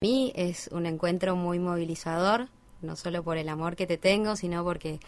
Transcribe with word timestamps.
mí 0.00 0.32
es 0.36 0.68
un 0.70 0.86
encuentro 0.86 1.34
muy 1.34 1.58
movilizador, 1.58 2.46
no 2.82 2.94
solo 2.94 3.24
por 3.24 3.36
el 3.36 3.48
amor 3.48 3.74
que 3.74 3.84
te 3.84 3.98
tengo, 3.98 4.36
sino 4.36 4.62
porque 4.62 5.00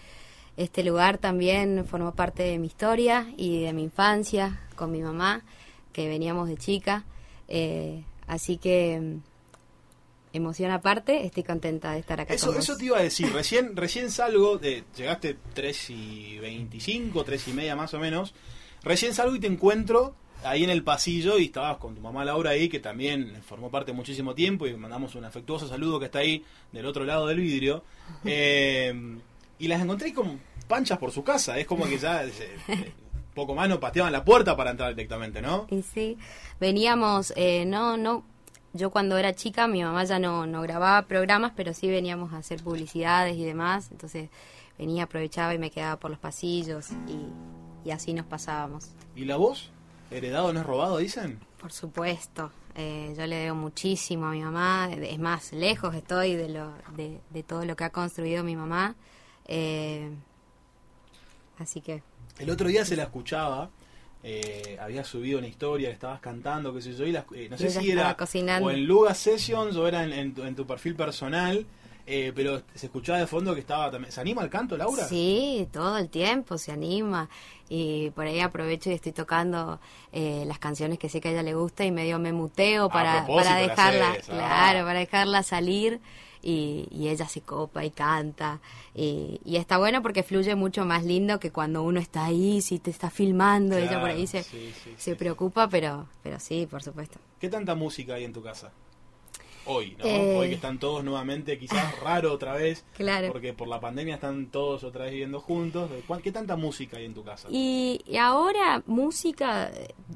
este 0.57 0.83
lugar 0.83 1.19
también 1.19 1.87
formó 1.87 2.13
parte 2.17 2.43
de 2.43 2.59
mi 2.59 2.67
historia 2.67 3.33
y 3.37 3.63
de 3.63 3.73
mi 3.73 3.85
infancia 3.85 4.59
con 4.75 4.91
mi 4.91 5.01
mamá, 5.01 5.45
que 5.93 6.09
veníamos 6.09 6.49
de 6.49 6.57
chica. 6.57 7.05
Eh, 7.47 8.03
así 8.27 8.57
que 8.57 8.99
mm, 9.01 10.37
emoción 10.37 10.73
aparte, 10.73 11.25
estoy 11.25 11.45
contenta 11.45 11.93
de 11.93 12.01
estar 12.01 12.21
acá. 12.21 12.35
Eso, 12.35 12.47
con 12.47 12.57
vos. 12.57 12.65
eso 12.65 12.77
te 12.77 12.87
iba 12.87 12.99
a 12.99 13.03
decir, 13.03 13.33
recién, 13.33 13.77
recién 13.77 14.11
salgo, 14.11 14.59
de, 14.59 14.83
llegaste 14.97 15.37
3 15.55 15.91
y 15.91 16.39
25, 16.41 17.23
3 17.23 17.47
y 17.47 17.53
media 17.53 17.77
más 17.77 17.95
o 17.95 18.01
menos, 18.01 18.35
recién 18.83 19.15
salgo 19.15 19.37
y 19.37 19.39
te 19.39 19.47
encuentro 19.47 20.17
ahí 20.45 20.65
en 20.65 20.71
el 20.71 20.83
pasillo 20.83 21.39
y 21.39 21.47
estabas 21.47 21.77
con 21.79 21.95
tu 21.95 22.01
mamá 22.01 22.25
Laura 22.25 22.51
ahí, 22.51 22.69
que 22.69 22.81
también 22.81 23.43
formó 23.47 23.71
parte 23.71 23.93
muchísimo 23.93 24.35
tiempo 24.35 24.67
y 24.67 24.75
mandamos 24.75 25.15
un 25.15 25.25
afectuoso 25.25 25.69
saludo 25.69 25.99
que 25.99 26.07
está 26.07 26.21
ahí 26.21 26.45
del 26.73 26.87
otro 26.87 27.05
lado 27.05 27.27
del 27.27 27.41
vidrio. 27.41 27.85
Eh, 28.25 28.93
y 29.61 29.69
las 29.69 29.81
encontré 29.81 30.13
como 30.13 30.37
panchas 30.67 30.99
por 30.99 31.13
su 31.13 31.23
casa, 31.23 31.59
es 31.59 31.67
como 31.67 31.85
que 31.85 31.97
ya 31.97 32.25
eh, 32.25 32.93
poco 33.35 33.55
más 33.55 33.69
no 33.69 33.79
pateaban 33.79 34.13
la 34.13 34.25
puerta 34.25 34.57
para 34.57 34.73
entrar 34.73 34.95
directamente, 34.95 35.41
¿no? 35.41 35.67
Y 35.71 35.83
sí, 35.83 36.19
veníamos, 36.59 37.33
eh, 37.37 37.65
no, 37.67 37.97
no, 37.97 38.25
yo 38.73 38.91
cuando 38.91 39.17
era 39.17 39.35
chica 39.35 39.69
mi 39.69 39.83
mamá 39.83 40.05
ya 40.05 40.19
no, 40.19 40.47
no 40.47 40.63
grababa 40.63 41.03
programas, 41.07 41.53
pero 41.55 41.73
sí 41.73 41.89
veníamos 41.89 42.33
a 42.33 42.39
hacer 42.39 42.63
publicidades 42.63 43.37
y 43.37 43.45
demás, 43.45 43.89
entonces 43.93 44.29
venía, 44.79 45.05
aprovechaba 45.05 45.55
y 45.55 45.59
me 45.59 45.71
quedaba 45.71 45.99
por 45.99 46.11
los 46.11 46.19
pasillos 46.19 46.89
y, 47.07 47.89
y 47.89 47.93
así 47.93 48.13
nos 48.13 48.27
pasábamos. 48.27 48.91
¿Y 49.15 49.25
la 49.25 49.37
voz? 49.37 49.71
¿Heredado 50.11 50.53
no 50.53 50.61
es 50.61 50.67
robado, 50.67 50.99
dicen? 50.99 51.39
Por 51.61 51.73
supuesto, 51.73 52.51
eh, 52.75 53.15
yo 53.17 53.27
le 53.27 53.37
debo 53.37 53.57
muchísimo 53.57 54.27
a 54.27 54.31
mi 54.31 54.43
mamá, 54.43 54.91
es 54.93 55.19
más, 55.19 55.53
lejos 55.53 55.95
estoy 55.95 56.35
de, 56.35 56.49
lo, 56.49 56.73
de, 56.97 57.21
de 57.31 57.43
todo 57.43 57.65
lo 57.65 57.77
que 57.77 57.85
ha 57.85 57.91
construido 57.91 58.43
mi 58.43 58.57
mamá, 58.57 58.95
eh, 59.47 60.11
así 61.59 61.81
que 61.81 62.03
El 62.39 62.51
otro 62.51 62.69
día 62.69 62.85
se 62.85 62.97
la 62.97 63.05
escuchaba, 63.05 63.71
eh, 64.23 64.79
había 64.81 65.05
subido 65.05 65.39
una 65.39 65.49
historia, 65.49 65.91
estabas 65.91 66.21
cantando, 66.21 66.73
qué 66.75 66.83
sé 66.83 66.95
yo, 66.95 67.05
y 67.07 67.13
la- 67.13 67.25
eh, 67.35 67.49
no 67.51 67.57
sé 67.59 67.71
si 67.71 67.91
era 67.91 68.17
cocinando. 68.17 68.67
o 68.67 68.71
en 68.71 68.87
Luga 68.87 69.15
Sessions 69.15 69.77
o 69.77 69.87
era 69.87 70.05
en, 70.05 70.13
en 70.13 70.35
tu, 70.35 70.43
en 70.45 70.55
tu 70.55 70.67
perfil 70.67 70.95
personal, 70.95 71.67
eh, 72.07 72.33
pero 72.35 72.63
se 72.75 72.87
escuchaba 72.87 73.19
de 73.19 73.27
fondo 73.27 73.55
que 73.55 73.61
estaba 73.61 73.91
también... 73.91 74.11
¿Se 74.11 74.21
anima 74.21 74.43
al 74.43 74.51
canto, 74.51 74.77
Laura? 74.77 75.07
Sí, 75.07 75.69
todo 75.73 75.97
el 75.99 76.09
tiempo 76.09 76.59
se 76.59 76.73
anima 76.73 77.29
y 77.71 78.11
por 78.11 78.27
ahí 78.27 78.41
aprovecho 78.41 78.91
y 78.91 78.95
estoy 78.95 79.13
tocando 79.13 79.81
eh, 80.13 80.45
las 80.47 80.59
canciones 80.59 80.99
que 80.99 81.09
sé 81.09 81.21
que 81.21 81.29
a 81.29 81.31
ella 81.31 81.45
le 81.45 81.55
gusta 81.55 81.85
y 81.85 81.93
medio 81.93 82.19
me 82.19 82.33
muteo 82.33 82.91
para, 82.91 83.25
para 83.27 83.45
la 83.45 83.57
dejarla, 83.57 84.11
ah. 84.11 84.23
claro, 84.27 84.85
para 84.85 84.99
dejarla 84.99 85.45
salir 85.45 86.01
y, 86.43 86.89
y 86.91 87.09
ella 87.09 87.29
se 87.29 87.43
copa 87.43 87.85
y 87.85 87.91
canta 87.91 88.61
y, 88.93 89.41
y 89.45 89.57
está 89.57 89.79
bueno 89.79 90.03
porque 90.03 90.25
fluye 90.25 90.57
mucho 90.57 90.85
más 90.85 91.05
lindo 91.05 91.39
que 91.39 91.53
cuando 91.53 91.83
uno 91.83 92.01
está 92.01 92.25
ahí, 92.25 92.61
si 92.61 92.81
te 92.81 92.91
está 92.91 93.09
filmando, 93.09 93.77
ella 93.79 94.01
por 94.01 94.11
ahí 94.11 94.27
se, 94.27 94.43
sí, 94.43 94.75
sí, 94.83 94.95
se 94.97 95.13
sí, 95.13 95.17
preocupa, 95.17 95.69
pero, 95.69 96.09
pero 96.25 96.41
sí, 96.41 96.67
por 96.69 96.83
supuesto. 96.83 97.21
¿Qué 97.39 97.49
tanta 97.49 97.77
música 97.77 98.15
hay 98.15 98.25
en 98.25 98.33
tu 98.33 98.43
casa? 98.43 98.73
Hoy, 99.67 99.95
¿no? 99.99 100.05
Eh. 100.05 100.37
Hoy 100.39 100.49
que 100.49 100.55
están 100.55 100.79
todos 100.79 101.05
nuevamente, 101.05 101.59
quizás 101.59 101.99
raro 102.01 102.33
otra 102.33 102.55
vez, 102.55 102.85
Claro. 102.97 103.29
porque 103.31 103.53
por 103.53 103.69
la 103.69 103.79
pandemia 103.81 104.15
están 104.17 104.47
todos 104.47 104.83
otra 104.85 105.05
vez 105.05 105.13
viviendo 105.13 105.41
juntos. 105.41 105.91
¿Cuál- 106.07 106.23
¿Qué 106.23 106.33
tanta 106.33 106.57
música 106.57 106.97
hay 106.97 107.05
en 107.05 107.15
tu 107.15 107.23
casa? 107.23 107.49
Y, 107.51 108.01
y 108.07 108.17
ahora 108.17 108.83
música, 108.87 109.71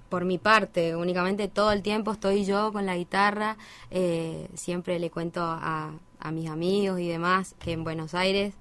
por 0.08 0.24
mi 0.24 0.38
parte, 0.38 0.96
únicamente 0.96 1.48
todo 1.48 1.72
el 1.72 1.82
tiempo 1.82 2.12
estoy 2.12 2.44
yo 2.44 2.72
con 2.72 2.86
la 2.86 2.96
guitarra. 2.96 3.56
eh, 3.90 4.48
siempre 4.54 4.98
le 4.98 5.10
cuento 5.10 5.40
a, 5.42 5.92
a 6.18 6.30
mis 6.32 6.48
amigos 6.48 6.98
y 7.00 7.08
demás 7.08 7.54
que 7.58 7.72
en 7.72 7.84
Buenos 7.84 8.14
Aires 8.14 8.54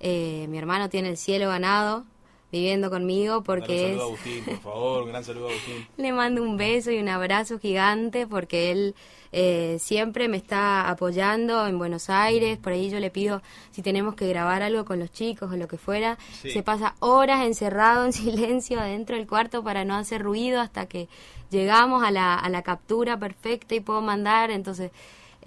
eh, 0.00 0.46
mi 0.48 0.58
hermano 0.58 0.88
tiene 0.88 1.08
el 1.08 1.16
cielo 1.16 1.48
ganado 1.48 2.04
viviendo 2.50 2.90
conmigo 2.90 3.42
porque 3.42 3.86
un 3.86 3.92
es... 3.92 3.98
a 3.98 4.02
Agustín, 4.02 4.44
por 4.44 4.60
favor, 4.60 5.02
un 5.02 5.08
gran 5.10 5.24
saludo 5.24 5.48
a 5.48 5.50
Agustín. 5.50 5.86
Le 5.96 6.12
mando 6.12 6.42
un 6.42 6.56
beso 6.56 6.90
y 6.90 6.98
un 6.98 7.08
abrazo 7.08 7.58
gigante 7.58 8.26
porque 8.26 8.70
él 8.70 8.94
eh, 9.32 9.76
siempre 9.78 10.28
me 10.28 10.36
está 10.36 10.88
apoyando 10.88 11.66
en 11.66 11.78
Buenos 11.78 12.08
Aires. 12.08 12.58
Por 12.58 12.72
ahí 12.72 12.90
yo 12.90 12.98
le 12.98 13.10
pido 13.10 13.42
si 13.72 13.82
tenemos 13.82 14.14
que 14.14 14.28
grabar 14.28 14.62
algo 14.62 14.84
con 14.84 14.98
los 14.98 15.12
chicos 15.12 15.52
o 15.52 15.56
lo 15.56 15.68
que 15.68 15.76
fuera. 15.76 16.18
Sí. 16.40 16.50
Se 16.50 16.62
pasa 16.62 16.94
horas 17.00 17.44
encerrado 17.44 18.04
en 18.04 18.12
silencio 18.14 18.80
adentro 18.80 19.16
del 19.16 19.26
cuarto 19.26 19.62
para 19.62 19.84
no 19.84 19.94
hacer 19.94 20.22
ruido 20.22 20.60
hasta 20.60 20.86
que 20.86 21.08
llegamos 21.50 22.02
a 22.02 22.10
la, 22.10 22.34
a 22.34 22.48
la 22.48 22.62
captura 22.62 23.18
perfecta 23.18 23.74
y 23.74 23.80
puedo 23.80 24.00
mandar. 24.00 24.50
Entonces, 24.50 24.90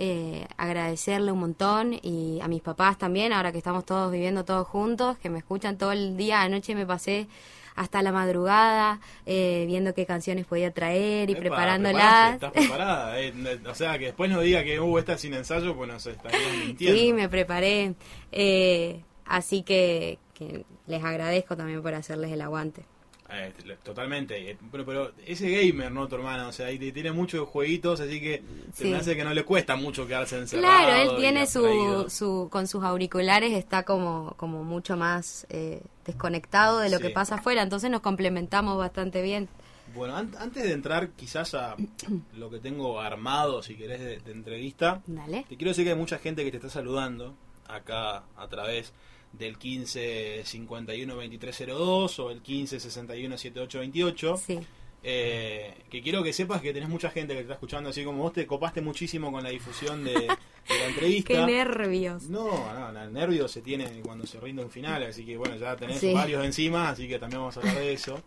eh, 0.03 0.47
agradecerle 0.57 1.31
un 1.31 1.39
montón 1.39 1.93
y 2.01 2.39
a 2.41 2.47
mis 2.47 2.63
papás 2.63 2.97
también, 2.97 3.33
ahora 3.33 3.51
que 3.51 3.59
estamos 3.59 3.85
todos 3.85 4.11
viviendo 4.11 4.43
todos 4.43 4.67
juntos, 4.67 5.15
que 5.19 5.29
me 5.29 5.37
escuchan 5.37 5.77
todo 5.77 5.91
el 5.91 6.17
día. 6.17 6.41
Anoche 6.41 6.73
me 6.73 6.87
pasé 6.87 7.27
hasta 7.75 8.01
la 8.01 8.11
madrugada 8.11 8.99
eh, 9.27 9.65
viendo 9.67 9.93
qué 9.93 10.07
canciones 10.07 10.47
podía 10.47 10.71
traer 10.71 11.29
y 11.29 11.33
Epa, 11.33 11.41
preparándolas. 11.41 12.33
Estás 12.33 12.51
preparada. 12.51 13.21
eh, 13.21 13.31
O 13.69 13.75
sea, 13.75 13.99
que 13.99 14.05
después 14.05 14.31
no 14.31 14.41
diga 14.41 14.63
que 14.63 14.79
hubo 14.79 14.97
esta 14.97 15.19
sin 15.19 15.35
ensayo, 15.35 15.75
pues 15.75 15.87
no 15.87 15.99
sé, 15.99 16.11
estarías 16.11 16.51
mintiendo. 16.65 16.99
Sí, 16.99 17.13
me 17.13 17.29
preparé. 17.29 17.93
Eh, 18.31 19.03
así 19.25 19.61
que, 19.61 20.17
que 20.33 20.65
les 20.87 21.03
agradezco 21.03 21.55
también 21.55 21.83
por 21.83 21.93
hacerles 21.93 22.31
el 22.31 22.41
aguante. 22.41 22.85
Eh, 23.33 23.53
totalmente. 23.83 24.51
Eh, 24.51 24.57
Bueno, 24.59 24.85
pero 24.85 25.11
ese 25.25 25.49
gamer, 25.49 25.91
¿no, 25.91 26.07
tu 26.07 26.15
hermana? 26.15 26.47
O 26.47 26.51
sea, 26.51 26.67
te- 26.67 26.91
tiene 26.91 27.11
muchos 27.13 27.47
jueguitos, 27.47 27.99
así 28.01 28.19
que 28.19 28.43
se 28.73 28.85
me 28.85 28.97
hace 28.97 29.15
que 29.15 29.23
no 29.23 29.33
le 29.33 29.45
cuesta 29.45 29.75
mucho 29.77 30.05
quedarse 30.05 30.37
encerrado. 30.37 30.67
Claro, 30.85 30.95
él 31.11 31.17
y 31.17 31.21
tiene 31.21 31.47
su, 31.47 32.07
su, 32.09 32.49
con 32.51 32.67
sus 32.67 32.83
auriculares 32.83 33.53
está 33.53 33.83
como, 33.83 34.33
como 34.37 34.63
mucho 34.65 34.97
más 34.97 35.45
eh, 35.49 35.81
desconectado 36.05 36.79
de 36.79 36.89
lo 36.89 36.97
Sí. 36.97 37.03
que 37.03 37.09
pasa 37.11 37.35
afuera, 37.35 37.61
entonces 37.61 37.89
nos 37.89 38.01
complementamos 38.01 38.77
bastante 38.77 39.21
bien. 39.21 39.47
Bueno, 39.95 40.15
an- 40.17 40.35
antes 40.39 40.63
de 40.63 40.71
entrar 40.73 41.09
quizás 41.11 41.53
a 41.53 41.75
lo 42.35 42.49
que 42.49 42.59
tengo 42.59 42.99
armado, 42.99 43.63
si 43.63 43.75
querés, 43.75 43.99
de, 44.01 44.19
de 44.19 44.31
entrevista, 44.31 45.01
Dale. 45.07 45.45
te 45.47 45.55
quiero 45.55 45.69
decir 45.71 45.85
que 45.85 45.91
hay 45.91 45.97
mucha 45.97 46.17
gente 46.19 46.43
que 46.43 46.51
te 46.51 46.57
está 46.57 46.69
saludando 46.69 47.33
acá 47.67 48.23
a 48.35 48.47
través 48.49 48.91
del 49.33 49.57
15 49.57 50.41
51 50.45 51.13
2302 51.15 52.19
o 52.19 52.31
el 52.31 52.41
15 52.41 52.79
61 52.79 53.37
7828. 53.37 54.37
Sí. 54.37 54.59
Eh, 55.03 55.73
que 55.89 56.01
quiero 56.03 56.21
que 56.21 56.31
sepas 56.31 56.61
que 56.61 56.73
tenés 56.73 56.87
mucha 56.87 57.09
gente 57.09 57.33
que 57.33 57.37
te 57.39 57.41
está 57.43 57.53
escuchando, 57.55 57.89
así 57.89 58.03
como 58.03 58.21
vos 58.21 58.33
te 58.33 58.45
copaste 58.45 58.81
muchísimo 58.81 59.31
con 59.31 59.43
la 59.43 59.49
difusión 59.49 60.03
de, 60.03 60.13
de 60.13 60.27
la 60.27 60.85
entrevista. 60.87 61.33
Qué 61.33 61.41
nervios. 61.45 62.29
No, 62.29 62.91
no, 62.91 63.01
el 63.01 63.11
nervio 63.11 63.47
se 63.47 63.61
tiene 63.63 63.85
cuando 64.03 64.27
se 64.27 64.39
rinde 64.39 64.63
un 64.63 64.69
final, 64.69 65.01
así 65.03 65.25
que 65.25 65.37
bueno, 65.37 65.55
ya 65.55 65.75
tenés 65.75 65.99
Sí. 65.99 66.13
varios 66.13 66.45
encima, 66.45 66.89
así 66.89 67.07
que 67.07 67.17
también 67.17 67.39
vamos 67.41 67.57
a 67.57 67.61
hablar 67.61 67.77
de 67.79 67.93
eso. 67.93 68.21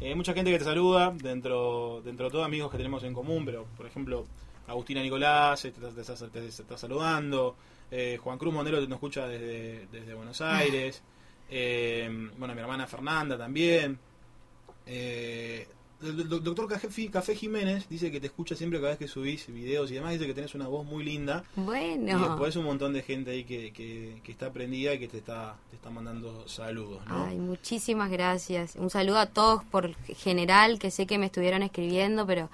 Eh, 0.00 0.14
mucha 0.14 0.32
gente 0.32 0.52
que 0.52 0.58
te 0.58 0.64
saluda, 0.64 1.12
dentro, 1.20 2.00
dentro 2.04 2.26
de 2.26 2.30
todos 2.32 2.44
amigos 2.46 2.70
que 2.70 2.76
tenemos 2.76 3.02
en 3.02 3.12
común, 3.12 3.44
pero 3.44 3.66
por 3.76 3.86
ejemplo, 3.86 4.24
Agustina 4.68 5.02
Nicolás 5.02 5.64
eh, 5.64 5.72
te, 5.72 5.80
te- 5.80 6.40
te 6.40 6.46
está 6.48 6.78
saludando, 6.78 7.56
eh, 7.90 8.18
Juan 8.22 8.38
Cruz 8.38 8.52
Mondelo 8.54 8.80
te 8.80 8.86
nos 8.88 8.96
escucha 8.96 9.26
desde, 9.26 9.86
desde 9.92 10.14
Buenos 10.14 10.40
Aires, 10.40 11.02
eh, 11.50 12.08
bueno, 12.38 12.54
mi 12.54 12.60
hermana 12.60 12.86
Fernanda 12.86 13.36
también. 13.36 13.98
Eh, 14.86 15.66
el 16.02 16.28
do- 16.28 16.40
doctor 16.40 16.66
Café, 16.66 17.10
Café 17.10 17.36
Jiménez 17.36 17.86
dice 17.88 18.10
que 18.10 18.20
te 18.20 18.28
escucha 18.28 18.56
siempre 18.56 18.78
cada 18.78 18.90
vez 18.92 18.98
que 18.98 19.06
subís 19.06 19.46
videos 19.48 19.90
y 19.90 19.94
demás, 19.94 20.12
dice 20.14 20.26
que 20.26 20.32
tenés 20.32 20.54
una 20.54 20.66
voz 20.66 20.86
muy 20.86 21.04
linda. 21.04 21.44
Y 21.56 21.60
Bueno. 21.60 22.18
después 22.26 22.56
un 22.56 22.64
montón 22.64 22.94
de 22.94 23.02
gente 23.02 23.32
ahí 23.32 23.44
que, 23.44 23.70
que, 23.72 24.18
que 24.24 24.32
está 24.32 24.50
prendida 24.50 24.94
y 24.94 24.98
que 24.98 25.08
te 25.08 25.18
está, 25.18 25.56
te 25.68 25.76
está 25.76 25.90
mandando 25.90 26.48
saludos, 26.48 27.02
¿no? 27.06 27.26
Ay, 27.26 27.36
muchísimas 27.36 28.10
gracias. 28.10 28.76
Un 28.76 28.88
saludo 28.88 29.18
a 29.18 29.26
todos 29.26 29.62
por 29.64 29.94
general, 30.16 30.78
que 30.78 30.90
sé 30.90 31.06
que 31.06 31.18
me 31.18 31.26
estuvieron 31.26 31.62
escribiendo, 31.62 32.26
pero 32.26 32.48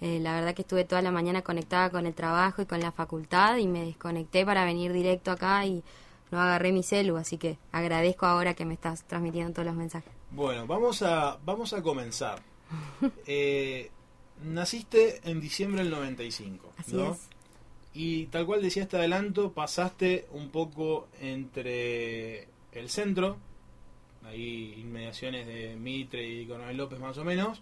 eh, 0.00 0.18
la 0.20 0.34
verdad 0.34 0.54
que 0.54 0.62
estuve 0.62 0.84
toda 0.84 1.02
la 1.02 1.10
mañana 1.10 1.42
conectada 1.42 1.90
con 1.90 2.06
el 2.06 2.14
trabajo 2.14 2.62
y 2.62 2.66
con 2.66 2.80
la 2.80 2.92
facultad 2.92 3.58
y 3.58 3.66
me 3.66 3.84
desconecté 3.84 4.46
para 4.46 4.64
venir 4.64 4.92
directo 4.92 5.30
acá 5.30 5.66
y 5.66 5.82
no 6.30 6.40
agarré 6.40 6.72
mi 6.72 6.82
celu, 6.82 7.16
así 7.16 7.38
que 7.38 7.58
agradezco 7.72 8.24
ahora 8.26 8.54
que 8.54 8.64
me 8.64 8.74
estás 8.74 9.04
transmitiendo 9.04 9.52
todos 9.52 9.66
los 9.66 9.74
mensajes. 9.74 10.12
Bueno, 10.30 10.66
vamos 10.66 11.02
a, 11.02 11.38
vamos 11.44 11.72
a 11.72 11.82
comenzar. 11.82 12.40
Eh, 13.26 13.90
naciste 14.44 15.20
en 15.28 15.40
diciembre 15.40 15.82
del 15.82 15.90
95, 15.90 16.72
Así 16.78 16.94
¿no? 16.94 17.12
es. 17.12 17.28
Y 17.92 18.26
tal 18.26 18.46
cual 18.46 18.62
decía 18.62 18.84
este 18.84 18.96
adelanto, 18.96 19.52
pasaste 19.52 20.26
un 20.30 20.50
poco 20.50 21.08
entre 21.20 22.46
el 22.72 22.88
centro, 22.88 23.36
ahí 24.24 24.74
inmediaciones 24.78 25.46
de 25.46 25.74
Mitre 25.76 26.26
y 26.26 26.46
Coronel 26.46 26.76
López 26.76 27.00
más 27.00 27.18
o 27.18 27.24
menos, 27.24 27.60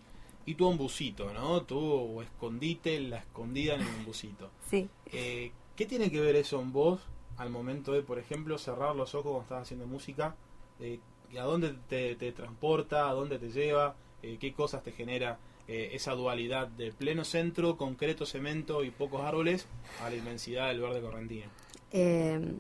y 0.49 0.55
tu 0.55 0.73
busito, 0.73 1.31
¿no? 1.35 1.61
Tu 1.65 2.23
escondite, 2.23 2.99
la 3.01 3.19
escondida 3.19 3.75
en 3.75 3.83
un 3.83 4.05
busito. 4.07 4.51
Sí. 4.71 4.89
Eh, 5.13 5.51
¿Qué 5.77 5.87
tiene 5.87 6.11
que 6.11 6.21
ver 6.21 6.37
eso 6.37 6.61
en 6.61 6.73
vos 6.73 7.01
al 7.37 7.49
momento 7.49 7.93
de, 7.93 8.03
por 8.03 8.19
ejemplo, 8.19 8.59
cerrar 8.59 8.97
los 8.97 9.15
ojos 9.15 9.25
cuando 9.25 9.43
estás 9.43 9.63
haciendo 9.63 9.87
música? 9.87 10.37
Eh, 10.81 11.01
¿A 11.39 11.43
dónde 11.43 11.75
te, 11.89 12.17
te 12.17 12.33
transporta? 12.33 13.09
¿A 13.09 13.13
dónde 13.13 13.39
te 13.39 13.51
lleva? 13.51 13.95
Eh, 14.23 14.39
¿Qué 14.41 14.53
cosas 14.55 14.83
te 14.83 14.93
genera 14.93 15.39
esa 15.67 16.15
dualidad 16.15 16.67
de 16.67 16.93
pleno 16.93 17.25
centro, 17.25 17.77
concreto 17.77 18.25
cemento 18.25 18.85
y 18.85 18.91
pocos 18.91 19.21
árboles 19.21 19.67
a 20.03 20.09
la 20.09 20.17
inmensidad 20.17 20.69
del 20.69 20.81
verde 20.81 21.03
correntino? 21.03 21.49
Eh, 21.93 22.57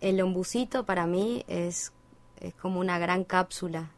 el 0.00 0.20
ombucito 0.20 0.86
para 0.86 1.04
mí 1.04 1.44
es, 1.48 1.92
es 2.40 2.54
como 2.54 2.78
una 2.78 3.00
gran 3.00 3.24
cápsula. 3.24 3.90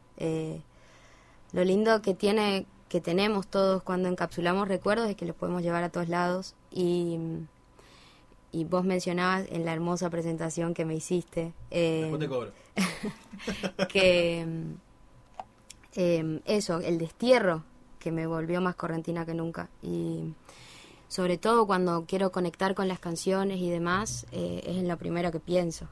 Lo 1.53 1.65
lindo 1.65 2.01
que 2.01 2.15
tiene 2.15 2.65
que 2.89 3.01
tenemos 3.01 3.47
todos 3.47 3.83
cuando 3.83 4.09
encapsulamos 4.09 4.69
recuerdos 4.69 5.09
es 5.09 5.17
que 5.17 5.27
los 5.27 5.37
podemos 5.37 5.63
llevar 5.63 5.83
a 5.83 5.89
todos 5.89 6.09
lados 6.09 6.55
y, 6.71 7.19
y 8.53 8.65
vos 8.65 8.85
mencionabas 8.85 9.47
en 9.51 9.65
la 9.65 9.73
hermosa 9.73 10.09
presentación 10.11 10.75
que 10.75 10.85
me 10.85 10.95
hiciste 10.95 11.53
Después 11.71 12.21
te 12.21 12.29
cobro. 12.29 12.53
que 13.89 14.47
eh, 15.97 16.41
eso, 16.45 16.79
el 16.81 16.99
destierro 16.99 17.65
que 17.99 18.13
me 18.13 18.27
volvió 18.27 18.61
más 18.61 18.77
correntina 18.77 19.27
que 19.27 19.35
nunca. 19.35 19.69
Y 19.83 20.35
sobre 21.09 21.39
todo 21.39 21.67
cuando 21.67 22.05
quiero 22.07 22.31
conectar 22.31 22.75
con 22.75 22.87
las 22.87 23.01
canciones 23.01 23.59
y 23.59 23.71
demás, 23.71 24.27
eh, 24.31 24.63
es 24.65 24.77
en 24.77 24.89
lo 24.89 24.97
primero 24.97 25.33
que 25.33 25.41
pienso. 25.41 25.89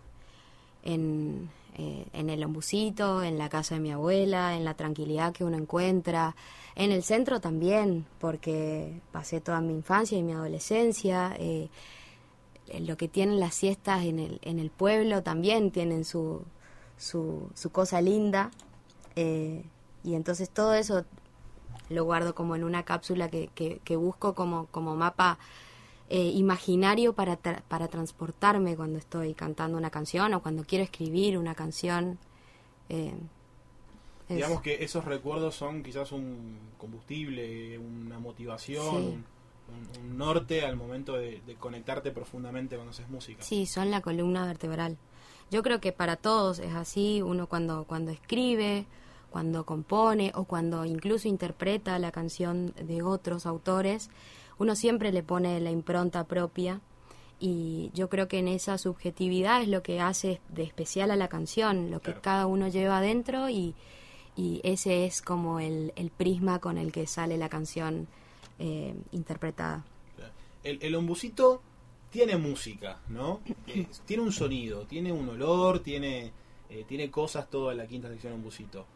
En, 0.83 1.51
eh, 1.77 2.07
en 2.13 2.31
el 2.31 2.45
ombucito, 2.45 3.23
en 3.23 3.39
la 3.39 3.49
casa 3.49 3.75
de 3.75 3.81
mi 3.81 3.91
abuela, 3.91 4.57
en 4.57 4.65
la 4.65 4.75
tranquilidad 4.75 5.33
que 5.33 5.45
uno 5.45 5.57
encuentra, 5.57 6.37
en 6.77 6.93
el 6.93 7.03
centro 7.03 7.41
también, 7.41 8.07
porque 8.19 9.01
pasé 9.13 9.41
toda 9.41 9.61
mi 9.61 9.73
infancia 9.73 10.19
y 10.19 10.23
mi 10.23 10.33
adolescencia. 10.33 11.35
Eh, 11.39 11.69
lo 12.81 12.97
que 12.97 13.09
tienen 13.09 13.41
las 13.41 13.55
siestas 13.55 14.05
en 14.05 14.19
el, 14.19 14.41
en 14.43 14.59
el 14.59 14.71
pueblo 14.71 15.23
también 15.23 15.71
tienen 15.71 16.05
su, 16.05 16.43
su, 16.97 17.51
su 17.55 17.71
cosa 17.71 18.01
linda. 18.01 18.51
Eh, 19.17 19.65
y 20.03 20.15
entonces 20.15 20.51
todo 20.51 20.75
eso 20.75 21.05
lo 21.89 22.05
guardo 22.05 22.35
como 22.35 22.57
en 22.57 22.65
una 22.65 22.85
cápsula 22.85 23.29
que, 23.29 23.49
que, 23.55 23.81
que 23.85 23.97
busco 23.97 24.35
como, 24.35 24.67
como 24.67 24.97
mapa 24.97 25.39
eh, 26.11 26.31
imaginario 26.35 27.15
para, 27.15 27.41
tra- 27.41 27.63
para 27.69 27.89
transportarme 27.89 28.77
cuando 28.77 28.99
estoy 28.99 29.35
cantando 29.35 29.79
una 29.79 29.91
canción 29.91 30.35
o 30.35 30.43
cuando 30.43 30.65
quiero 30.65 30.85
escribir 30.85 31.39
una 31.39 31.55
canción. 31.55 32.19
Eh, 32.89 33.15
es- 34.29 34.37
Digamos 34.37 34.61
que 34.63 34.83
esos 34.85 35.05
recuerdos 35.05 35.55
son 35.55 35.83
quizás 35.83 36.13
un 36.13 36.59
combustible, 36.79 37.79
una 37.79 38.19
motivación, 38.19 38.85
Sí. 38.91 39.19
un, 39.99 40.03
un 40.11 40.19
norte 40.19 40.65
al 40.65 40.77
momento 40.77 41.15
de, 41.15 41.41
de 41.47 41.55
conectarte 41.55 42.11
profundamente 42.11 42.77
cuando 42.77 42.91
haces 42.91 43.09
música. 43.09 43.43
Sí, 43.43 43.67
son 43.67 43.91
la 43.91 44.01
columna 44.03 44.47
vertebral. 44.47 44.97
Yo 45.51 45.63
creo 45.63 45.81
que 45.81 45.93
para 45.93 46.17
todos 46.17 46.59
es 46.59 46.75
así, 46.75 47.23
uno 47.23 47.47
cuando, 47.47 47.85
cuando 47.85 48.11
escribe, 48.11 48.87
cuando 49.31 49.65
compone 49.67 50.33
o 50.35 50.45
cuando 50.45 50.85
incluso 50.85 51.29
interpreta 51.29 51.99
la 51.99 52.13
canción 52.13 52.73
de 52.81 53.03
otros 53.03 53.47
autores, 53.47 54.11
uno 54.59 54.77
siempre 54.77 55.13
le 55.13 55.23
pone 55.23 55.61
la 55.61 55.71
impronta 55.71 56.25
propia 56.25 56.81
y 57.41 57.91
yo 57.95 58.09
creo 58.09 58.29
que 58.29 58.39
en 58.39 58.49
esa 58.49 58.79
subjetividad 58.79 59.63
es 59.63 59.69
lo 59.69 59.83
que 59.83 60.01
hace 60.01 60.41
de 60.49 60.63
especial 60.63 61.11
a 61.11 61.17
la 61.17 61.29
canción, 61.29 61.91
lo 61.91 62.01
que 62.01 62.15
cada 62.15 62.47
uno 62.47 62.69
lleva 62.69 62.99
adentro 62.99 63.49
y, 63.49 63.75
y 64.37 64.61
ese 64.65 65.05
es 65.05 65.21
como 65.21 65.61
el, 65.61 65.93
el 65.97 66.11
prisma 66.11 66.59
con 66.61 66.79
el 66.79 66.93
que 66.93 67.07
sale 67.07 67.37
la 67.37 67.49
canción 67.49 68.07
eh, 68.59 68.95
interpretada. 69.13 69.85
El, 70.63 70.79
el 70.81 70.95
ombucito 70.95 71.61
tiene 72.11 72.37
música, 72.37 73.01
¿no? 73.09 73.41
Eh, 73.67 73.87
tiene 74.07 74.23
un 74.23 74.33
sonido, 74.33 74.87
tiene 74.87 75.13
un 75.13 75.29
olor, 75.29 75.81
tiene, 75.81 76.33
eh, 76.71 76.85
tiene 76.87 77.11
cosas 77.11 77.51
toda 77.51 77.75
la 77.75 77.87
quinta 77.87 78.09
sección 78.09 78.35
ombusito. 78.35 78.87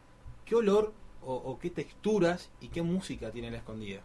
¿Qué 0.45 0.55
olor 0.55 0.93
o, 1.21 1.33
o 1.33 1.59
qué 1.59 1.69
texturas 1.69 2.49
y 2.61 2.69
qué 2.69 2.81
música 2.81 3.31
tiene 3.31 3.51
la 3.51 3.57
escondida? 3.57 4.01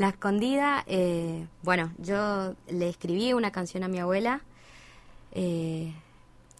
La 0.00 0.08
escondida, 0.08 0.82
eh, 0.86 1.46
bueno, 1.62 1.92
yo 1.98 2.54
le 2.70 2.88
escribí 2.88 3.34
una 3.34 3.52
canción 3.52 3.82
a 3.82 3.88
mi 3.88 3.98
abuela. 3.98 4.40
eh, 5.32 5.92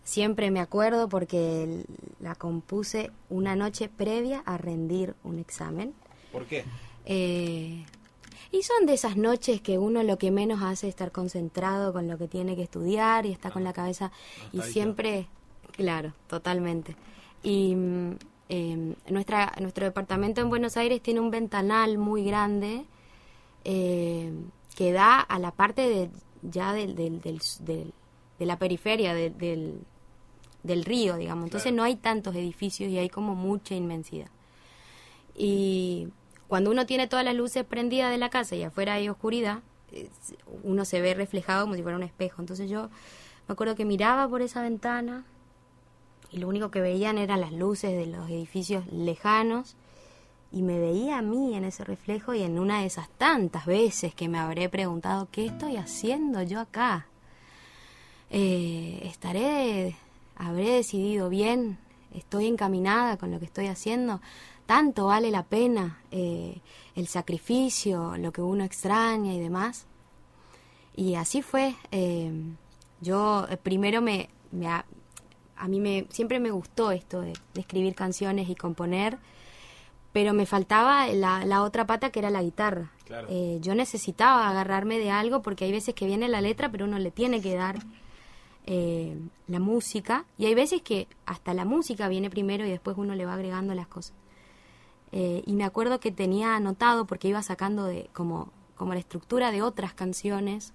siempre 0.05 0.51
me 0.51 0.61
acuerdo 0.61 1.09
porque 1.09 1.87
la 2.21 2.35
compuse 2.35 3.11
una 3.31 3.57
noche 3.57 3.89
previa 3.89 4.43
a 4.45 4.59
rendir 4.59 5.15
un 5.25 5.39
examen. 5.39 5.95
¿Por 6.31 6.45
qué? 6.45 6.67
Eh, 7.07 7.83
y 8.53 8.63
son 8.63 8.85
de 8.85 8.93
esas 8.93 9.17
noches 9.17 9.63
que 9.63 9.79
uno 9.79 10.03
lo 10.03 10.19
que 10.19 10.31
menos 10.31 10.61
hace 10.63 10.89
es 10.89 10.91
estar 10.91 11.11
concentrado 11.11 11.95
con 11.95 12.09
lo 12.09 12.19
que 12.19 12.29
tiene 12.29 12.57
que 12.57 12.63
estudiar 12.65 13.25
y 13.25 13.33
está 13.33 13.51
con 13.51 13.65
la 13.65 13.73
cabeza 13.73 14.13
y 14.53 14.59
Nostalgia. 14.59 14.73
siempre, 14.73 15.27
claro, 15.73 16.13
totalmente. 16.27 16.95
Y 17.43 17.75
mm, 17.75 18.11
eh, 18.51 18.95
nuestra, 19.09 19.55
nuestro 19.63 19.87
departamento 19.87 20.43
en 20.43 20.51
Buenos 20.51 20.77
Aires 20.77 21.01
tiene 21.01 21.21
un 21.21 21.31
ventanal 21.31 21.97
muy 21.97 22.23
grande 22.23 22.85
eh, 23.65 24.33
que 24.77 24.93
da 24.93 25.21
a 25.21 25.39
la 25.39 25.51
parte 25.51 25.83
de, 25.89 26.11
ya 26.43 26.73
del, 26.73 26.95
del, 26.95 27.21
del- 27.21 27.41
del- 27.61 27.93
de 28.39 28.47
la 28.47 28.59
periferia 28.59 29.13
de- 29.15 29.31
del, 29.31 29.81
del 30.63 30.85
río, 30.85 31.17
digamos. 31.17 31.45
Entonces 31.45 31.65
Claro. 31.73 31.77
no 31.77 31.83
hay 31.85 31.97
tantos 31.97 32.35
edificios 32.35 32.91
y 32.91 32.99
hay 32.99 33.09
como 33.11 33.35
mucha 33.35 33.75
inmensidad. 33.75 34.29
Y 35.37 36.09
cuando 36.49 36.71
uno 36.71 36.87
tiene 36.87 37.07
todas 37.07 37.25
las 37.25 37.35
luces 37.35 37.65
prendidas 37.65 38.11
de 38.11 38.19
la 38.19 38.31
casa 38.31 38.57
y 38.57 38.63
afuera 38.63 38.95
hay 38.95 39.09
oscuridad, 39.09 39.61
uno 40.63 40.85
se 40.85 41.01
ve 41.01 41.15
reflejado 41.15 41.65
como 41.65 41.75
si 41.75 41.83
fuera 41.83 41.97
un 41.97 42.03
espejo. 42.03 42.41
Entonces 42.41 42.71
yo 42.71 42.89
me 43.49 43.53
acuerdo 43.53 43.75
que 43.75 43.85
miraba 43.85 44.29
por 44.29 44.43
esa 44.43 44.63
ventana 44.63 45.25
y 46.31 46.39
lo 46.39 46.49
único 46.49 46.71
que 46.71 46.81
veían 46.81 47.19
eran 47.19 47.41
las 47.41 47.53
luces 47.53 47.91
de 47.97 48.07
los 48.07 48.29
edificios 48.31 48.87
lejanos 48.93 49.77
y 50.53 50.63
me 50.63 50.79
veía 50.79 51.19
a 51.19 51.23
mí 51.23 51.55
en 51.55 51.65
ese 51.65 51.85
reflejo 51.85 52.35
y 52.35 52.43
en 52.43 52.59
una 52.59 52.81
de 52.81 52.87
esas 52.87 53.09
tantas 53.11 53.67
veces 53.67 54.15
que 54.15 54.29
me 54.29 54.39
habré 54.39 54.69
preguntado, 54.69 55.29
¿qué 55.31 55.47
estoy 55.47 55.77
haciendo 55.77 56.43
yo 56.43 56.61
acá? 56.61 57.07
Eh, 58.31 59.01
¿Estaré, 59.05 59.97
habré 60.37 60.71
decidido 60.71 61.29
bien? 61.29 61.79
¿Estoy 62.15 62.47
encaminada 62.47 63.17
con 63.17 63.31
lo 63.31 63.39
que 63.39 63.45
estoy 63.45 63.67
haciendo? 63.69 64.21
¿Tanto 64.67 65.07
vale 65.07 65.31
la 65.31 65.45
pena 65.45 66.01
eh, 66.11 66.61
el 66.95 67.07
sacrificio, 67.07 68.17
lo 68.17 68.33
que 68.33 68.43
uno 68.43 68.65
extraña 68.65 69.33
y 69.33 69.41
demás? 69.41 69.87
Y 70.97 71.15
así 71.15 71.43
fue. 71.43 71.75
eh, 71.93 72.33
yo 73.01 73.47
primero 73.63 74.03
me, 74.03 74.29
a, 74.67 74.85
a 75.57 75.69
mí 75.69 75.81
me 75.81 76.07
siempre 76.11 76.39
me 76.39 76.51
gustó 76.51 76.91
esto 76.91 77.23
de 77.23 77.33
escribir 77.55 77.95
canciones 77.95 78.49
y 78.49 78.55
componer, 78.55 79.19
pero 80.13 80.33
me 80.35 80.47
faltaba 80.47 81.07
la, 81.09 81.45
la 81.45 81.63
otra 81.63 81.87
pata 81.87 82.11
que 82.11 82.19
era 82.19 82.31
la 82.31 82.43
guitarra. 82.43 82.91
Claro. 83.05 83.27
Eh, 83.31 83.59
yo 83.61 83.75
necesitaba 83.75 84.49
agarrarme 84.49 84.99
de 84.99 85.11
algo 85.11 85.43
porque 85.43 85.65
hay 85.65 85.73
veces 85.73 85.95
que 85.95 86.07
viene 86.07 86.29
la 86.29 86.41
letra, 86.41 86.71
pero 86.71 86.85
uno 86.85 86.99
le 86.99 87.11
tiene 87.11 87.41
que 87.41 87.55
dar 87.55 87.79
eh, 88.67 89.17
la 89.49 89.59
música 89.59 90.25
y 90.39 90.47
hay 90.47 90.55
veces 90.55 90.83
que 90.83 91.09
hasta 91.27 91.55
la 91.55 91.65
música 91.65 92.09
viene 92.09 92.31
primero 92.31 92.65
y 92.67 92.71
después 92.71 92.97
uno 92.99 93.15
le 93.15 93.25
va 93.27 93.35
agregando 93.35 93.75
las 93.75 93.87
cosas. 93.89 94.15
Eh, 95.13 95.43
y 95.47 95.55
me 95.55 95.65
acuerdo 95.65 95.99
que 95.99 96.13
tenía 96.13 96.55
anotado 96.55 97.05
porque 97.07 97.29
iba 97.29 97.43
sacando 97.43 97.85
de 97.85 98.09
como 98.13 98.51
como 98.77 98.95
la 98.95 99.01
estructura 99.01 99.51
de 99.51 99.61
otras 99.61 99.93
canciones 99.93 100.73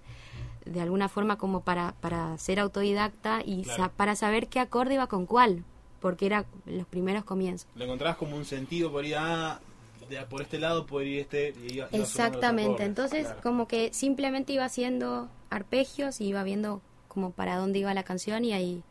de 0.64 0.80
alguna 0.80 1.08
forma 1.08 1.36
como 1.38 1.60
para 1.62 1.94
para 2.00 2.36
ser 2.38 2.60
autodidacta 2.60 3.40
y 3.44 3.62
Claro. 3.62 3.84
sa- 3.84 3.88
para 3.90 4.14
saber 4.14 4.48
qué 4.48 4.60
acorde 4.60 4.94
iba 4.94 5.06
con 5.08 5.26
cuál 5.26 5.64
porque 6.00 6.26
era 6.26 6.44
los 6.66 6.86
primeros 6.86 7.24
comienzos 7.24 7.68
¿Le 7.74 7.84
encontrabas 7.84 8.16
como 8.16 8.36
un 8.36 8.44
sentido 8.44 8.90
por 8.92 9.04
ir 9.04 9.16
a, 9.16 9.60
de- 10.08 10.22
por 10.26 10.42
este 10.42 10.58
lado, 10.58 10.86
por 10.86 11.02
ir 11.04 11.20
este? 11.20 11.48
iba- 11.68 11.88
iba 11.90 12.02
exactamente 12.04 12.84
entonces 12.84 13.24
Claro. 13.26 13.40
como 13.42 13.68
que 13.68 13.92
simplemente 13.92 14.52
iba 14.52 14.64
haciendo 14.64 15.28
arpegios 15.50 16.20
y 16.20 16.26
iba 16.28 16.42
viendo 16.42 16.80
como 17.08 17.30
para 17.32 17.56
dónde 17.56 17.78
iba 17.78 17.94
la 17.94 18.02
canción 18.02 18.44
y 18.44 18.52
ahí 18.52 18.82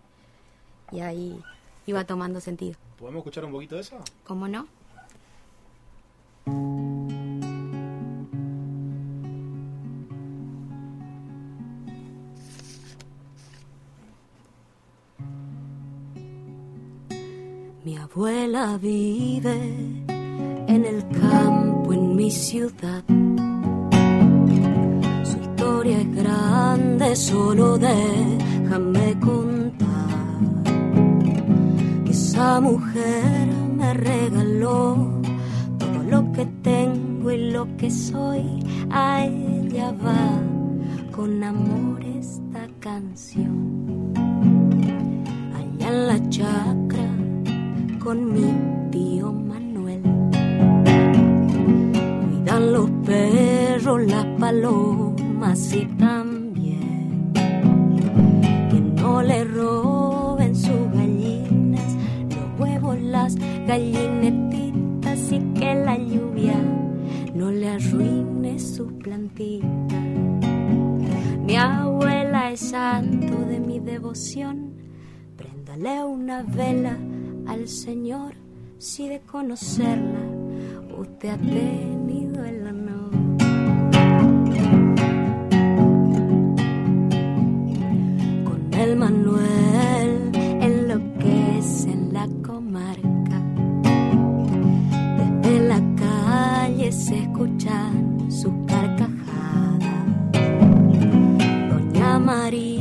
y 0.91 0.99
ahí 1.01 1.41
iba 1.87 2.03
tomando 2.05 2.39
sentido 2.41 2.75
¿Podemos 2.99 3.19
escuchar 3.19 3.45
un 3.45 3.51
poquito 3.51 3.75
de 3.75 3.81
eso? 3.81 3.97
cómo 4.25 4.47
no 4.47 4.67
Mi 17.85 17.95
abuela 17.97 18.79
vive 18.81 19.57
en 20.09 20.85
el 20.85 21.07
campo, 21.19 21.93
en 21.93 22.15
mi 22.15 22.31
ciudad. 22.31 23.03
Su 25.23 25.37
historia 25.37 26.01
es 26.01 26.15
grande, 26.15 27.15
solo 27.15 27.77
déjame 27.77 29.19
contar 29.19 29.83
que 32.05 32.11
esa 32.11 32.59
mujer 32.59 33.49
me 33.77 33.93
regaló 33.93 35.21
todo 35.77 36.03
lo 36.09 36.31
que 36.31 36.47
tengo 36.63 37.29
y 37.29 37.51
lo 37.51 37.67
que 37.77 37.91
soy. 37.91 38.63
A 38.89 39.25
ella 39.25 39.91
va 40.03 40.41
con 41.15 41.43
amor 41.43 42.03
esta 42.03 42.67
canción. 42.79 44.11
Allá 45.53 45.87
en 45.87 46.07
la 46.07 46.29
chacra 46.31 46.84
con 48.05 48.31
mi 48.31 48.91
tío 48.91 49.33
Manuel. 49.33 50.03
palomas 54.37 55.73
y 55.73 55.85
también 55.97 57.31
que 58.69 58.79
no 59.01 59.23
le 59.23 59.43
roben 59.45 60.55
sus 60.55 60.91
gallinas, 60.93 61.95
los 62.29 62.59
huevos, 62.59 63.01
las 63.01 63.35
gallinetitas 63.67 65.31
y 65.31 65.39
que 65.59 65.73
la 65.73 65.97
lluvia 65.97 66.61
no 67.33 67.49
le 67.49 67.69
arruine 67.69 68.59
sus 68.59 68.91
plantitas. 68.93 69.71
Mi 71.43 71.55
abuela 71.55 72.51
es 72.51 72.59
santo 72.59 73.35
de 73.47 73.59
mi 73.59 73.79
devoción, 73.79 74.75
préndale 75.35 76.03
una 76.03 76.43
vela 76.43 76.97
al 77.47 77.67
Señor 77.67 78.33
si 78.77 79.07
de 79.07 79.21
conocerla 79.21 80.19
usted 80.97 81.29
ha 81.29 81.37
tenido 81.37 82.43
el 82.43 82.67
honor. 82.67 83.11
Con 88.43 88.73
el 88.73 88.95
Manuel 88.95 90.31
enloquece 90.35 91.91
en 91.91 92.13
la 92.13 92.27
comarca. 92.45 93.41
Desde 95.17 95.67
la 95.67 95.81
calle 95.95 96.91
se 96.91 97.19
escuchan 97.19 98.31
sus 98.31 98.53
carcajadas. 98.67 99.79
Doña 101.69 102.19
Marina 102.19 102.74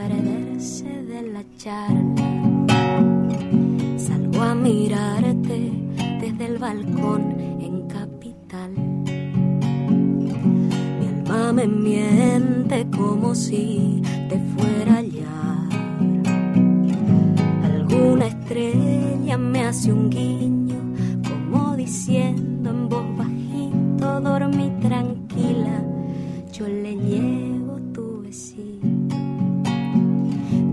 perderse 0.00 0.90
de 1.12 1.20
la 1.34 1.42
charla. 1.58 2.14
Salgo 3.98 4.40
a 4.40 4.54
mirarte 4.54 5.72
desde 6.22 6.46
el 6.46 6.56
balcón 6.58 7.22
en 7.66 7.86
capital. 7.86 8.72
Mi 10.98 11.06
alma 11.08 11.52
me 11.52 11.66
miente 11.66 12.86
como 12.96 13.34
si 13.34 14.02
te 14.30 14.38
fuera 14.52 15.00
a. 15.00 15.68
Alguna 17.70 18.26
estrella 18.26 19.36
me 19.36 19.60
hace 19.66 19.92
un 19.92 20.08
guiño 20.08 20.80
como 21.28 21.76
diciendo 21.76 22.70
en 22.70 22.88
voz 22.88 23.06
bajito, 23.18 24.20
dormí 24.20 24.70
tranquila, 24.80 25.76
yo 26.52 26.66
le 26.66 26.96
llevo 26.96 27.78
tu 27.92 28.22
besito. 28.22 28.89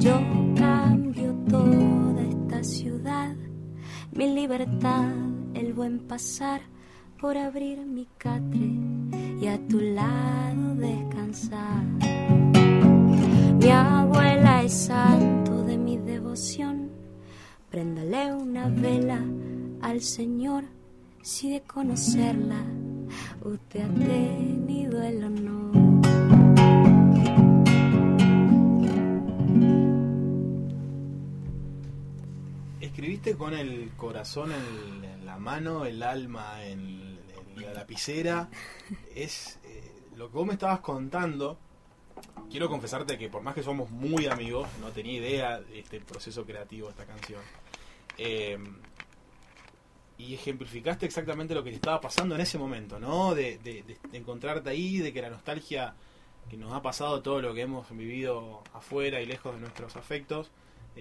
Yo 0.07 0.21
cambio 0.55 1.33
toda 1.49 2.21
esta 2.21 2.63
ciudad, 2.63 3.35
mi 4.13 4.33
libertad, 4.33 5.11
el 5.53 5.73
buen 5.73 5.99
pasar 5.99 6.61
por 7.19 7.37
abrir 7.37 7.79
mi 7.85 8.07
catre 8.17 8.69
y 9.41 9.47
a 9.47 9.59
tu 9.67 9.81
lado 9.81 10.75
descansar. 10.75 11.83
Mi 13.61 13.69
abuela 13.69 14.63
es 14.63 14.71
santo 14.71 15.63
de 15.65 15.77
mi 15.77 15.97
devoción, 15.97 16.89
préndale 17.69 18.33
una 18.33 18.69
vela 18.69 19.21
al 19.81 19.99
Señor 19.99 20.63
si 21.21 21.51
de 21.51 21.59
conocerla 21.63 22.63
usted 23.43 23.81
ha 23.81 23.93
tenido 23.93 25.03
el 25.03 25.25
honor. 25.25 25.86
Escribiste 33.07 33.37
con 33.37 33.53
el 33.53 33.91
corazón 33.95 34.51
en, 34.51 35.05
en 35.05 35.25
la 35.25 35.37
mano, 35.37 35.85
el 35.85 36.03
alma 36.03 36.65
en, 36.65 37.17
en 37.55 37.61
la 37.61 37.71
lapicera. 37.73 38.49
Es 39.15 39.59
eh, 39.63 39.93
lo 40.17 40.27
que 40.29 40.33
vos 40.35 40.45
me 40.45 40.51
estabas 40.51 40.81
contando. 40.81 41.57
Quiero 42.51 42.67
confesarte 42.67 43.17
que 43.17 43.29
por 43.29 43.43
más 43.43 43.55
que 43.55 43.63
somos 43.63 43.89
muy 43.91 44.27
amigos, 44.27 44.67
no 44.81 44.89
tenía 44.89 45.19
idea 45.19 45.61
de 45.61 45.79
este 45.79 46.01
proceso 46.01 46.45
creativo 46.45 46.87
de 46.87 46.91
esta 46.91 47.05
canción. 47.05 47.41
Eh, 48.17 48.57
y 50.17 50.33
ejemplificaste 50.33 51.05
exactamente 51.05 51.55
lo 51.55 51.63
que 51.63 51.69
te 51.69 51.77
estaba 51.77 52.01
pasando 52.01 52.35
en 52.35 52.41
ese 52.41 52.57
momento, 52.57 52.99
¿no? 52.99 53.33
De, 53.33 53.57
de- 53.59 53.83
de- 53.83 53.97
de 54.11 54.17
encontrarte 54.17 54.69
ahí, 54.69 54.97
de 54.97 55.13
que 55.13 55.21
la 55.21 55.29
nostalgia 55.29 55.95
que 56.49 56.57
nos 56.57 56.73
ha 56.73 56.81
pasado 56.81 57.21
todo 57.21 57.41
lo 57.41 57.53
que 57.53 57.61
hemos 57.61 57.89
vivido 57.89 58.63
afuera 58.73 59.21
y 59.21 59.25
lejos 59.25 59.53
de 59.55 59.61
nuestros 59.61 59.95
afectos, 59.95 60.51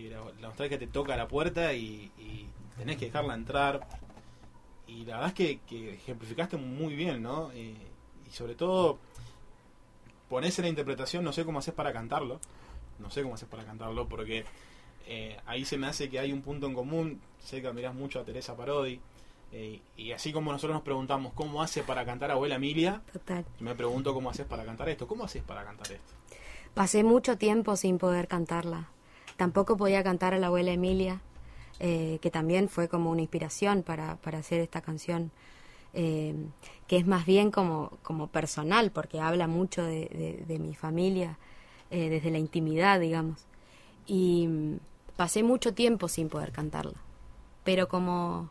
la, 0.02 0.20
la 0.40 0.48
nostalgia 0.48 0.78
te 0.78 0.86
toca 0.86 1.14
a 1.14 1.16
la 1.16 1.28
puerta 1.28 1.72
y, 1.74 2.10
y 2.18 2.46
tenés 2.78 2.96
que 2.96 3.06
dejarla 3.06 3.34
entrar. 3.34 3.86
Y 4.86 5.04
la 5.04 5.14
verdad 5.16 5.28
es 5.28 5.34
que, 5.34 5.58
que 5.68 5.94
ejemplificaste 5.94 6.56
muy 6.56 6.94
bien, 6.94 7.22
¿no? 7.22 7.50
Eh, 7.52 7.74
y 8.26 8.30
sobre 8.30 8.54
todo, 8.54 8.98
ponés 10.28 10.58
en 10.58 10.64
la 10.64 10.68
interpretación, 10.68 11.24
no 11.24 11.32
sé 11.32 11.44
cómo 11.44 11.58
haces 11.58 11.74
para 11.74 11.92
cantarlo, 11.92 12.40
no 12.98 13.10
sé 13.10 13.22
cómo 13.22 13.34
haces 13.34 13.48
para 13.48 13.64
cantarlo, 13.64 14.06
porque 14.08 14.44
eh, 15.06 15.38
ahí 15.46 15.64
se 15.64 15.76
me 15.76 15.86
hace 15.88 16.08
que 16.08 16.18
hay 16.18 16.32
un 16.32 16.42
punto 16.42 16.66
en 16.66 16.74
común. 16.74 17.20
Sé 17.40 17.60
que 17.60 17.68
admirás 17.68 17.94
mucho 17.94 18.20
a 18.20 18.24
Teresa 18.24 18.56
Parodi. 18.56 19.00
eh, 19.52 19.80
y 19.96 20.12
así 20.12 20.32
como 20.32 20.52
nosotros 20.52 20.74
nos 20.74 20.82
preguntamos 20.82 21.32
cómo 21.34 21.62
hace 21.62 21.82
para 21.82 22.04
cantar 22.04 22.30
Abuela 22.30 22.56
Emilia, 22.56 23.02
Total. 23.12 23.44
me 23.60 23.74
pregunto 23.74 24.12
cómo 24.14 24.30
haces 24.30 24.46
para 24.46 24.64
cantar 24.64 24.88
esto. 24.88 25.06
¿Cómo 25.06 25.24
haces 25.24 25.42
para 25.42 25.64
cantar 25.64 25.92
esto? 25.92 26.12
Pasé 26.74 27.04
mucho 27.04 27.38
tiempo 27.38 27.74
sin 27.76 27.98
poder 27.98 28.28
cantarla. 28.28 28.88
Tampoco 29.36 29.76
podía 29.76 30.02
cantar 30.02 30.34
a 30.34 30.38
la 30.38 30.46
abuela 30.48 30.72
Emilia, 30.72 31.20
eh, 31.80 32.18
que 32.22 32.30
también 32.30 32.68
fue 32.68 32.88
como 32.88 33.10
una 33.10 33.20
inspiración 33.22 33.82
para, 33.82 34.16
para 34.16 34.38
hacer 34.38 34.60
esta 34.60 34.80
canción, 34.80 35.30
eh, 35.94 36.34
que 36.86 36.96
es 36.96 37.06
más 37.06 37.26
bien 37.26 37.50
como, 37.50 37.98
como 38.02 38.28
personal, 38.28 38.90
porque 38.90 39.20
habla 39.20 39.46
mucho 39.46 39.82
de, 39.84 40.06
de- 40.08 40.44
de 40.46 40.58
mi 40.58 40.74
familia, 40.74 41.38
eh, 41.90 42.08
desde 42.10 42.30
la 42.30 42.38
intimidad, 42.38 43.00
digamos. 43.00 43.44
Y 44.06 44.46
mm, 44.48 44.78
pasé 45.16 45.42
mucho 45.42 45.74
tiempo 45.74 46.08
sin 46.08 46.28
poder 46.28 46.52
cantarla. 46.52 46.94
Pero 47.64 47.88
como, 47.88 48.50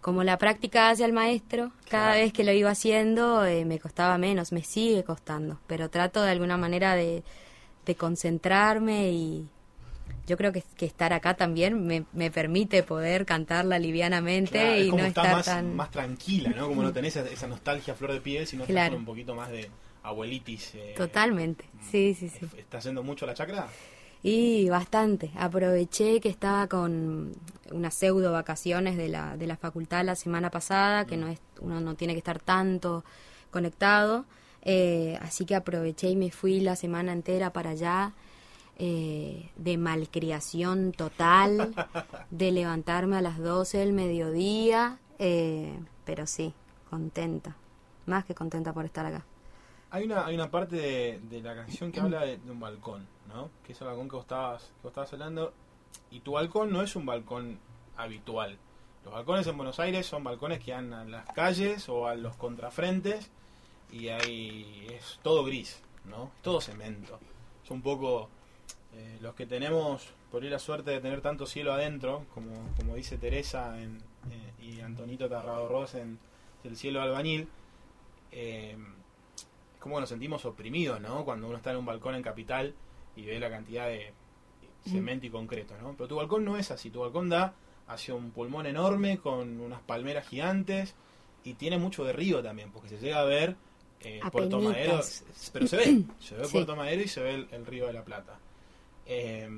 como 0.00 0.24
la 0.24 0.38
práctica 0.38 0.90
hace 0.90 1.04
al 1.04 1.12
maestro, 1.12 1.72
cada 1.90 2.12
Claro. 2.12 2.20
vez 2.20 2.32
que 2.32 2.44
lo 2.44 2.52
iba 2.52 2.70
haciendo 2.70 3.44
eh, 3.44 3.64
me 3.64 3.78
costaba 3.78 4.18
menos, 4.18 4.52
me 4.52 4.62
sigue 4.62 5.04
costando, 5.04 5.58
pero 5.66 5.90
trato 5.90 6.22
de 6.22 6.30
alguna 6.30 6.56
manera 6.56 6.94
de, 6.94 7.24
de 7.86 7.94
concentrarme 7.96 9.10
y 9.12 9.48
yo 10.26 10.36
creo 10.36 10.52
que, 10.52 10.62
que 10.76 10.86
estar 10.86 11.12
acá 11.12 11.34
también 11.34 11.86
me, 11.86 12.04
me 12.12 12.30
permite 12.30 12.82
poder 12.82 13.24
cantarla 13.26 13.78
livianamente 13.78 14.58
Claro, 14.60 14.78
y 14.80 14.88
como 14.90 15.02
no 15.02 15.08
estás 15.08 15.24
estar 15.24 15.36
más, 15.36 15.46
tan... 15.46 15.76
más 15.76 15.90
tranquila, 15.90 16.50
¿no? 16.56 16.68
Como 16.68 16.82
no 16.82 16.92
tenés 16.94 17.16
esa, 17.16 17.46
nostalgia 17.46 17.94
flor 17.94 18.12
de 18.12 18.20
piel, 18.20 18.46
sino 18.46 18.62
estás 18.64 18.74
Claro. 18.74 18.92
con 18.92 19.00
un 19.00 19.06
poquito 19.06 19.34
más 19.34 19.50
de 19.50 19.70
abuelitis. 20.02 20.74
eh, 20.74 20.94
Totalmente, 20.96 21.64
sí, 21.90 22.14
sí, 22.18 22.28
sí. 22.28 22.46
¿Estás 22.56 22.84
yendo 22.84 23.02
mucho 23.02 23.24
a 23.24 23.28
la 23.28 23.34
chacra? 23.34 23.68
Y 24.22 24.68
bastante. 24.68 25.30
Aproveché 25.36 26.20
que 26.20 26.28
estaba 26.28 26.66
con 26.66 27.34
unas 27.70 27.94
pseudo 27.94 28.32
vacaciones 28.32 28.96
de 28.96 29.08
la, 29.08 29.36
de 29.36 29.46
la 29.46 29.56
facultad 29.56 30.04
la 30.04 30.16
semana 30.16 30.50
pasada, 30.50 31.06
que 31.06 31.16
no 31.16 31.28
es, 31.28 31.38
uno 31.60 31.80
no 31.80 31.94
tiene 31.94 32.14
que 32.14 32.18
estar 32.18 32.40
tanto 32.40 33.04
conectado. 33.52 34.24
Eh, 34.62 35.16
así 35.22 35.44
que 35.44 35.54
aproveché 35.54 36.08
y 36.10 36.16
me 36.16 36.30
fui 36.32 36.60
la 36.60 36.74
semana 36.74 37.12
entera 37.12 37.52
para 37.52 37.70
allá. 37.70 38.12
Eh, 38.78 39.50
de 39.56 39.76
malcriación 39.76 40.92
total, 40.92 41.74
de 42.30 42.52
levantarme 42.52 43.16
a 43.16 43.20
las 43.20 43.38
12 43.38 43.78
del 43.78 43.92
mediodía, 43.92 44.98
eh, 45.18 45.78
pero 46.04 46.26
sí, 46.26 46.54
contenta, 46.88 47.56
más 48.06 48.24
que 48.24 48.34
contenta 48.34 48.72
por 48.72 48.84
estar 48.84 49.04
acá. 49.04 49.24
Hay 49.90 50.04
una, 50.04 50.26
hay 50.26 50.34
una 50.34 50.50
parte 50.50 50.76
de, 51.20 51.42
la 51.42 51.54
canción 51.54 51.90
que 51.90 52.00
habla 52.00 52.20
de, 52.20 52.38
de 52.38 52.50
un 52.50 52.60
balcón, 52.60 53.06
¿no? 53.26 53.50
Que 53.64 53.72
es 53.72 53.80
el 53.80 53.88
balcón 53.88 54.08
que 54.08 54.16
vos, 54.16 54.24
estabas, 54.24 54.62
que 54.62 54.82
vos 54.82 54.90
estabas 54.90 55.12
hablando. 55.12 55.52
Y 56.10 56.20
tu 56.20 56.32
balcón 56.32 56.72
no 56.72 56.82
es 56.82 56.94
un 56.94 57.06
balcón 57.06 57.58
habitual. 57.96 58.58
Los 59.04 59.14
balcones 59.14 59.46
en 59.46 59.56
Buenos 59.56 59.80
Aires 59.80 60.06
son 60.06 60.22
balcones 60.22 60.62
que 60.62 60.72
dan 60.72 60.92
a 60.92 61.04
las 61.04 61.26
calles 61.30 61.88
o 61.88 62.06
a 62.06 62.14
los 62.14 62.36
contrafrentes 62.36 63.30
y 63.90 64.08
ahí 64.08 64.86
es 64.90 65.18
todo 65.22 65.44
gris, 65.44 65.80
¿no? 66.04 66.30
Es 66.36 66.42
todo 66.42 66.60
cemento. 66.60 67.18
Es 67.64 67.70
un 67.70 67.82
poco 67.82 68.28
eh, 68.98 69.18
los 69.20 69.34
que 69.34 69.46
tenemos 69.46 70.08
por 70.28 70.42
ahí 70.42 70.50
la 70.50 70.58
suerte 70.58 70.90
de 70.90 71.00
tener 71.00 71.20
tanto 71.20 71.46
cielo 71.46 71.72
adentro, 71.72 72.26
como, 72.34 72.50
como 72.76 72.96
dice 72.96 73.16
Teresa 73.16 73.80
en, 73.80 73.98
eh, 74.30 74.52
y 74.60 74.80
Antonito 74.80 75.28
Tarradorros 75.28 75.94
en 75.94 76.18
El 76.64 76.76
cielo 76.76 77.00
albañil. 77.00 77.48
Eh, 78.32 78.76
es 79.36 79.80
como 79.80 79.94
que 79.94 80.00
nos 80.00 80.08
sentimos 80.08 80.44
oprimidos, 80.44 81.00
¿no? 81.00 81.24
Cuando 81.24 81.46
uno 81.46 81.58
está 81.58 81.70
en 81.70 81.76
un 81.76 81.86
balcón 81.86 82.16
en 82.16 82.22
capital 82.22 82.74
y 83.14 83.24
ve 83.24 83.38
la 83.38 83.48
cantidad 83.48 83.86
de 83.86 84.12
cemento 84.84 85.26
y 85.26 85.30
concreto, 85.30 85.76
¿no? 85.80 85.92
Pero 85.92 86.08
tu 86.08 86.16
balcón 86.16 86.44
no 86.44 86.56
es 86.56 86.72
así, 86.72 86.90
tu 86.90 87.00
balcón 87.00 87.28
da 87.28 87.54
hacia 87.86 88.14
un 88.14 88.32
pulmón 88.32 88.66
enorme 88.66 89.18
con 89.18 89.60
unas 89.60 89.80
palmeras 89.82 90.26
gigantes 90.26 90.96
y 91.44 91.54
tiene 91.54 91.78
mucho 91.78 92.04
de 92.04 92.12
río 92.12 92.42
también, 92.42 92.72
porque 92.72 92.88
se 92.88 92.98
llega 92.98 93.20
a 93.20 93.24
ver 93.24 93.54
eh, 94.00 94.20
Puerto. 94.32 94.60
Madero, 94.60 95.00
pero 95.52 95.66
se 95.66 95.76
ve, 95.76 96.04
se 96.18 96.34
ve 96.34 96.44
Sí. 96.46 96.52
Puerto 96.52 96.74
Madero 96.74 97.02
y 97.02 97.08
se 97.08 97.22
ve 97.22 97.34
el, 97.34 97.48
el 97.52 97.64
río 97.64 97.86
de 97.86 97.92
la 97.92 98.04
Plata. 98.04 98.38
Eh, 99.08 99.48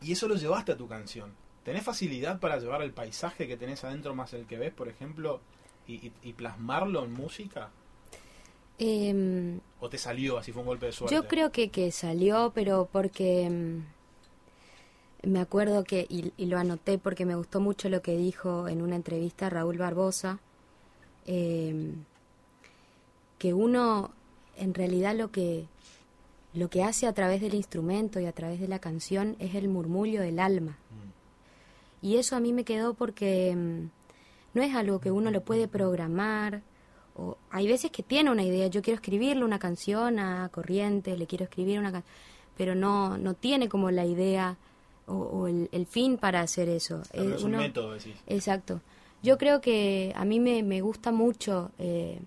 y 0.00 0.12
eso 0.12 0.26
lo 0.26 0.34
llevaste 0.34 0.72
a 0.72 0.76
tu 0.76 0.88
canción. 0.88 1.32
¿tenés 1.64 1.84
facilidad 1.84 2.40
para 2.40 2.58
llevar 2.58 2.82
el 2.82 2.90
paisaje 2.90 3.46
que 3.46 3.56
tenés 3.56 3.84
adentro 3.84 4.16
más 4.16 4.32
el 4.34 4.46
que 4.46 4.58
ves, 4.58 4.72
por 4.72 4.88
ejemplo, 4.88 5.40
y, 5.86 6.08
y- 6.08 6.12
y 6.24 6.32
plasmarlo 6.32 7.04
en 7.04 7.12
música? 7.12 7.70
Em, 8.80 9.60
¿O 9.78 9.88
te 9.88 9.96
salió 9.96 10.38
así, 10.38 10.50
fue 10.50 10.62
un 10.62 10.66
golpe 10.66 10.86
de 10.86 10.92
suerte? 10.92 11.14
Yo 11.14 11.28
creo 11.28 11.52
que, 11.52 11.68
que 11.70 11.92
salió, 11.92 12.50
pero 12.52 12.88
porque 12.90 13.48
mm, 13.48 15.30
me 15.30 15.38
acuerdo 15.38 15.84
que, 15.84 16.04
y, 16.08 16.32
y 16.36 16.46
lo 16.46 16.58
anoté 16.58 16.98
porque 16.98 17.24
me 17.24 17.36
gustó 17.36 17.60
mucho 17.60 17.88
lo 17.88 18.02
que 18.02 18.16
dijo 18.16 18.66
en 18.66 18.82
una 18.82 18.96
entrevista 18.96 19.48
Raúl 19.48 19.78
Barbosa, 19.78 20.40
eh, 21.26 21.92
que 23.38 23.54
uno 23.54 24.10
en 24.56 24.74
realidad 24.74 25.14
lo 25.14 25.30
que, 25.30 25.66
lo 26.54 26.68
que 26.68 26.82
hace 26.82 27.06
a 27.06 27.12
través 27.12 27.40
del 27.40 27.54
instrumento 27.54 28.20
y 28.20 28.26
a 28.26 28.32
través 28.32 28.60
de 28.60 28.68
la 28.68 28.78
canción 28.78 29.36
es 29.38 29.54
el 29.54 29.68
murmullo 29.68 30.20
del 30.20 30.38
alma. 30.38 30.72
Mm. 30.90 32.06
Y 32.06 32.16
eso 32.16 32.36
a 32.36 32.40
mí 32.40 32.52
me 32.52 32.64
quedó 32.64 32.94
porque 32.94 33.54
mm, 33.56 33.90
no 34.54 34.62
es 34.62 34.74
algo 34.74 35.00
que 35.00 35.10
uno 35.10 35.30
lo 35.30 35.42
puede 35.42 35.68
programar. 35.68 36.62
O 37.16 37.36
hay 37.50 37.68
veces 37.68 37.90
que 37.90 38.02
tiene 38.02 38.30
una 38.30 38.42
idea, 38.42 38.66
yo 38.68 38.82
quiero 38.82 38.96
escribirle 38.96 39.44
una 39.44 39.58
canción 39.58 40.18
a 40.18 40.48
Corrientes, 40.50 41.18
le 41.18 41.26
quiero 41.26 41.44
escribir 41.44 41.78
una 41.78 41.92
canción, 41.92 42.12
pero 42.56 42.74
no, 42.74 43.18
no 43.18 43.34
tiene 43.34 43.68
como 43.68 43.90
la 43.90 44.04
idea 44.06 44.56
o, 45.06 45.14
o 45.14 45.46
el, 45.48 45.68
el 45.72 45.86
fin 45.86 46.16
para 46.16 46.40
hacer 46.40 46.68
eso. 46.68 47.02
Claro, 47.12 47.30
Eh, 47.30 47.34
es 47.36 47.42
un 47.42 47.52
método, 47.52 47.92
decís. 47.92 48.14
Exacto. 48.26 48.80
Yo 49.22 49.38
creo 49.38 49.60
que 49.60 50.12
a 50.16 50.24
mí 50.24 50.40
me, 50.40 50.62
me 50.62 50.80
gusta 50.80 51.12
mucho 51.12 51.70
eh, 51.78 52.18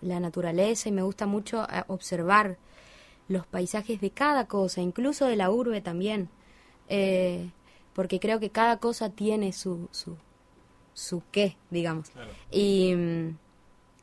la 0.00 0.20
naturaleza 0.20 0.88
y 0.88 0.92
me 0.92 1.02
gusta 1.02 1.26
mucho 1.26 1.64
eh, 1.64 1.82
observar 1.88 2.56
los 3.28 3.46
paisajes 3.46 4.00
de 4.00 4.10
cada 4.10 4.46
cosa, 4.46 4.80
incluso 4.80 5.26
de 5.26 5.36
la 5.36 5.50
urbe 5.50 5.80
también, 5.80 6.28
eh, 6.88 7.50
porque 7.94 8.20
creo 8.20 8.40
que 8.40 8.50
cada 8.50 8.78
cosa 8.78 9.10
tiene 9.10 9.52
su, 9.52 9.88
su, 9.92 10.16
su 10.92 11.22
qué, 11.30 11.56
digamos. 11.70 12.10
Claro. 12.10 12.30
Y, 12.50 12.94
mm, 12.94 13.36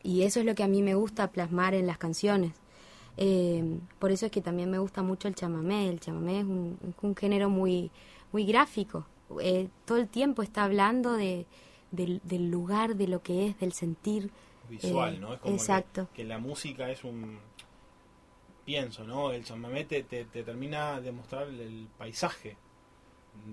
y 0.03 0.23
eso 0.23 0.39
es 0.39 0.45
lo 0.45 0.55
que 0.55 0.63
a 0.63 0.67
mí 0.67 0.81
me 0.81 0.95
gusta 0.95 1.31
plasmar 1.31 1.73
en 1.73 1.85
las 1.87 1.97
canciones. 1.97 2.53
Eh, 3.17 3.77
por 3.99 4.11
eso 4.11 4.25
es 4.25 4.31
que 4.31 4.41
también 4.41 4.71
me 4.71 4.79
gusta 4.79 5.03
mucho 5.03 5.27
el 5.27 5.35
chamamé. 5.35 5.89
El 5.89 5.99
chamamé 5.99 6.39
es 6.39 6.45
un, 6.45 7.15
género 7.19 7.49
muy, 7.49 7.91
muy 8.31 8.45
gráfico. 8.45 9.05
Eh, 9.41 9.67
todo 9.85 9.97
el 9.97 10.07
tiempo 10.07 10.41
está 10.41 10.63
hablando 10.63 11.13
de, 11.13 11.45
del, 11.91 12.21
del 12.23 12.49
lugar, 12.49 12.95
de 12.95 13.07
lo 13.07 13.21
que 13.21 13.47
es, 13.47 13.59
del 13.59 13.73
sentir. 13.73 14.31
Visual, 14.69 15.15
Eh, 15.15 15.19
¿no? 15.19 15.33
Es 15.33 15.39
como 15.41 15.51
que- 15.53 15.61
exacto. 15.61 16.07
Que, 16.13 16.23
la 16.23 16.39
música 16.39 16.89
es 16.89 17.03
un... 17.03 17.37
Pienso, 18.65 19.03
¿no? 19.03 19.31
El 19.31 19.43
chamamé 19.43 19.85
te, 19.85 20.03
te, 20.03 20.25
te 20.25 20.43
termina 20.43 21.01
de 21.01 21.11
mostrar 21.11 21.47
el, 21.47 21.87
paisaje 21.97 22.57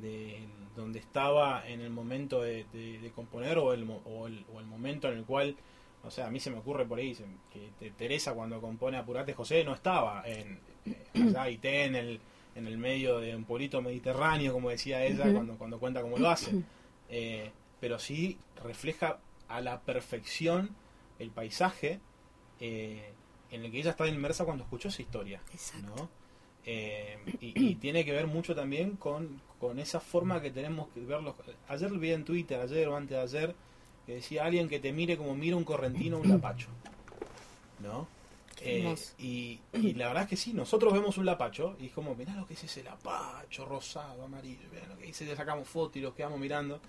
de 0.00 0.46
donde 0.76 0.98
estaba 0.98 1.66
en 1.66 1.80
el 1.80 1.90
momento 1.90 2.42
de, 2.42 2.64
de- 2.72 2.98
de 3.00 3.10
componer 3.12 3.58
o 3.58 3.72
el, 3.72 3.88
o, 4.04 4.26
el, 4.26 4.44
o 4.52 4.60
el 4.60 4.66
momento 4.66 5.08
en 5.08 5.18
el 5.18 5.24
cual... 5.24 5.56
O 6.04 6.10
sea, 6.12 6.28
a 6.28 6.30
mí 6.30 6.38
se 6.38 6.50
me 6.50 6.58
ocurre 6.58 6.86
por 6.86 6.98
ahí 7.00 7.16
que 7.52 7.70
te- 7.80 7.90
Teresa 7.90 8.32
cuando 8.32 8.60
compone 8.60 8.96
Apurate 8.98 9.34
José 9.34 9.64
no 9.64 9.74
estaba 9.74 10.22
en 10.26 10.60
eh, 10.86 11.06
allá 11.14 11.42
Haití, 11.42 11.68
en 11.68 11.96
el, 11.96 12.20
en 12.54 12.66
el 12.68 12.78
medio 12.78 13.18
de 13.18 13.34
un 13.34 13.44
pueblito 13.44 13.82
mediterráneo, 13.82 14.52
como 14.52 14.70
decía 14.70 15.04
ella, 15.04 15.32
cuando, 15.32 15.56
cuando 15.58 15.78
cuenta 15.80 16.00
cómo 16.02 16.16
lo 16.18 16.30
hace. 16.30 16.54
Eh, 17.08 17.50
pero 17.80 17.98
sí 17.98 18.38
refleja 18.62 19.18
a 19.48 19.60
la 19.60 19.80
perfección 19.80 20.70
el 21.18 21.30
paisaje 21.30 21.98
eh, 22.60 23.12
en 23.50 23.64
el 23.64 23.70
que 23.70 23.78
ella 23.78 23.90
está 23.90 24.06
inmersa 24.06 24.44
cuando 24.44 24.64
escuchó 24.64 24.88
esa 24.88 25.02
historia. 25.02 25.40
Exacto. 25.52 25.94
¿no? 25.96 26.08
Eh, 26.66 27.18
y, 27.40 27.70
y 27.70 27.74
tiene 27.76 28.04
que 28.04 28.12
ver 28.12 28.26
mucho 28.26 28.54
también 28.54 28.96
con, 28.96 29.40
con 29.58 29.78
esa 29.78 30.00
forma 30.00 30.40
que 30.40 30.50
tenemos 30.50 30.88
que 30.88 31.00
verlos. 31.00 31.34
Ayer 31.68 31.90
vi 31.92 32.12
en 32.12 32.24
Twitter, 32.24 32.60
ayer 32.60 32.88
o 32.88 32.96
antes 32.96 33.16
de 33.16 33.22
ayer, 33.22 33.54
que 34.06 34.16
decía 34.16 34.44
alguien 34.44 34.68
que 34.68 34.80
te 34.80 34.92
mire 34.92 35.16
como 35.16 35.34
mira 35.34 35.56
un 35.56 35.64
correntino 35.64 36.18
o 36.18 36.20
un 36.20 36.28
lapacho. 36.28 36.68
¿No? 37.80 38.08
Eh, 38.60 38.96
y, 39.18 39.60
y 39.72 39.94
la 39.94 40.08
verdad 40.08 40.24
es 40.24 40.30
que 40.30 40.36
sí, 40.36 40.52
nosotros 40.52 40.92
vemos 40.92 41.16
un 41.16 41.26
lapacho 41.26 41.76
y 41.78 41.86
es 41.86 41.92
como, 41.92 42.14
mirá 42.16 42.34
lo 42.34 42.44
que 42.44 42.54
es 42.54 42.64
ese 42.64 42.82
lapacho 42.82 43.64
rosado, 43.64 44.24
amarillo, 44.24 44.68
mirá 44.72 44.86
lo 44.88 44.98
que 44.98 45.06
dice, 45.06 45.24
le 45.24 45.36
sacamos 45.36 45.68
fotos 45.68 45.96
y 45.96 46.00
los 46.00 46.12
quedamos 46.12 46.40
mirando. 46.40 46.80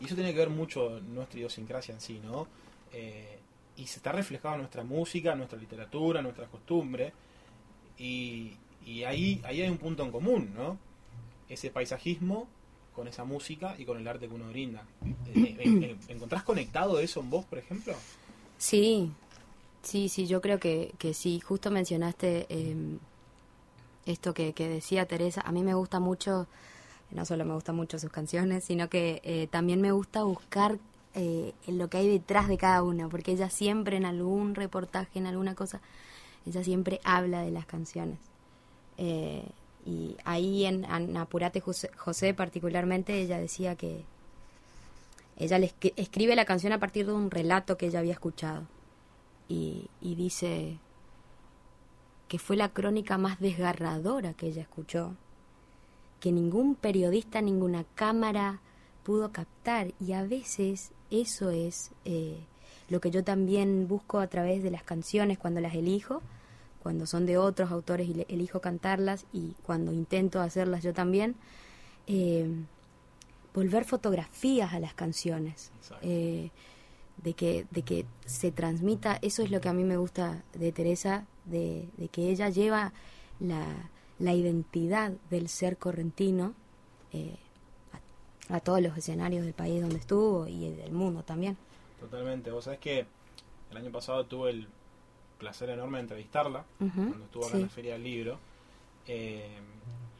Y 0.00 0.06
eso 0.06 0.14
tiene 0.14 0.32
que 0.32 0.38
ver 0.38 0.48
mucho 0.48 1.00
nuestra 1.00 1.38
idiosincrasia 1.38 1.94
en 1.94 2.00
sí, 2.00 2.20
¿no? 2.24 2.46
Eh, 2.92 3.37
y 3.78 3.86
se 3.86 3.98
está 4.00 4.12
reflejado 4.12 4.56
en 4.56 4.60
nuestra 4.62 4.82
música, 4.84 5.32
en 5.32 5.38
nuestra 5.38 5.58
literatura, 5.58 6.18
en 6.18 6.24
nuestras 6.24 6.48
costumbres. 6.50 7.12
Y, 7.96 8.54
ahí, 9.06 9.40
ahí 9.44 9.62
hay 9.62 9.68
un 9.68 9.78
punto 9.78 10.02
en 10.02 10.10
común, 10.10 10.52
¿no? 10.54 10.76
Ese 11.48 11.70
paisajismo 11.70 12.48
con 12.94 13.06
esa 13.06 13.24
música 13.24 13.76
y 13.78 13.84
con 13.84 13.96
el 13.98 14.08
arte 14.08 14.28
que 14.28 14.34
uno 14.34 14.48
brinda. 14.48 14.82
Eh, 15.28 15.56
en- 15.60 15.82
en- 15.84 15.98
¿Encontrás 16.08 16.42
conectado 16.42 16.98
eso 16.98 17.20
en 17.20 17.30
vos, 17.30 17.44
por 17.44 17.58
ejemplo? 17.58 17.94
Sí, 18.58 19.12
sí, 19.82 20.08
sí, 20.08 20.26
yo 20.26 20.40
creo 20.40 20.58
que, 20.58 20.92
sí. 21.14 21.38
Justo 21.40 21.70
mencionaste 21.70 22.46
eh, 22.48 22.74
esto 24.06 24.34
que, 24.34 24.52
decía 24.52 25.06
Teresa. 25.06 25.42
A 25.42 25.52
mí 25.52 25.62
me 25.62 25.74
gusta 25.74 26.00
mucho, 26.00 26.48
no 27.12 27.24
solo 27.24 27.44
me 27.44 27.54
gustan 27.54 27.76
mucho 27.76 27.98
sus 28.00 28.10
canciones, 28.10 28.64
sino 28.64 28.88
que 28.88 29.20
eh, 29.22 29.46
también 29.48 29.80
me 29.80 29.92
gusta 29.92 30.24
buscar 30.24 30.78
eh, 31.18 31.52
en 31.66 31.76
lo 31.76 31.88
que 31.88 31.98
hay 31.98 32.08
detrás 32.08 32.48
de 32.48 32.56
cada 32.56 32.82
una, 32.82 33.08
porque 33.08 33.32
ella 33.32 33.50
siempre 33.50 33.96
en 33.96 34.06
algún 34.06 34.54
reportaje, 34.54 35.18
en 35.18 35.26
alguna 35.26 35.54
cosa, 35.54 35.80
ella 36.46 36.64
siempre 36.64 37.00
habla 37.04 37.42
de 37.42 37.50
las 37.50 37.66
canciones. 37.66 38.18
Eh, 38.96 39.44
y 39.84 40.16
ahí 40.24 40.64
en, 40.64 40.84
en 40.84 41.16
Apurate 41.16 41.60
José, 41.60 42.34
particularmente, 42.34 43.20
ella 43.20 43.38
decía 43.38 43.76
que 43.76 44.04
ella 45.36 45.58
le 45.58 45.72
escri- 45.72 45.92
escribe 45.96 46.34
la 46.34 46.44
canción 46.44 46.72
a 46.72 46.80
partir 46.80 47.06
de 47.06 47.12
un 47.12 47.30
relato 47.30 47.76
que 47.76 47.86
ella 47.86 48.00
había 48.00 48.12
escuchado. 48.12 48.66
Y 49.50 49.88
dice 50.00 50.78
que 52.28 52.38
fue 52.38 52.56
la 52.56 52.68
crónica 52.68 53.16
más 53.16 53.40
desgarradora 53.40 54.34
que 54.34 54.48
ella 54.48 54.60
escuchó, 54.60 55.14
que 56.20 56.32
ningún 56.32 56.74
periodista, 56.74 57.40
ninguna 57.40 57.84
cámara 57.94 58.60
pudo 59.04 59.32
captar. 59.32 59.94
Y 60.00 60.12
a 60.12 60.22
veces 60.24 60.90
eso 61.10 61.50
es 61.50 61.90
eh, 62.04 62.38
lo 62.88 63.00
que 63.00 63.10
yo 63.10 63.24
también 63.24 63.88
busco 63.88 64.18
a 64.18 64.26
través 64.26 64.62
de 64.62 64.70
las 64.70 64.82
canciones 64.82 65.38
cuando 65.38 65.60
las 65.60 65.74
elijo, 65.74 66.22
cuando 66.82 67.06
son 67.06 67.26
de 67.26 67.38
otros 67.38 67.70
autores 67.70 68.08
y 68.08 68.24
elijo 68.28 68.60
cantarlas 68.60 69.26
y 69.32 69.54
cuando 69.62 69.92
intento 69.92 70.40
hacerlas 70.40 70.82
yo 70.82 70.92
también. 70.92 71.34
eh, 72.06 72.48
volver 73.54 73.84
fotografías 73.84 74.72
a 74.72 74.78
las 74.78 74.94
canciones. 74.94 75.72
Eh, 76.02 76.50
de 77.22 77.34
que, 77.34 77.66
de 77.72 77.82
que 77.82 78.06
se 78.24 78.52
transmita, 78.52 79.18
eso 79.22 79.42
es 79.42 79.50
lo 79.50 79.60
que 79.60 79.68
a 79.68 79.72
mí 79.72 79.82
me 79.82 79.96
gusta 79.96 80.44
de 80.54 80.70
Teresa, 80.70 81.26
de, 81.46 81.88
de 81.96 82.08
que 82.08 82.30
ella 82.30 82.48
lleva 82.50 82.92
la, 83.40 83.90
la 84.20 84.34
identidad 84.34 85.12
del 85.28 85.48
ser 85.48 85.76
correntino 85.78 86.54
eh, 87.12 87.36
a, 88.48 88.60
todos 88.60 88.80
los 88.80 88.96
escenarios 88.96 89.44
del 89.44 89.54
país 89.54 89.80
donde 89.80 89.96
estuvo 89.96 90.46
y 90.46 90.70
del 90.70 90.92
mundo 90.92 91.22
también. 91.22 91.56
Totalmente. 92.00 92.50
Vos 92.50 92.64
sabés 92.64 92.80
que 92.80 93.06
el 93.70 93.76
año 93.76 93.90
pasado 93.90 94.26
tuve 94.26 94.50
el 94.50 94.68
placer 95.38 95.70
enorme 95.70 95.98
de 95.98 96.02
entrevistarla 96.02 96.64
cuando 96.78 97.24
estuvo 97.24 97.46
acá 97.46 97.56
en 97.56 97.62
la 97.62 97.68
Feria 97.68 97.92
del 97.94 98.04
Libro. 98.04 98.38
Eh, 99.06 99.58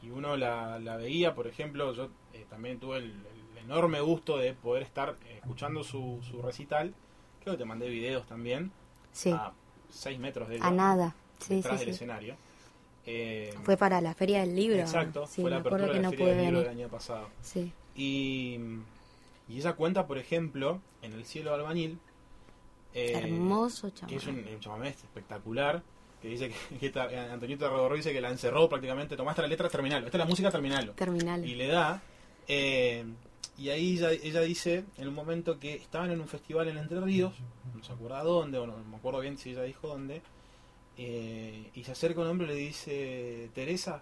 y 0.03 0.11
uno 0.11 0.37
la, 0.37 0.79
la 0.79 0.97
veía, 0.97 1.35
por 1.35 1.47
ejemplo, 1.47 1.93
yo 1.93 2.09
eh, 2.33 2.47
también 2.49 2.79
tuve 2.79 2.99
el, 2.99 3.05
el 3.05 3.59
enorme 3.65 4.01
gusto 4.01 4.39
de 4.39 4.55
poder 4.55 4.83
estar 4.83 5.17
escuchando 5.37 5.83
su, 5.83 6.21
su 6.23 6.41
recital. 6.41 6.95
Creo 7.43 7.55
que 7.55 7.59
te 7.59 7.65
mandé 7.65 7.89
videos 7.89 8.27
también 8.27 8.73
Sí, 9.13 9.31
a 9.31 9.53
6 9.91 10.19
metros 10.19 10.49
de 10.49 10.57
ella, 10.57 10.67
a 10.67 10.71
nada. 10.71 11.15
Sí, 11.39 11.57
detrás 11.57 11.79
sí, 11.79 11.87
del 11.87 11.95
escenario. 11.95 12.37
Eh, 13.07 13.55
Fue 13.63 13.77
para 13.77 14.01
la 14.01 14.15
Feria 14.15 14.41
del 14.41 14.55
Libro. 14.55 14.79
exacto, 14.79 15.27
fue 15.27 15.51
la 15.51 15.59
apertura 15.59 15.87
que 15.87 15.95
de 15.95 15.97
la 15.97 16.03
no 16.03 16.11
Feria 16.11 16.27
del 16.27 16.45
Libro 16.45 16.61
del 16.61 16.69
año 16.69 16.89
pasado. 16.89 17.29
Sí. 17.41 17.73
Y, 17.99 18.59
y 19.49 19.57
ella 19.59 19.75
cuenta, 19.75 20.07
por 20.07 20.17
ejemplo, 20.19 20.81
en 21.03 21.13
El 21.13 21.25
cielo 21.27 21.53
albañil. 21.53 21.99
eh, 22.95 23.13
Hermoso 23.25 23.93
que 24.07 24.17
es 24.17 24.27
un, 24.27 24.37
un 24.39 24.61
chamamé 24.61 24.89
espectacular. 24.89 25.83
Que 26.23 26.29
dice 26.29 26.51
que, 26.71 26.79
que 26.79 26.91
ta- 26.91 27.09
Antonito 27.33 27.69
Redorro 27.69 27.95
dice 27.95 28.13
que 28.13 28.21
la 28.21 28.31
encerró 28.31 28.69
prácticamente. 28.69 29.17
Tomaste 29.17 29.43
la 29.43 29.49
letra 29.49 29.69
terminal. 29.69 30.05
Esta 30.05 30.17
es 30.17 30.21
la 30.21 30.27
música 30.27 30.51
terminal. 30.51 30.93
Terminal. 30.95 31.45
Y 31.45 31.55
le 31.55 31.67
da. 31.67 32.01
eh, 32.49 33.05
y 33.57 33.71
ahí 33.71 33.95
ella, 33.97 34.13
ella 34.13 34.41
dice 34.43 34.85
en 34.99 35.09
un 35.09 35.15
momento 35.15 35.59
que 35.59 35.75
estaban 35.75 36.13
en 36.13 36.21
un 36.21 36.29
festival 36.29 36.69
en 36.69 36.79
Entre 36.79 37.01
Ríos. 37.01 37.35
No 37.75 37.83
se 37.83 37.93
acuerda 37.93 38.23
dónde, 38.23 38.59
o 38.59 38.67
no, 38.67 38.77
no 38.79 38.85
me 38.85 38.97
acuerdo 38.97 39.19
bien 39.21 39.37
si 39.39 39.51
ella 39.51 39.63
dijo 39.63 39.89
dónde. 39.89 40.23
eh, 40.97 41.71
y 41.75 41.85
se 41.85 41.93
acerca 41.93 42.21
un 42.21 42.29
hombre 42.29 42.47
y 42.47 42.51
le 42.51 42.55
dice: 42.57 43.51
Teresa, 43.55 44.01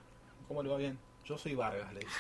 ¿cómo 0.49 0.63
le 0.63 0.69
va 0.69 0.77
bien? 0.77 0.99
Yo 1.25 1.37
soy 1.39 1.55
Vargas, 1.55 1.93
le 1.95 2.01
dice. 2.01 2.13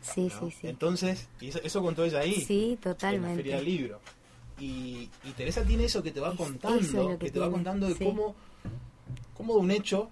Sí, 0.00 0.28
¿no? 0.32 0.40
sí, 0.40 0.50
sí. 0.60 0.66
Entonces, 0.68 1.28
y 1.40 1.48
eso, 1.48 1.60
eso 1.62 1.82
contó 1.82 2.04
ella 2.04 2.20
ahí 2.20 2.34
Sí, 2.40 2.64
en 2.64 2.74
la 2.76 2.80
totalmente. 2.80 3.36
feria 3.36 3.56
del 3.56 3.64
libro. 3.64 4.00
Y, 4.58 5.08
y 5.24 5.30
Teresa 5.36 5.64
tiene 5.64 5.84
eso 5.84 6.02
que 6.02 6.10
te 6.10 6.20
va 6.20 6.30
Es- 6.32 6.36
contando, 6.36 7.10
es 7.12 7.18
que, 7.18 7.26
que 7.26 7.30
te 7.32 7.38
va 7.38 7.50
contando 7.50 7.86
de 7.88 7.94
sí. 7.94 8.04
cómo, 8.04 8.34
cómo 9.34 9.54
de 9.54 9.60
un 9.60 9.70
hecho, 9.70 10.10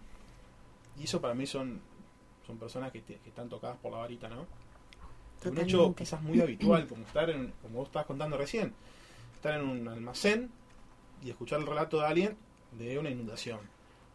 y 0.98 1.04
eso 1.04 1.20
para 1.20 1.34
mí 1.34 1.46
son, 1.46 1.80
son 2.46 2.56
personas 2.58 2.90
que, 2.92 3.00
te- 3.02 3.16
que 3.18 3.28
están 3.28 3.48
tocadas 3.48 3.76
por 3.78 3.92
la 3.92 3.98
varita, 3.98 4.28
¿no? 4.28 4.46
un 5.44 5.56
hecho 5.58 5.76
Totalmente. 5.76 6.02
quizás 6.02 6.20
muy 6.22 6.40
habitual, 6.40 6.86
como 6.88 7.02
estar 7.06 7.30
en, 7.30 7.52
como 7.62 7.78
vos 7.78 7.88
estabas 7.88 8.06
contando 8.06 8.36
recién, 8.36 8.72
estar 9.36 9.60
en 9.60 9.68
un 9.68 9.86
almacén 9.86 10.50
y 11.22 11.30
escuchar 11.30 11.60
el 11.60 11.66
relato 11.66 12.00
de 12.00 12.06
alguien 12.06 12.36
de 12.72 12.98
una 12.98 13.08
inundación. 13.10 13.60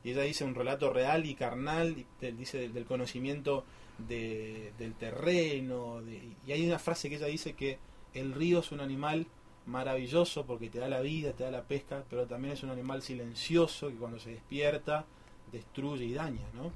Y 0.03 0.11
ella 0.11 0.23
dice 0.23 0.43
un 0.43 0.53
relato 0.53 0.91
real 0.91 1.25
y 1.25 1.33
carnal, 1.35 1.97
y 1.97 2.05
te- 2.19 2.33
dice 2.33 2.57
del, 2.57 2.73
del 2.73 2.83
conocimiento 2.85 3.63
de- 4.07 4.73
del 4.77 4.93
terreno, 4.93 6.01
de- 6.01 6.21
y 6.47 6.51
hay 6.51 6.65
una 6.67 6.79
frase 6.79 7.09
que 7.09 7.15
ella 7.15 7.27
dice 7.27 7.53
que 7.53 7.77
el 8.13 8.33
río 8.33 8.59
es 8.59 8.71
un 8.71 8.79
animal 8.81 9.25
maravilloso 9.65 10.45
porque 10.45 10.69
te 10.69 10.79
da 10.79 10.87
la 10.89 10.99
vida, 11.01 11.31
te 11.33 11.43
da 11.43 11.51
la 11.51 11.63
pesca, 11.63 12.03
pero 12.09 12.25
también 12.25 12.53
es 12.53 12.63
un 12.63 12.69
animal 12.69 13.01
silencioso 13.01 13.89
que 13.89 13.95
cuando 13.95 14.19
se 14.19 14.31
despierta 14.31 15.05
destruye 15.51 16.05
y 16.05 16.13
daña, 16.13 16.45
¿no? 16.53 16.71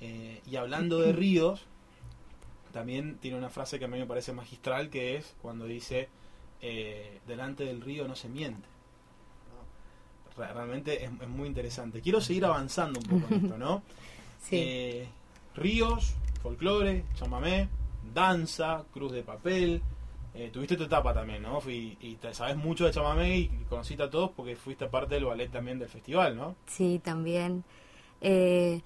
Eh, 0.00 0.40
y 0.50 0.56
hablando 0.56 0.98
de 1.00 1.12
ríos, 1.12 1.62
también 2.72 3.16
tiene 3.18 3.36
una 3.38 3.48
frase 3.50 3.78
que 3.78 3.84
a 3.86 3.88
mí 3.88 3.98
me 3.98 4.06
parece 4.06 4.32
magistral 4.32 4.90
que 4.90 5.16
es 5.16 5.34
cuando 5.42 5.64
dice 5.66 6.08
eh, 6.62 7.20
delante 7.26 7.64
del 7.64 7.80
río 7.82 8.08
no 8.08 8.16
se 8.16 8.28
miente. 8.28 8.66
Realmente 10.36 11.04
es, 11.04 11.10
es 11.20 11.28
muy 11.28 11.48
interesante. 11.48 12.02
Quiero 12.02 12.20
seguir 12.20 12.44
avanzando 12.44 13.00
un 13.00 13.06
poco 13.20 13.34
en 13.34 13.44
esto, 13.44 13.58
¿no? 13.58 13.82
Sí. 14.42 14.56
Eh, 14.60 15.08
ríos, 15.56 16.14
folclore, 16.38 17.04
chamamé, 17.14 17.68
danza, 18.14 18.84
cruz 18.92 19.12
de 19.12 19.22
papel. 19.22 19.82
Eh, 20.34 20.50
tuviste 20.52 20.76
tu 20.76 20.84
etapa 20.84 21.14
también, 21.14 21.42
¿no? 21.42 21.60
Y, 21.66 21.96
y 22.00 22.16
te 22.16 22.34
sabes 22.34 22.56
mucho 22.56 22.84
de 22.84 22.90
chamamé 22.90 23.38
y 23.38 23.48
conociste 23.68 24.02
a 24.02 24.10
todos 24.10 24.30
porque 24.32 24.54
fuiste 24.54 24.86
parte 24.86 25.14
del 25.14 25.24
ballet 25.24 25.50
también 25.50 25.78
del 25.78 25.88
festival, 25.88 26.36
¿no? 26.36 26.56
Sí, 26.66 27.00
también. 27.02 27.64
Eh, 28.20 28.82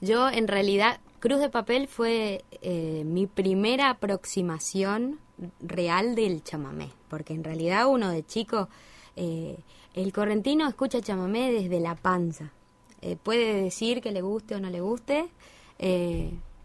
yo 0.00 0.28
en 0.28 0.48
realidad, 0.48 1.00
Cruz 1.20 1.40
de 1.40 1.48
Papel 1.48 1.88
fue 1.88 2.44
eh, 2.60 3.02
mi 3.06 3.26
primera 3.26 3.88
aproximación 3.88 5.18
real 5.60 6.14
del 6.14 6.44
chamamé, 6.44 6.90
porque 7.08 7.32
en 7.32 7.44
realidad 7.44 7.86
uno 7.86 8.10
de 8.10 8.24
chico, 8.24 8.68
eh, 9.16 9.56
el 9.94 10.12
correntino 10.12 10.68
escucha 10.68 11.00
chamamé 11.00 11.50
desde 11.50 11.80
la 11.80 11.94
panza. 11.94 12.52
Eh, 13.00 13.16
puede 13.22 13.62
decir 13.62 14.02
que 14.02 14.12
le 14.12 14.20
guste 14.20 14.54
o 14.54 14.60
no 14.60 14.68
le 14.68 14.80
guste, 14.80 15.28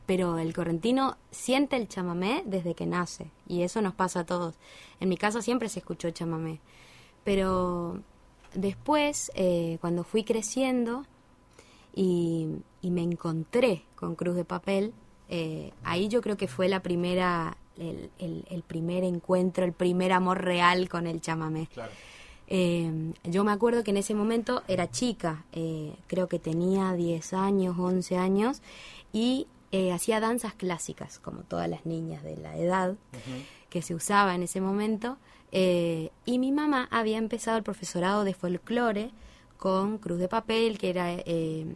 pero 0.09 0.39
el 0.39 0.55
correntino 0.55 1.17
siente 1.29 1.75
el 1.75 1.87
chamamé 1.87 2.41
desde 2.43 2.73
que 2.73 2.87
nace, 2.87 3.29
y 3.47 3.61
eso 3.61 3.79
nos 3.79 3.93
pasa 3.93 4.21
a 4.21 4.25
todos. 4.25 4.55
En 4.99 5.07
mi 5.07 5.17
casa 5.17 5.39
siempre 5.43 5.69
se 5.69 5.77
escuchó 5.81 6.09
chamamé, 6.09 6.59
pero 7.23 7.99
después, 8.55 9.31
eh, 9.35 9.77
cuando 9.81 10.03
fui 10.03 10.23
creciendo 10.23 11.05
y, 11.93 12.47
y 12.81 12.89
me 12.89 13.03
encontré 13.03 13.83
con 13.95 14.15
Cruz 14.15 14.35
de 14.35 14.45
Papel, 14.45 14.93
eh, 15.29 15.73
ahí 15.83 16.07
yo 16.07 16.21
creo 16.21 16.37
que 16.37 16.47
fue 16.47 16.69
la 16.69 16.79
primera, 16.81 17.55
el, 17.77 18.09
el- 18.17 18.45
el 18.49 18.63
primer 18.63 19.03
encuentro, 19.03 19.63
el 19.63 19.73
primer 19.73 20.11
amor 20.11 20.41
real 20.43 20.89
con 20.89 21.05
el 21.05 21.21
chamamé. 21.21 21.67
Claro. 21.71 21.91
Eh, 22.47 23.13
yo 23.25 23.43
me 23.43 23.51
acuerdo 23.51 23.83
que 23.83 23.91
en 23.91 23.97
ese 23.97 24.15
momento 24.15 24.63
era 24.67 24.89
chica, 24.89 25.45
creo 26.07 26.27
que 26.27 26.39
tenía 26.39 26.93
10 26.93 27.33
años, 27.33 27.77
11 27.77 28.17
años, 28.17 28.63
y 29.13 29.45
eh, 29.71 29.91
hacía 29.91 30.19
danzas 30.19 30.53
clásicas, 30.53 31.19
como 31.19 31.43
todas 31.43 31.69
las 31.69 31.85
niñas 31.85 32.23
de 32.23 32.37
la 32.37 32.57
edad 32.57 32.95
que 33.69 33.81
se 33.81 33.93
usaba 33.95 34.35
en 34.35 34.43
ese 34.43 34.61
momento. 34.61 35.17
eh, 35.51 36.11
y 36.25 36.39
mi 36.39 36.51
mamá 36.51 36.87
había 36.91 37.17
empezado 37.17 37.57
el 37.57 37.63
profesorado 37.63 38.23
de 38.23 38.33
folclore 38.33 39.11
con 39.57 39.97
Cruz 39.97 40.19
de 40.19 40.27
Papel, 40.27 40.77
que 40.77 40.89
era 40.89 41.11
eh, 41.11 41.67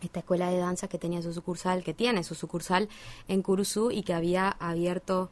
esta 0.00 0.20
escuela 0.20 0.50
de 0.50 0.58
danza 0.58 0.88
que 0.88 0.98
tenía 0.98 1.20
su 1.22 1.32
sucursal, 1.32 1.84
que 1.84 1.94
tiene 1.94 2.24
su 2.24 2.34
sucursal 2.34 2.88
en 3.28 3.42
Curuzú 3.42 3.90
y 3.90 4.02
que 4.02 4.14
había 4.14 4.48
abierto 4.48 5.30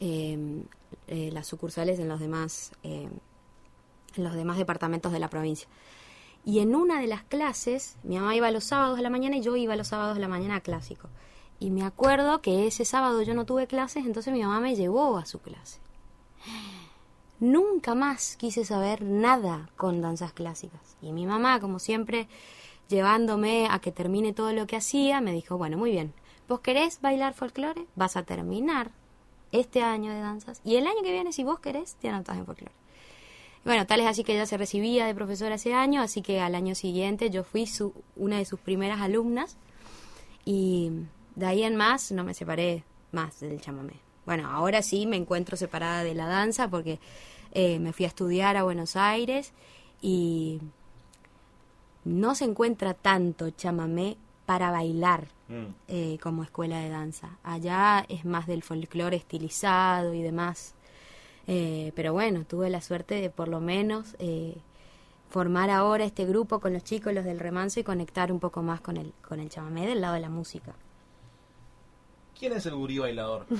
eh, 0.00 0.62
eh, 1.08 1.30
las 1.32 1.46
sucursales 1.46 1.98
en 1.98 2.08
los 2.08 2.20
demás 2.20 2.72
en 2.82 4.24
los 4.24 4.34
demás 4.34 4.56
departamentos 4.56 5.12
de 5.12 5.18
la 5.18 5.28
provincia. 5.28 5.68
Y 6.44 6.60
en 6.60 6.74
una 6.74 7.00
de 7.00 7.06
las 7.08 7.22
clases, 7.24 7.96
mi 8.04 8.16
mamá 8.16 8.34
iba 8.36 8.50
los 8.50 8.64
sábados 8.64 8.98
a 8.98 9.02
la 9.02 9.10
mañana 9.10 9.36
y 9.36 9.42
yo 9.42 9.56
iba 9.56 9.74
los 9.76 9.88
sábados 9.88 10.16
a 10.16 10.20
la 10.20 10.28
mañana 10.28 10.56
a 10.56 10.60
clásico. 10.60 11.08
Y 11.58 11.70
me 11.70 11.84
acuerdo 11.84 12.42
que 12.42 12.66
ese 12.66 12.84
sábado 12.84 13.22
yo 13.22 13.34
no 13.34 13.46
tuve 13.46 13.66
clases, 13.66 14.04
entonces 14.04 14.32
mi 14.32 14.42
mamá 14.42 14.60
me 14.60 14.76
llevó 14.76 15.16
a 15.16 15.24
su 15.24 15.38
clase. 15.40 15.80
Nunca 17.40 17.94
más 17.94 18.36
quise 18.36 18.64
saber 18.64 19.02
nada 19.02 19.70
con 19.76 20.00
danzas 20.00 20.32
clásicas. 20.32 20.96
Y 21.00 21.12
mi 21.12 21.26
mamá, 21.26 21.60
como 21.60 21.78
siempre, 21.78 22.28
llevándome 22.88 23.68
a 23.70 23.78
que 23.78 23.92
termine 23.92 24.32
todo 24.32 24.52
lo 24.52 24.66
que 24.66 24.76
hacía, 24.76 25.20
me 25.20 25.32
dijo, 25.32 25.58
bueno, 25.58 25.76
muy 25.76 25.90
bien, 25.90 26.12
¿vos 26.48 26.60
querés 26.60 27.00
bailar 27.00 27.34
folclore? 27.34 27.86
Vas 27.94 28.16
a 28.16 28.22
terminar 28.22 28.90
este 29.52 29.82
año 29.82 30.12
de 30.12 30.20
danzas. 30.20 30.60
Y 30.64 30.76
el 30.76 30.86
año 30.86 31.02
que 31.02 31.12
viene, 31.12 31.32
si 31.32 31.44
vos 31.44 31.60
querés, 31.60 31.96
te 31.96 32.08
anotás 32.08 32.36
en 32.36 32.46
folclore. 32.46 32.74
Bueno, 33.64 33.84
tal 33.86 34.00
es 34.00 34.06
así 34.06 34.22
que 34.22 34.32
ella 34.32 34.46
se 34.46 34.56
recibía 34.56 35.06
de 35.06 35.14
profesora 35.14 35.56
ese 35.56 35.74
año, 35.74 36.00
así 36.00 36.22
que 36.22 36.40
al 36.40 36.54
año 36.54 36.74
siguiente 36.76 37.30
yo 37.30 37.42
fui 37.42 37.66
su, 37.66 37.92
una 38.14 38.38
de 38.38 38.44
sus 38.44 38.60
primeras 38.60 39.00
alumnas 39.00 39.56
y 40.44 40.92
de 41.36 41.46
ahí 41.46 41.62
en 41.62 41.76
más 41.76 42.10
no 42.10 42.24
me 42.24 42.34
separé 42.34 42.82
más 43.12 43.38
del 43.40 43.60
chamamé. 43.60 43.94
Bueno, 44.26 44.50
ahora 44.50 44.82
sí 44.82 45.06
me 45.06 45.16
encuentro 45.16 45.56
separada 45.56 46.02
de 46.02 46.14
la 46.14 46.26
danza 46.26 46.68
porque 46.68 46.98
eh, 47.52 47.78
me 47.78 47.92
fui 47.92 48.04
a 48.04 48.08
estudiar 48.08 48.56
a 48.56 48.64
Buenos 48.64 48.96
Aires 48.96 49.52
y 50.02 50.60
no 52.04 52.34
se 52.34 52.44
encuentra 52.44 52.94
tanto 52.94 53.50
chamamé 53.50 54.16
para 54.44 54.70
bailar 54.70 55.28
Mm. 55.48 55.66
eh, 55.86 56.18
como 56.20 56.42
escuela 56.42 56.80
de 56.80 56.88
danza. 56.88 57.38
Allá 57.44 58.04
es 58.08 58.24
más 58.24 58.48
del 58.48 58.64
folclore 58.64 59.16
estilizado 59.16 60.12
y 60.12 60.22
demás. 60.22 60.74
Eh, 61.46 61.92
pero 61.94 62.12
bueno, 62.12 62.44
tuve 62.44 62.68
la 62.68 62.80
suerte 62.80 63.20
de 63.20 63.30
por 63.30 63.46
lo 63.46 63.60
menos 63.60 64.16
eh, 64.18 64.56
formar 65.30 65.70
ahora 65.70 66.04
este 66.04 66.24
grupo 66.26 66.58
con 66.58 66.72
los 66.72 66.82
chicos, 66.82 67.14
los 67.14 67.24
del 67.24 67.38
remanso 67.38 67.78
y 67.78 67.84
conectar 67.84 68.32
un 68.32 68.40
poco 68.40 68.62
más 68.62 68.80
con 68.80 68.96
el, 68.96 69.12
con 69.26 69.38
el 69.38 69.48
chamamé 69.48 69.86
del 69.86 70.00
lado 70.00 70.14
de 70.14 70.20
la 70.20 70.28
música. 70.28 70.74
¿Quién 72.38 72.52
es 72.52 72.66
el 72.66 72.74
gurí 72.74 72.98
bailador? 72.98 73.46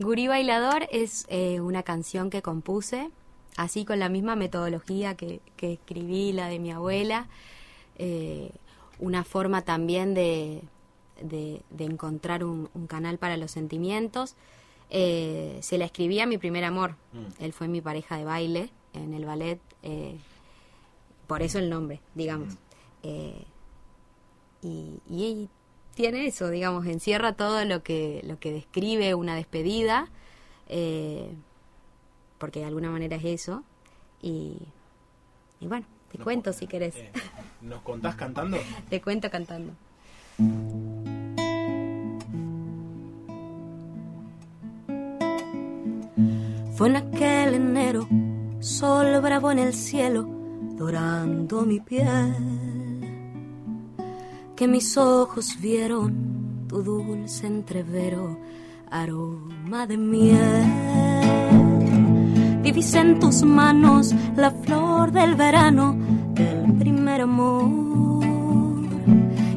Gurí 0.00 0.28
Bailador 0.28 0.88
es 0.90 1.26
eh, 1.28 1.60
una 1.60 1.82
canción 1.82 2.30
que 2.30 2.40
compuse, 2.40 3.10
así 3.56 3.84
con 3.84 3.98
la 3.98 4.08
misma 4.08 4.34
metodología 4.34 5.14
que, 5.14 5.40
que 5.58 5.74
escribí, 5.74 6.32
la 6.32 6.48
de 6.48 6.58
mi 6.58 6.72
abuela. 6.72 7.26
Eh, 7.98 8.50
una 8.98 9.24
forma 9.24 9.60
también 9.60 10.14
de, 10.14 10.62
de, 11.20 11.60
de 11.68 11.84
encontrar 11.84 12.44
un, 12.44 12.70
un 12.72 12.86
canal 12.86 13.18
para 13.18 13.36
los 13.36 13.50
sentimientos. 13.50 14.36
Eh, 14.88 15.58
se 15.60 15.76
la 15.76 15.84
escribí 15.84 16.18
a 16.20 16.26
mi 16.26 16.38
primer 16.38 16.64
amor. 16.64 16.96
Mm. 17.12 17.44
Él 17.44 17.52
fue 17.52 17.68
mi 17.68 17.82
pareja 17.82 18.16
de 18.16 18.24
baile 18.24 18.70
en 18.94 19.12
el 19.12 19.26
ballet. 19.26 19.60
por 21.26 21.42
eso 21.42 21.58
el 21.58 21.68
nombre, 21.68 22.00
digamos. 22.14 22.54
Eh, 23.02 23.44
y, 24.62 24.94
y 25.10 25.48
tiene 25.94 26.26
eso, 26.26 26.48
digamos, 26.50 26.86
encierra 26.86 27.32
todo 27.32 27.64
lo 27.64 27.82
que, 27.82 28.22
lo 28.24 28.38
que 28.38 28.52
describe 28.52 29.14
una 29.14 29.34
despedida, 29.34 30.08
eh, 30.68 31.34
porque 32.38 32.60
de 32.60 32.66
alguna 32.66 32.90
manera 32.90 33.16
es 33.16 33.24
eso. 33.24 33.62
Y, 34.22 34.56
y 35.60 35.66
bueno, 35.66 35.86
te 36.10 36.18
Nos 36.18 36.24
cuento 36.24 36.52
si 36.52 36.66
querés. 36.66 36.94
eh, 36.96 37.10
¿Nos 37.62 37.82
contás 37.82 38.14
cantando? 38.16 38.58
Te 38.90 39.00
cuento 39.00 39.30
cantando. 39.30 39.72
Fue 46.74 46.88
en 46.88 46.96
aquel 46.96 47.54
enero, 47.54 48.08
sol 48.60 49.20
bravo 49.20 49.50
en 49.52 49.58
el 49.58 49.74
cielo, 49.74 50.22
dorando 50.76 51.62
mi 51.62 51.80
piel, 51.80 52.34
que 54.60 54.68
mis 54.68 54.98
ojos 54.98 55.56
vieron 55.58 56.66
tu 56.68 56.82
dulce 56.82 57.46
entrevero, 57.46 58.38
aroma 58.90 59.86
de 59.86 59.96
miel. 59.96 60.66
Vivís 62.62 62.92
en 62.92 63.18
tus 63.20 63.42
manos 63.42 64.14
la 64.36 64.50
flor 64.50 65.12
del 65.12 65.34
verano, 65.34 65.96
del 66.34 66.74
primer 66.74 67.22
amor, 67.22 68.84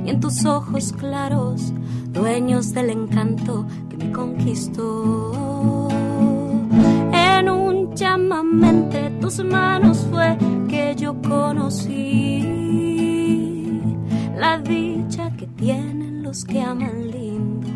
y 0.05 0.09
en 0.09 0.21
tus 0.21 0.45
ojos 0.45 0.93
claros, 0.93 1.73
dueños 2.13 2.73
del 2.73 2.91
encanto 2.91 3.65
que 3.89 3.97
me 3.97 4.09
conquistó. 4.13 5.89
En 7.11 7.49
un 7.49 7.93
chamamé 7.93 8.69
entre 8.69 9.09
tus 9.19 9.43
manos 9.43 10.07
fue 10.09 10.37
que 10.69 10.95
yo 10.95 11.21
conocí 11.21 12.63
la 14.37 14.57
dicha 14.59 14.92
que 15.43 15.49
tienen 15.57 16.23
los 16.23 16.45
que 16.45 16.61
aman 16.61 17.11
lindo 17.11 17.67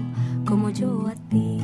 como 0.46 0.70
yo 0.70 1.06
a 1.06 1.16
ti. 1.30 1.60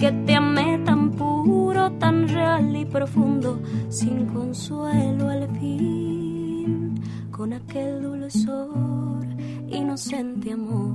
Que 0.00 0.10
te 0.26 0.34
amé 0.34 0.80
tan 0.84 1.12
puro, 1.12 1.92
tan 1.92 2.26
real 2.26 2.74
y 2.74 2.84
profundo, 2.84 3.60
sin 3.88 4.26
consuelo 4.26 5.28
al 5.28 5.48
fin, 5.60 7.00
con 7.30 7.52
aquel 7.52 8.02
dulzor, 8.02 9.24
inocente 9.70 10.54
amor. 10.54 10.92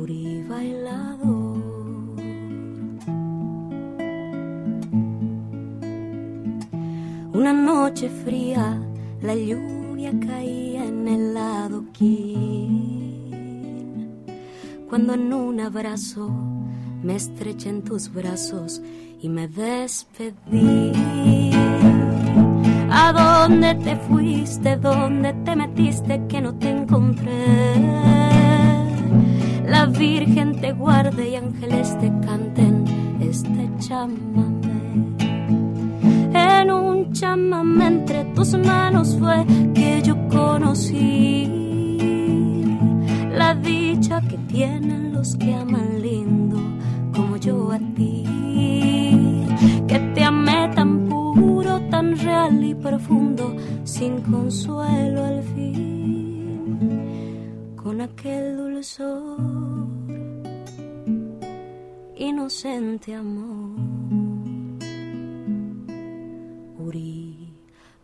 Uri 0.00 0.44
bailador. 0.48 1.58
Una 7.34 7.52
noche 7.52 8.08
fría, 8.08 8.80
la 9.20 9.34
lluvia 9.34 9.81
caía 10.10 10.84
en 10.84 11.06
el 11.08 11.36
adoquín. 11.36 12.82
Cuando 14.88 15.14
en 15.14 15.32
un 15.32 15.60
abrazo 15.60 16.30
me 17.02 17.16
estreché 17.16 17.70
en 17.70 17.82
tus 17.82 18.12
brazos 18.12 18.82
y 19.20 19.28
me 19.28 19.48
despedí. 19.48 20.92
¿A 22.90 23.12
dónde 23.12 23.74
te 23.76 23.96
fuiste? 23.96 24.76
¿Dónde 24.76 25.32
te 25.44 25.56
metiste 25.56 26.26
que 26.28 26.40
no 26.40 26.54
te 26.54 26.70
encontré? 26.70 27.74
La 29.66 29.86
Virgen 29.86 30.60
te 30.60 30.72
guarde 30.72 31.30
y 31.30 31.36
ángeles 31.36 31.98
te 31.98 32.08
canten 32.26 32.84
este 33.20 33.70
chamamé. 33.78 34.51
En 36.62 36.70
un 36.70 37.12
chamamé 37.12 37.86
entre 37.88 38.24
tus 38.36 38.54
manos 38.54 39.16
fue 39.18 39.44
que 39.74 40.00
yo 40.00 40.14
conocí 40.28 41.48
la 43.32 43.52
dicha 43.56 44.20
que 44.20 44.38
tienen 44.46 45.12
los 45.12 45.34
que 45.34 45.52
aman 45.56 46.00
lindo 46.00 46.58
como 47.12 47.36
yo 47.36 47.72
a 47.72 47.80
ti. 47.96 48.24
Que 49.88 49.98
te 50.14 50.22
amé 50.22 50.70
tan 50.72 51.08
puro, 51.08 51.80
tan 51.90 52.16
real 52.16 52.62
y 52.62 52.76
profundo, 52.76 53.56
sin 53.82 54.20
consuelo 54.20 55.24
al 55.24 55.42
fin, 55.42 56.78
con 57.74 58.00
aquel 58.02 58.56
dulzor, 58.56 59.36
inocente 62.16 63.16
amor. 63.16 63.81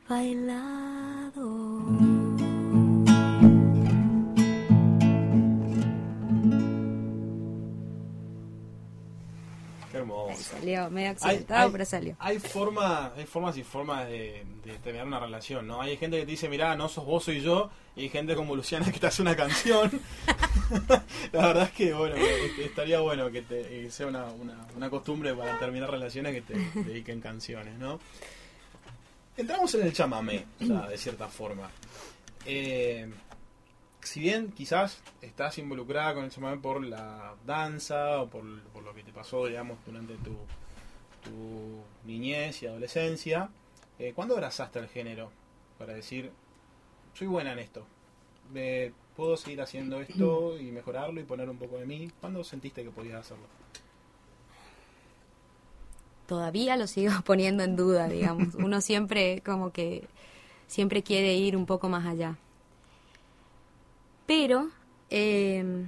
Bailado. 0.08 1.84
Qué 9.90 9.96
hermoso. 9.98 10.42
Salió 10.42 10.90
medio 10.90 11.10
accidentado, 11.10 11.72
pero 11.72 11.84
salió. 11.84 12.16
Hay, 12.18 12.38
forma, 12.38 13.12
hay 13.16 13.26
formas 13.26 13.56
y 13.56 13.62
formas 13.62 14.06
de, 14.06 14.44
de 14.64 14.74
terminar 14.78 15.06
una 15.06 15.20
relación, 15.20 15.66
¿no? 15.66 15.80
Hay 15.80 15.96
gente 15.96 16.18
que 16.18 16.24
te 16.24 16.30
dice, 16.30 16.48
mirá, 16.48 16.74
no 16.76 16.88
sos 16.88 17.04
vos, 17.04 17.24
soy 17.24 17.40
yo, 17.40 17.70
y 17.96 18.02
hay 18.02 18.08
gente 18.08 18.34
como 18.34 18.54
Luciana 18.54 18.90
que 18.90 18.98
te 18.98 19.06
hace 19.06 19.22
una 19.22 19.36
canción. 19.36 19.90
La 21.32 21.46
verdad 21.46 21.64
es 21.64 21.72
que, 21.72 21.92
bueno, 21.94 22.16
estaría 22.58 23.00
bueno 23.00 23.30
que, 23.30 23.42
te, 23.42 23.62
que 23.62 23.90
sea 23.90 24.06
una, 24.06 24.26
una, 24.26 24.66
una 24.76 24.90
costumbre 24.90 25.34
para 25.34 25.58
terminar 25.58 25.90
relaciones 25.90 26.34
que 26.34 26.42
te 26.42 26.80
dediquen 26.82 27.20
canciones, 27.20 27.78
¿no? 27.78 27.98
Entramos 29.38 29.72
en 29.76 29.86
el 29.86 29.92
chamamé, 29.92 30.46
sea, 30.58 30.88
de 30.88 30.98
cierta 30.98 31.28
forma. 31.28 31.70
Eh, 32.44 33.08
si 34.02 34.18
bien 34.18 34.50
quizás 34.50 35.00
estás 35.22 35.58
involucrada 35.58 36.14
con 36.14 36.24
el 36.24 36.30
chamamé 36.32 36.60
por 36.60 36.84
la 36.84 37.36
danza 37.46 38.20
o 38.20 38.28
por, 38.28 38.42
lo 38.42 38.94
que 38.96 39.04
te 39.04 39.12
pasó, 39.12 39.46
digamos, 39.46 39.78
durante 39.86 40.14
tu, 40.16 40.36
niñez 42.04 42.64
y 42.64 42.66
adolescencia, 42.66 43.48
eh, 44.00 44.12
¿cuándo 44.12 44.34
abrazaste 44.34 44.80
el 44.80 44.88
género 44.88 45.30
para 45.78 45.94
decir, 45.94 46.32
soy 47.14 47.28
buena 47.28 47.52
en 47.52 47.60
esto? 47.60 47.86
Me, 48.52 48.92
¿Puedo 49.14 49.36
seguir 49.36 49.60
haciendo 49.60 50.00
esto 50.00 50.58
y 50.58 50.72
mejorarlo 50.72 51.20
y 51.20 51.24
poner 51.24 51.48
un 51.48 51.58
poco 51.58 51.78
de 51.78 51.86
mí? 51.86 52.10
¿Cuándo 52.20 52.42
sentiste 52.42 52.82
que 52.82 52.90
podías 52.90 53.20
hacerlo? 53.20 53.46
Todavía 56.28 56.76
lo 56.76 56.86
sigo 56.86 57.12
poniendo 57.24 57.64
en 57.64 57.74
duda, 57.74 58.06
digamos. 58.06 58.54
Uno 58.54 58.80
siempre 58.80 59.42
como 59.44 59.72
que 59.72 60.06
siempre 60.68 61.02
quiere 61.02 61.34
ir 61.34 61.56
un 61.56 61.66
poco 61.66 61.88
más 61.88 62.06
allá. 62.06 62.36
Pero 64.26 64.68
eh, 65.10 65.86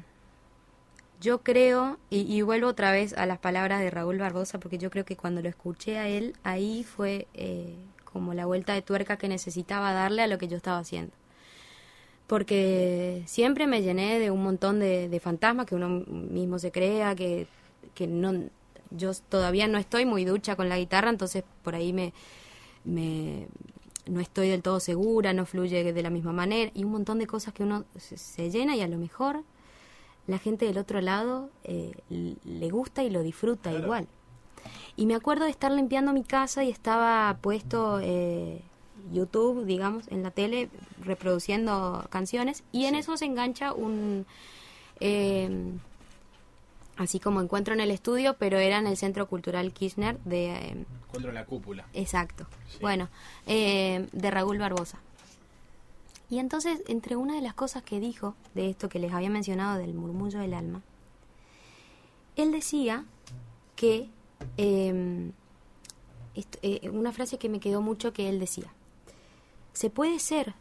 yo 1.21 1.43
creo, 1.43 1.99
y, 2.09 2.21
y, 2.21 2.41
vuelvo 2.41 2.69
otra 2.69 2.91
vez 2.91 3.13
a 3.13 3.27
las 3.27 3.39
palabras 3.39 3.81
de 3.81 3.91
Raúl 3.91 4.19
Barbosa, 4.19 4.59
porque 4.59 4.79
yo 4.79 4.91
creo 4.91 5.05
que 5.05 5.17
cuando 5.17 5.43
lo 5.43 5.49
escuché 5.51 5.99
a 5.99 6.09
él, 6.09 6.35
ahí 6.43 6.83
fue 6.83 7.29
eh, 7.35 7.75
como 8.05 8.33
la 8.33 8.47
vuelta 8.47 8.73
de 8.73 8.81
tuerca 8.81 9.19
que 9.19 9.29
necesitaba 9.29 9.93
darle 9.93 10.23
a 10.23 10.27
lo 10.27 10.39
que 10.39 10.49
yo 10.49 10.57
estaba 10.57 10.79
haciendo. 10.79 11.13
Porque 12.27 13.23
siempre 13.27 13.67
me 13.67 13.83
llené 13.83 14.19
de 14.19 14.31
un 14.31 14.43
montón 14.43 14.79
de, 14.79 15.11
de 15.11 15.21
fantasmas 15.21 15.67
que 15.67 15.75
uno 15.75 15.89
mismo 15.91 16.59
se 16.59 16.73
crea, 16.73 17.15
que, 17.15 17.47
que 17.95 18.07
no, 18.07 18.49
yo 18.91 19.13
todavía 19.29 19.67
no 19.69 19.79
estoy 19.79 20.07
muy 20.07 20.25
ducha 20.25 20.57
con 20.57 20.69
la 20.69 20.79
guitarra, 20.79 21.11
entonces 21.11 21.45
por 21.63 21.75
ahí 21.75 21.93
me, 21.93 22.13
me 22.85 23.47
no 24.07 24.21
estoy 24.21 24.49
del 24.49 24.63
todo 24.63 24.81
segura, 24.81 25.33
no 25.33 25.47
fluye 25.47 25.93
de 25.93 26.03
la 26.03 26.11
misma 26.11 26.33
manera 26.33 26.71
y 26.75 26.85
un 26.85 26.93
montón 26.93 27.19
de 27.19 27.27
cosas 27.27 27.55
que 27.55 27.63
uno 27.63 27.85
se, 27.97 28.17
se 28.17 28.51
llena 28.51 28.77
y 28.77 28.81
a 28.81 28.89
lo 28.89 28.99
mejor 28.99 29.45
la 30.27 30.39
gente 30.39 30.65
del 30.67 30.79
otro 30.79 31.01
lado 31.01 31.51
eh, 31.65 31.93
le 32.09 32.71
gusta 32.71 33.03
y 33.03 33.11
lo 33.11 33.23
disfruta 33.23 33.71
claro. 33.71 33.85
igual. 33.85 34.09
Y 34.97 35.07
me 35.07 35.15
acuerdo 35.15 35.45
de 35.45 35.51
estar 35.51 35.73
limpiando 35.73 36.13
mi 36.13 36.25
casa 36.25 36.65
y 36.65 36.71
estaba 36.71 37.37
puesto 37.41 38.01
eh, 38.03 38.63
YouTube, 39.13 39.65
digamos, 39.65 40.09
en 40.09 40.23
la 40.23 40.31
tele, 40.31 40.69
reproduciendo 41.03 42.07
canciones 42.11 42.63
y 42.73 42.87
en 42.87 42.95
eso 42.95 43.17
se 43.17 43.25
engancha 43.25 43.73
un... 43.73 44.27
Eh, 45.01 45.73
así 47.01 47.19
como 47.19 47.41
encuentro 47.41 47.73
en 47.73 47.81
el 47.81 47.91
estudio, 47.91 48.37
pero 48.39 48.59
era 48.59 48.79
en 48.79 48.87
el 48.87 48.97
Centro 48.99 49.27
Cultural 49.27 49.73
Kirchner 49.73 50.19
de... 50.21 50.51
Eh, 50.51 50.85
encuentro 51.07 51.31
en 51.31 51.35
la 51.35 51.47
cúpula. 51.47 51.87
Exacto. 51.95 52.47
Sí. 52.69 52.77
Bueno, 52.83 53.09
eh, 53.47 54.07
de 54.13 54.31
Raúl 54.31 54.59
Barbosa. 54.59 54.99
Y 56.29 56.39
entonces, 56.39 56.83
entre 56.89 57.17
una 57.17 57.35
de 57.35 57.41
las 57.41 57.55
cosas 57.55 57.83
que 57.83 58.01
dijo, 58.01 58.35
de 58.55 58.69
esto 58.69 58.91
que 58.91 58.99
les 58.99 59.15
había 59.15 59.31
mencionado 59.31 59.79
del 59.79 59.95
murmullo 59.95 60.41
del 60.41 60.53
alma, 60.53 60.83
él 62.37 62.53
decía 62.53 63.07
que... 63.77 64.11
Eh, 64.59 65.33
esto, 66.35 66.59
una 66.93 67.13
frase 67.13 67.39
que 67.39 67.49
me 67.49 67.61
quedó 67.61 67.81
mucho 67.81 68.13
que 68.13 68.29
él 68.29 68.39
decía, 68.39 68.73
se 69.73 69.91
puede 69.91 70.19
ser 70.21 70.55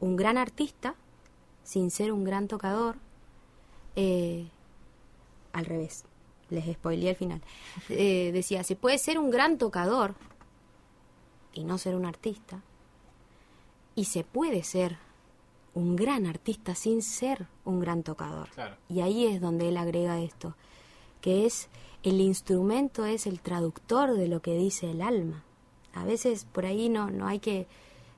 un 0.00 0.16
gran 0.16 0.36
artista 0.36 0.94
sin 1.64 1.90
ser 1.90 2.12
un 2.12 2.24
gran 2.24 2.46
tocador, 2.46 2.96
eh, 3.96 4.46
al 5.52 5.66
revés, 5.66 6.04
les 6.50 6.72
spoileé 6.72 7.10
al 7.10 7.16
final. 7.16 7.40
Eh, 7.88 8.30
decía, 8.32 8.64
se 8.64 8.76
puede 8.76 8.98
ser 8.98 9.18
un 9.18 9.30
gran 9.30 9.58
tocador 9.58 10.14
y 11.52 11.64
no 11.64 11.78
ser 11.78 11.94
un 11.94 12.04
artista. 12.04 12.62
Y 13.94 14.06
se 14.06 14.24
puede 14.24 14.62
ser 14.62 14.96
un 15.74 15.96
gran 15.96 16.26
artista 16.26 16.74
sin 16.74 17.02
ser 17.02 17.46
un 17.64 17.80
gran 17.80 18.02
tocador. 18.02 18.48
Claro. 18.50 18.76
Y 18.88 19.00
ahí 19.00 19.26
es 19.26 19.40
donde 19.40 19.68
él 19.68 19.76
agrega 19.76 20.20
esto, 20.20 20.54
que 21.20 21.46
es 21.46 21.68
el 22.02 22.20
instrumento 22.20 23.06
es 23.06 23.26
el 23.26 23.40
traductor 23.40 24.14
de 24.14 24.28
lo 24.28 24.42
que 24.42 24.56
dice 24.56 24.90
el 24.90 25.02
alma. 25.02 25.44
A 25.94 26.04
veces 26.04 26.44
por 26.44 26.66
ahí 26.66 26.88
no, 26.88 27.10
no 27.10 27.28
hay 27.28 27.38
que 27.38 27.66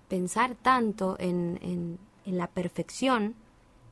pensar 0.08 0.54
tanto 0.54 1.16
en, 1.18 1.58
en, 1.62 1.98
en 2.24 2.38
la 2.38 2.46
perfección, 2.46 3.34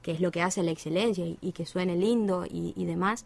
que 0.03 0.13
es 0.13 0.21
lo 0.21 0.31
que 0.31 0.43
hace 0.43 0.63
la 0.63 0.71
excelencia 0.71 1.25
y, 1.25 1.39
y 1.41 1.53
que 1.53 1.67
suene 1.67 1.97
lindo 1.97 2.45
y, 2.45 2.73
y, 2.77 2.85
demás, 2.85 3.25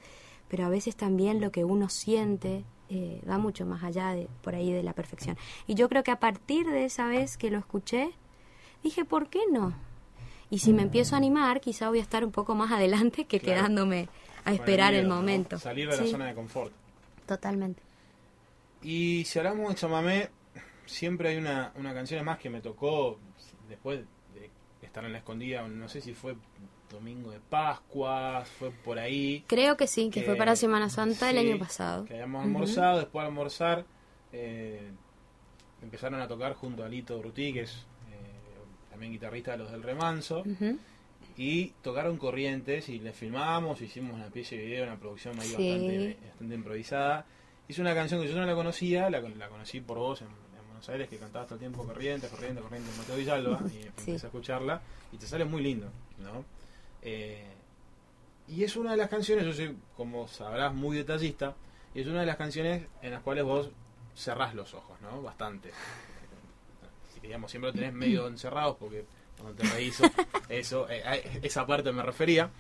pero 0.49 0.67
a 0.67 0.69
veces 0.69 0.97
también 0.97 1.41
lo 1.41 1.51
que 1.51 1.65
uno 1.65 1.89
siente 1.89 2.65
eh, 2.89 3.21
va 3.29 3.39
mucho 3.39 3.67
más 3.67 3.83
allá 3.83 4.13
de 4.13 4.29
por 4.43 4.55
ahí 4.55 4.73
de 4.73 4.83
la 4.83 4.93
perfección. 4.93 5.37
Y 5.67 5.75
yo 5.75 5.89
creo 5.89 6.05
que 6.05 6.13
a 6.13 6.21
partir 6.21 6.67
de 6.67 6.85
esa 6.85 7.09
vez 7.09 7.37
que 7.37 7.51
lo 7.51 7.59
escuché, 7.59 8.11
dije, 8.83 9.05
¿por 9.05 9.29
qué 9.29 9.41
no? 9.51 9.75
Y 10.51 10.61
si 10.61 10.73
me 10.73 10.83
empiezo 10.83 11.17
a 11.17 11.19
animar, 11.19 11.61
quizá 11.61 11.89
voy 11.89 11.99
a 11.99 12.03
estar 12.03 12.25
un 12.25 12.31
poco 12.31 12.55
más 12.55 12.71
adelante 12.79 13.25
que 13.25 13.41
claro. 13.41 13.61
quedándome 13.61 14.09
a 14.45 14.53
esperar 14.53 14.95
el, 14.95 15.03
miedo, 15.03 15.15
el 15.15 15.21
momento. 15.21 15.57
¿no? 15.57 15.61
Salir 15.61 15.89
de 15.89 15.97
sí. 15.97 16.05
la 16.05 16.11
zona 16.11 16.27
de 16.27 16.35
confort. 16.35 16.73
Totalmente. 17.27 17.83
Y 18.83 19.25
si 19.25 19.39
hablamos 19.41 19.71
de 19.71 19.75
chamamé, 19.75 20.31
siempre 20.85 21.31
hay 21.31 21.39
una, 21.39 21.73
una 21.75 21.93
canción 21.93 22.25
más 22.25 22.39
que 22.39 22.51
me 22.51 22.61
tocó 22.61 23.19
después 23.69 23.99
de 23.99 24.05
estar 24.97 25.05
en 25.05 25.13
la 25.13 25.19
escondida, 25.19 25.69
no 25.69 25.89
sé 25.91 26.01
si 26.01 26.15
fue 26.15 26.37
domingo 26.91 27.31
de 27.31 27.39
Pascua, 27.39 28.47
fue 28.59 28.71
por 28.71 28.99
ahí. 28.99 29.45
Creo 29.47 29.77
que 29.77 29.87
sí, 29.87 30.09
que, 30.09 30.21
que 30.21 30.27
fue 30.27 30.37
para 30.37 30.57
Semana 30.57 30.89
Santa 30.89 31.29
sí, 31.29 31.37
el 31.37 31.47
año 31.47 31.59
pasado. 31.59 32.07
Que 32.07 32.15
habíamos 32.15 32.43
almorzado, 32.43 32.95
uh 32.95 32.97
-huh. 32.97 33.01
después 33.01 33.23
de 33.23 33.27
almorzar 33.29 33.85
eh, 34.33 34.91
empezaron 35.83 36.19
a 36.23 36.27
tocar 36.27 36.55
junto 36.55 36.83
a 36.83 36.89
Lito 36.89 37.19
Brutí, 37.19 37.53
que 37.53 37.61
es 37.63 37.73
eh, 38.11 38.87
también 38.89 39.13
guitarrista 39.13 39.53
de 39.53 39.59
los 39.59 39.71
del 39.71 39.83
Remanso. 39.83 40.39
Uh 40.39 40.45
-huh. 40.45 40.79
Y 41.37 41.75
tocaron 41.83 42.17
Corrientes 42.17 42.89
y 42.89 42.99
les 42.99 43.15
filmamos, 43.15 43.83
hicimos 43.83 44.15
una 44.15 44.31
pieza 44.31 44.55
de 44.57 44.63
video, 44.65 44.85
una 44.85 44.99
producción 44.99 45.39
ahí 45.39 45.49
sí. 45.49 45.53
bastante, 45.53 46.17
bastante 46.27 46.55
improvisada. 46.55 47.27
Hice 47.69 47.83
una 47.83 47.95
canción 47.95 48.23
que 48.23 48.29
yo 48.29 48.37
no 48.37 48.47
la 48.47 48.55
conocía, 48.55 49.11
la, 49.11 49.21
la 49.21 49.49
conocí 49.51 49.83
por 49.83 49.99
vos 49.99 50.23
en, 50.23 50.29
Buenos 50.87 51.01
Aires, 51.01 51.09
que 51.09 51.19
cantabas 51.19 51.49
todo 51.49 51.57
el 51.57 51.61
tiempo 51.61 51.85
Corrientes, 51.85 52.31
Corrientes, 52.31 52.63
Corrientes, 52.63 52.97
Mateo 52.97 53.17
Villalba, 53.17 53.61
y 53.67 53.71
sí. 53.71 53.81
empecé 53.87 54.27
a 54.27 54.29
escucharla, 54.29 54.81
y 55.11 55.17
te 55.17 55.27
sale 55.27 55.45
muy 55.45 55.61
lindo, 55.61 55.91
¿no? 56.19 56.45
Eh, 57.03 57.45
y 58.47 58.63
es 58.63 58.77
una 58.77 58.93
de 58.93 58.97
las 58.97 59.09
canciones, 59.09 59.45
yo 59.45 59.53
soy, 59.53 59.77
como 59.97 60.29
sabrás, 60.29 60.73
muy 60.73 60.97
detallista, 60.97 61.57
y 61.93 62.03
es 62.03 62.07
una 62.07 62.21
de 62.21 62.27
las 62.27 62.37
canciones 62.37 62.87
en 63.03 63.11
las 63.11 63.23
cuales 63.23 63.45
vos 63.45 63.71
cerrás 64.15 64.55
los 64.55 64.75
ojos, 64.75 65.01
¿no? 65.01 65.23
Bastante. 65.23 65.71
Si 67.15 67.21
digamos, 67.21 67.51
siempre 67.51 67.71
lo 67.71 67.75
tenés 67.75 67.95
medio 67.95 68.29
encerrados 68.29 68.77
porque 68.79 69.07
cuando 69.41 69.57
te 69.57 69.67
reís, 69.71 70.03
eso, 70.51 70.87
eh, 70.91 71.03
a 71.03 71.17
esa 71.17 71.67
parte 71.67 71.91
me 71.91 72.03
refería. 72.03 72.51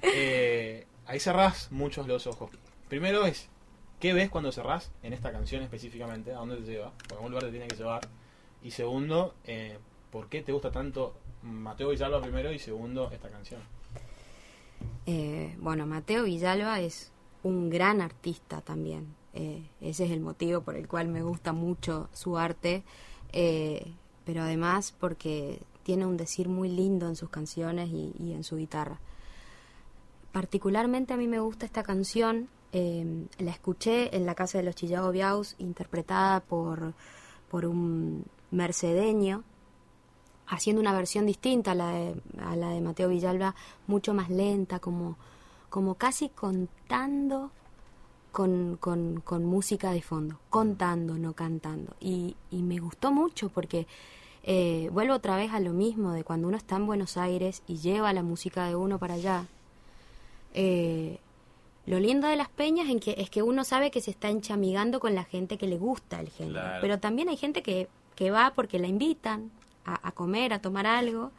Eh, 0.00 0.86
ahí 1.06 1.18
cerrás 1.18 1.72
muchos 1.72 2.06
los 2.06 2.28
ojos. 2.28 2.52
Primero 2.88 3.26
es, 3.26 3.48
¿qué 4.06 4.12
ves 4.12 4.30
cuando 4.30 4.52
cerrás 4.52 4.92
en 5.02 5.12
esta 5.14 5.32
canción 5.32 5.64
específicamente? 5.64 6.32
¿A 6.32 6.36
dónde 6.36 6.58
te 6.58 6.62
lleva? 6.62 6.92
Por 7.08 7.14
algún 7.14 7.32
lugar 7.32 7.46
te 7.46 7.50
tiene 7.50 7.66
que 7.66 7.74
llevar. 7.74 8.06
Y 8.62 8.70
segundo, 8.70 9.34
eh, 9.42 9.78
¿por 10.12 10.28
qué 10.28 10.42
te 10.42 10.52
gusta 10.52 10.70
tanto 10.70 11.16
Mateo 11.42 11.88
Villalba 11.88 12.20
primero 12.20 12.52
y 12.52 12.60
segundo 12.60 13.10
esta 13.10 13.28
canción? 13.28 13.60
Eh, 15.06 15.56
bueno, 15.58 15.86
Mateo 15.86 16.22
Villalba 16.22 16.78
es 16.78 17.10
un 17.42 17.68
gran 17.68 18.00
artista 18.00 18.60
también. 18.60 19.12
Eh, 19.34 19.64
ese 19.80 20.04
es 20.04 20.12
el 20.12 20.20
motivo 20.20 20.60
por 20.60 20.76
el 20.76 20.86
cual 20.86 21.08
me 21.08 21.24
gusta 21.24 21.52
mucho 21.52 22.08
su 22.12 22.38
arte, 22.38 22.84
eh, 23.32 23.90
pero 24.24 24.42
además 24.42 24.94
porque 25.00 25.58
tiene 25.82 26.06
un 26.06 26.16
decir 26.16 26.48
muy 26.48 26.68
lindo 26.68 27.08
en 27.08 27.16
sus 27.16 27.28
canciones 27.28 27.88
y, 27.88 28.14
y 28.20 28.34
en 28.34 28.44
su 28.44 28.56
guitarra. 28.56 29.00
Particularmente 30.30 31.12
a 31.12 31.16
mí 31.16 31.26
me 31.26 31.40
gusta 31.40 31.66
esta 31.66 31.82
canción, 31.82 32.48
eh, 32.78 33.26
la 33.38 33.52
escuché 33.52 34.14
en 34.14 34.26
la 34.26 34.34
casa 34.34 34.58
de 34.58 34.64
los 34.64 34.74
Chillago 34.74 35.10
Biaus, 35.10 35.54
interpretada 35.56 36.40
por, 36.40 36.92
por 37.50 37.64
un 37.64 38.26
mercedeño, 38.50 39.44
haciendo 40.46 40.82
una 40.82 40.92
versión 40.92 41.24
distinta 41.24 41.70
a 41.70 41.74
la 41.74 41.90
de, 41.92 42.20
a 42.38 42.54
la 42.54 42.68
de 42.68 42.82
Mateo 42.82 43.08
Villalba, 43.08 43.54
mucho 43.86 44.12
más 44.12 44.28
lenta, 44.28 44.78
como, 44.78 45.16
como 45.70 45.94
casi 45.94 46.28
contando 46.28 47.50
con, 48.30 48.76
con, 48.76 49.44
música 49.46 49.92
de 49.92 50.02
fondo, 50.02 50.38
contando, 50.50 51.16
no 51.16 51.32
cantando. 51.32 51.96
Y, 51.98 52.36
y 52.50 52.60
me 52.60 52.78
gustó 52.78 53.10
mucho 53.10 53.48
porque 53.48 53.86
eh, 54.42 54.90
vuelvo 54.92 55.14
otra 55.14 55.36
vez 55.36 55.50
a 55.54 55.60
lo 55.60 55.72
mismo 55.72 56.12
de 56.12 56.24
cuando 56.24 56.46
uno 56.46 56.58
está 56.58 56.76
en 56.76 56.84
Buenos 56.84 57.16
Aires 57.16 57.62
y 57.66 57.78
lleva 57.78 58.12
la 58.12 58.22
música 58.22 58.66
de 58.66 58.76
uno 58.76 58.98
para 58.98 59.14
allá. 59.14 59.46
Eh, 60.52 61.20
lo 61.86 61.98
lindo 62.00 62.26
de 62.28 62.36
las 62.36 62.48
peñas 62.48 62.88
en 62.88 62.98
que, 63.00 63.14
es 63.18 63.30
que 63.30 63.42
uno 63.42 63.64
sabe 63.64 63.90
que 63.90 64.00
se 64.00 64.10
está 64.10 64.28
enchamigando 64.28 64.98
con 65.00 65.14
la 65.14 65.24
gente 65.24 65.56
que 65.56 65.66
le 65.66 65.78
gusta 65.78 66.20
el 66.20 66.28
género. 66.30 66.60
Claro. 66.60 66.78
Pero 66.80 66.98
también 66.98 67.28
hay 67.28 67.36
gente 67.36 67.62
que, 67.62 67.88
que 68.14 68.30
va 68.30 68.52
porque 68.54 68.78
la 68.78 68.88
invitan 68.88 69.50
a, 69.84 70.08
a 70.08 70.12
comer, 70.12 70.52
a 70.52 70.58
tomar 70.60 70.86
algo, 70.86 71.30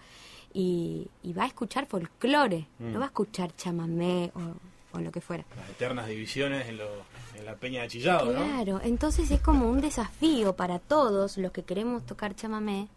y, 0.53 1.07
y 1.21 1.33
va 1.33 1.43
a 1.43 1.47
escuchar 1.47 1.86
folclore, 1.86 2.65
Mm. 2.79 2.93
no 2.93 2.99
va 2.99 3.05
a 3.05 3.07
escuchar 3.10 3.53
chamamé 3.55 4.31
o, 4.36 4.97
o 4.97 4.99
lo 5.01 5.12
que 5.12 5.19
fuera. 5.21 5.43
Las 5.57 5.69
eternas 5.69 6.07
divisiones 6.07 6.67
en, 6.67 6.77
lo- 6.77 7.03
en 7.38 7.45
la 7.45 7.55
peña 7.55 7.81
de 7.81 7.89
Chillado, 7.89 8.31
¿no? 8.31 8.43
Claro, 8.43 8.79
entonces 8.83 9.29
es 9.29 9.41
como 9.41 9.69
un 9.69 9.81
desafío 9.81 10.55
para 10.55 10.79
todos 10.79 11.38
los 11.38 11.51
que 11.51 11.63
queremos 11.63 12.05
tocar 12.05 12.36
chamamé, 12.36 12.88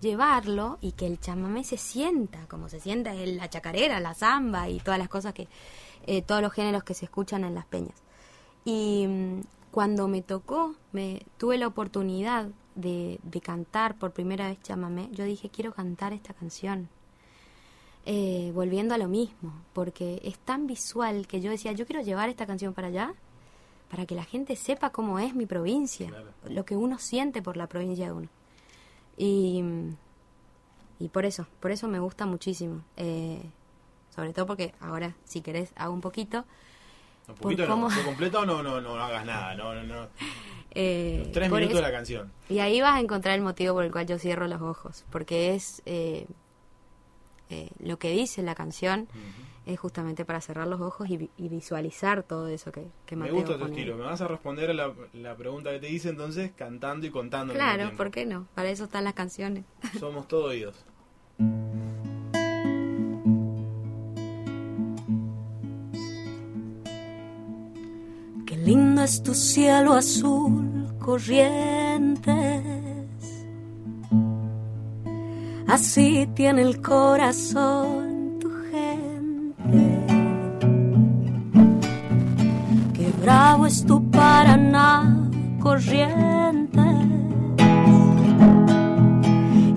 llevarlo 0.00 0.78
y 0.80 0.92
que 0.92 1.06
el 1.06 1.18
chamamé 1.20 1.64
se 1.64 1.76
sienta, 1.76 2.46
como 2.48 2.68
se 2.68 2.80
sienta 2.80 3.14
en 3.14 3.36
la 3.36 3.48
chacarera, 3.50 4.00
la 4.00 4.14
zamba 4.14 4.68
y 4.68 4.78
todas 4.80 4.98
las 4.98 5.08
cosas 5.08 5.34
que, 5.34 5.48
eh, 6.06 6.22
todos 6.22 6.42
los 6.42 6.52
géneros 6.52 6.84
que 6.84 6.94
se 6.94 7.04
escuchan 7.06 7.44
en 7.44 7.54
las 7.54 7.66
peñas. 7.66 7.94
Y 8.64 9.06
mm, 9.08 9.40
cuando 9.70 10.08
me 10.08 10.22
tocó, 10.22 10.74
me 10.92 11.22
tuve 11.38 11.58
la 11.58 11.66
oportunidad 11.66 12.48
de, 12.74 13.20
de 13.22 13.40
cantar 13.40 13.96
por 13.96 14.12
primera 14.12 14.48
vez 14.48 14.60
chamamé, 14.62 15.08
yo 15.12 15.24
dije, 15.24 15.48
quiero 15.50 15.72
cantar 15.72 16.12
esta 16.12 16.32
canción. 16.34 16.88
Eh, 18.06 18.50
volviendo 18.54 18.94
a 18.94 18.98
lo 18.98 19.08
mismo, 19.08 19.52
porque 19.74 20.20
es 20.24 20.38
tan 20.38 20.66
visual 20.66 21.26
que 21.26 21.40
yo 21.42 21.50
decía, 21.50 21.72
yo 21.72 21.84
quiero 21.86 22.00
llevar 22.02 22.30
esta 22.30 22.46
canción 22.46 22.72
para 22.72 22.88
allá, 22.88 23.14
para 23.90 24.06
que 24.06 24.14
la 24.14 24.24
gente 24.24 24.56
sepa 24.56 24.90
cómo 24.90 25.18
es 25.18 25.34
mi 25.34 25.44
provincia, 25.46 26.08
Claro. 26.08 26.30
lo 26.48 26.64
que 26.64 26.76
uno 26.76 26.98
siente 26.98 27.42
por 27.42 27.56
la 27.58 27.66
provincia 27.66 28.06
de 28.06 28.12
uno. 28.12 28.28
Y, 29.18 29.62
y 30.98 31.08
por 31.08 31.26
eso, 31.26 31.46
por 31.60 31.72
eso 31.72 31.88
me 31.88 31.98
gusta 31.98 32.24
muchísimo. 32.24 32.82
Eh, 32.96 33.42
sobre 34.14 34.32
todo 34.32 34.46
porque 34.46 34.74
ahora, 34.80 35.14
si 35.24 35.40
querés, 35.40 35.72
hago 35.76 35.92
un 35.94 36.00
poquito. 36.00 36.44
Un 37.28 37.34
poquito 37.36 37.62
no, 37.64 37.68
cómo- 37.70 37.90
¿Fue 37.90 38.02
completo 38.04 38.44
no, 38.44 38.62
no, 38.62 38.80
no, 38.80 38.96
hagas 38.96 39.24
nada, 39.24 39.54
no, 39.54 39.74
no, 39.74 39.82
no. 39.84 40.08
eh, 40.72 41.20
Los 41.24 41.32
tres 41.32 41.48
minutos 41.50 41.68
eso- 41.70 41.76
de 41.76 41.82
la 41.82 41.92
canción. 41.92 42.32
Y 42.48 42.58
ahí 42.58 42.80
vas 42.80 42.96
a 42.96 43.00
encontrar 43.00 43.34
el 43.36 43.42
motivo 43.42 43.74
por 43.74 43.84
el 43.84 43.92
cual 43.92 44.06
yo 44.06 44.18
cierro 44.18 44.46
los 44.48 44.60
ojos, 44.60 45.04
porque 45.10 45.54
es 45.54 45.80
eh, 45.86 46.26
eh, 47.50 47.70
lo 47.78 47.98
que 47.98 48.10
dice 48.10 48.42
la 48.42 48.54
canción 48.54 49.08
es 49.66 49.78
justamente 49.78 50.24
para 50.24 50.40
cerrar 50.40 50.66
los 50.66 50.80
ojos 50.80 51.08
y, 51.10 51.16
vi- 51.18 51.30
y 51.36 51.48
visualizar 51.48 52.22
todo 52.24 52.48
eso 52.48 52.72
que, 52.72 52.86
que 53.06 53.14
Me 53.14 53.22
Mateo 53.26 53.36
gusta 53.36 53.58
tu 53.58 53.66
estilo. 53.66 53.96
Me 53.96 54.04
vas 54.04 54.20
a 54.20 54.26
responder 54.26 54.70
a 54.70 54.74
la, 54.74 54.92
la 55.12 55.36
pregunta 55.36 55.70
que 55.70 55.78
te 55.78 55.88
hice 55.90 56.08
entonces 56.08 56.50
cantando 56.56 57.06
y 57.06 57.10
contando. 57.10 57.52
Claro. 57.54 57.92
¿por 57.96 58.10
qué 58.10 58.24
no? 58.26 58.46
Para 58.54 58.70
eso 58.70 58.84
están 58.84 59.04
las 59.04 59.14
canciones. 59.14 59.64
Somos 60.00 60.26
todo 60.26 60.46
oídos. 60.46 60.84
lindo 68.70 69.02
es 69.02 69.20
tu 69.24 69.34
cielo 69.34 69.94
azul 69.94 70.94
corrientes. 71.00 72.62
Así 75.66 76.28
tiene 76.36 76.62
el 76.62 76.80
corazón 76.80 78.38
tu 78.38 78.48
gente. 78.70 79.82
Qué 82.94 83.12
bravo 83.20 83.66
es 83.66 83.84
tu 83.84 84.08
Paraná 84.08 85.28
corriente. 85.60 86.88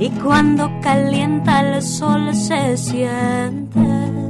Y 0.05 0.09
cuando 0.23 0.69
calienta 0.81 1.61
el 1.61 1.81
sol 1.81 2.35
se 2.35 2.77
siente 2.77 4.22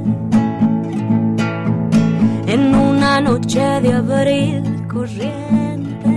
una 3.16 3.30
noche 3.30 3.60
de 3.80 3.92
abril 3.92 4.88
corriente. 4.88 6.14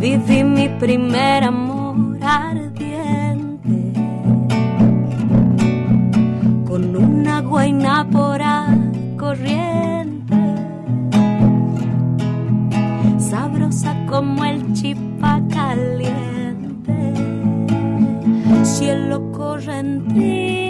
Viví 0.00 0.42
mi 0.42 0.68
primer 0.80 1.44
amor 1.44 2.18
ardiente. 2.20 3.92
Con 6.66 6.96
una 6.96 7.40
guaina 7.40 8.04
por 8.10 8.40
corriente, 9.16 10.42
sabrosa 13.18 13.94
como 14.08 14.44
el 14.44 14.72
chipa 14.72 15.40
caliente, 15.50 16.98
cielo 18.64 19.30
correntino 19.30 20.69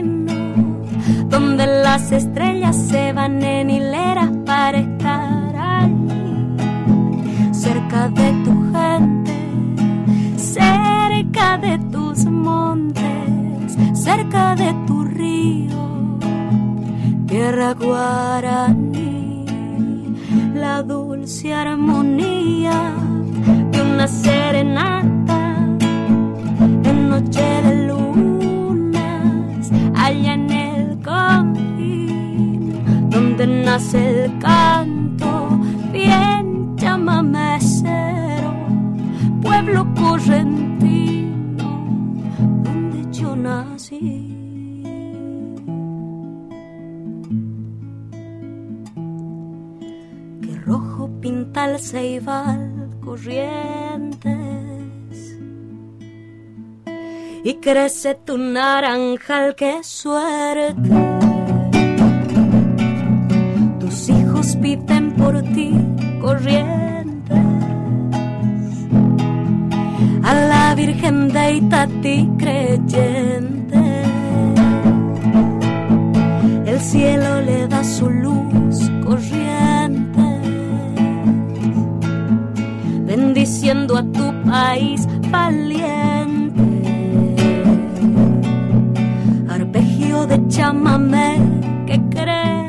donde 1.31 1.67
las 1.67 2.13
estrellas 2.13 2.77
se 2.77 3.13
van 3.13 3.43
en 3.43 3.71
hileras 3.71 4.31
para 4.45 4.79
estar 4.79 5.57
allí, 5.57 6.57
cerca 7.53 8.09
de 8.09 8.33
tu 8.45 8.73
gente, 8.73 9.33
cerca 10.37 11.59
de 11.59 11.79
tus 11.93 12.25
montes, 12.27 13.77
cerca 13.95 14.57
de 14.57 14.75
tu 14.87 15.05
río, 15.05 16.19
tierra 17.27 17.75
guaraní, 17.75 19.47
la 20.55 20.83
dulce 20.83 21.55
armonía 21.55 22.93
de 23.71 23.83
una 23.83 24.09
serenata 24.09 25.00
el 33.95 34.39
canto, 34.39 35.59
bien 35.93 36.77
chamamecero, 36.77 38.55
pueblo 39.43 39.87
correntino, 39.95 41.65
donde 42.63 43.19
yo 43.19 43.35
nací. 43.35 44.27
Que 50.43 50.55
rojo 50.67 51.11
pinta 51.21 51.71
el 51.71 51.81
ceibal 51.81 52.91
corrientes 53.01 54.71
y 57.43 57.55
crece 57.55 58.15
tu 58.15 58.39
naranjal, 58.39 59.55
qué 59.57 59.83
suerte. 59.83 61.10
corrientes, 66.41 67.39
a 70.23 70.35
la 70.35 70.75
Virgen 70.75 71.29
de 71.29 71.53
Itatí 71.55 72.29
creyente. 72.39 74.03
El 76.67 76.81
cielo 76.81 77.41
le 77.43 77.69
da 77.69 77.85
su 77.85 78.09
luz 78.09 78.91
corriente, 79.05 80.41
bendiciendo 83.05 83.99
a 83.99 84.03
tu 84.03 84.33
país 84.45 85.07
valiente. 85.31 86.61
Arpegio 89.49 90.27
de 90.27 90.49
chamamé 90.49 91.37
que 91.87 92.01
cree. 92.09 92.60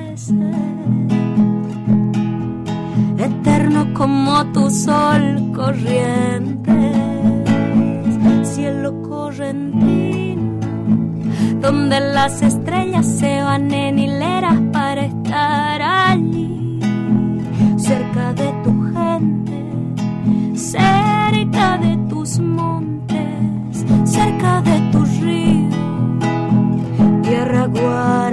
Eterno 3.61 3.93
como 3.93 4.43
tu 4.53 4.71
sol 4.71 5.51
corriente, 5.53 6.93
cielo 8.43 9.01
correntino, 9.03 10.59
donde 11.61 11.99
las 11.99 12.41
estrellas 12.41 13.05
se 13.05 13.41
van 13.43 13.71
en 13.71 13.99
hileras 13.99 14.59
para 14.73 15.05
estar 15.05 15.81
allí, 15.81 16.79
cerca 17.77 18.33
de 18.33 18.51
tu 18.63 18.71
gente, 18.93 20.57
cerca 20.57 21.77
de 21.77 21.97
tus 22.09 22.39
montes, 22.39 23.85
cerca 24.05 24.61
de 24.63 24.79
tu 24.91 25.05
río, 25.21 25.69
tierra 27.21 27.67
guaraní, 27.67 28.30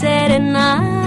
de 0.00 0.99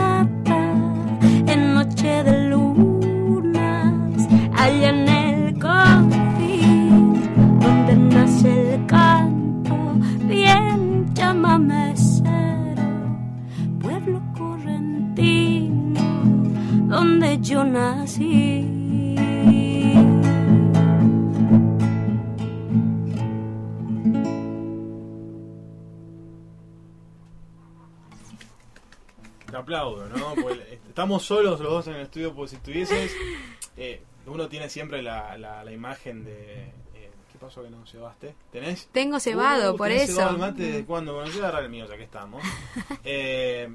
estamos 31.04 31.24
solos 31.24 31.60
los 31.60 31.70
dos 31.72 31.88
en 31.88 31.96
el 31.96 32.02
estudio, 32.04 32.34
porque 32.34 32.52
si 32.52 32.56
estuvieses, 32.56 33.12
eh, 33.76 34.02
uno 34.26 34.48
tiene 34.48 34.70
siempre 34.70 35.02
la, 35.02 35.38
la, 35.38 35.62
la 35.64 35.72
imagen 35.74 36.24
de... 36.24 36.72
eh, 36.96 37.12
¿Qué 37.30 37.38
pasó 37.38 37.62
que 37.62 37.70
no 37.70 37.84
llevaste? 37.84 38.34
¿Tenés? 38.54 38.88
Tengo 38.94 39.20
cebado, 39.20 39.74
Uh, 39.74 39.78
por 39.78 39.90
¿tenés 39.90 40.04
eso. 40.04 40.14
cebado 40.20 40.32
el 40.36 40.38
mate 40.40 40.64
de 40.72 40.86
cuándo? 40.86 41.14
Bueno, 41.14 41.28
yo 41.28 41.34
voy 41.36 41.42
a 41.44 41.48
agarrar 41.50 41.64
el 41.66 41.70
mío, 41.72 41.86
ya 41.90 41.98
que 41.98 42.04
estamos. 42.04 42.42
Eh, 43.04 43.68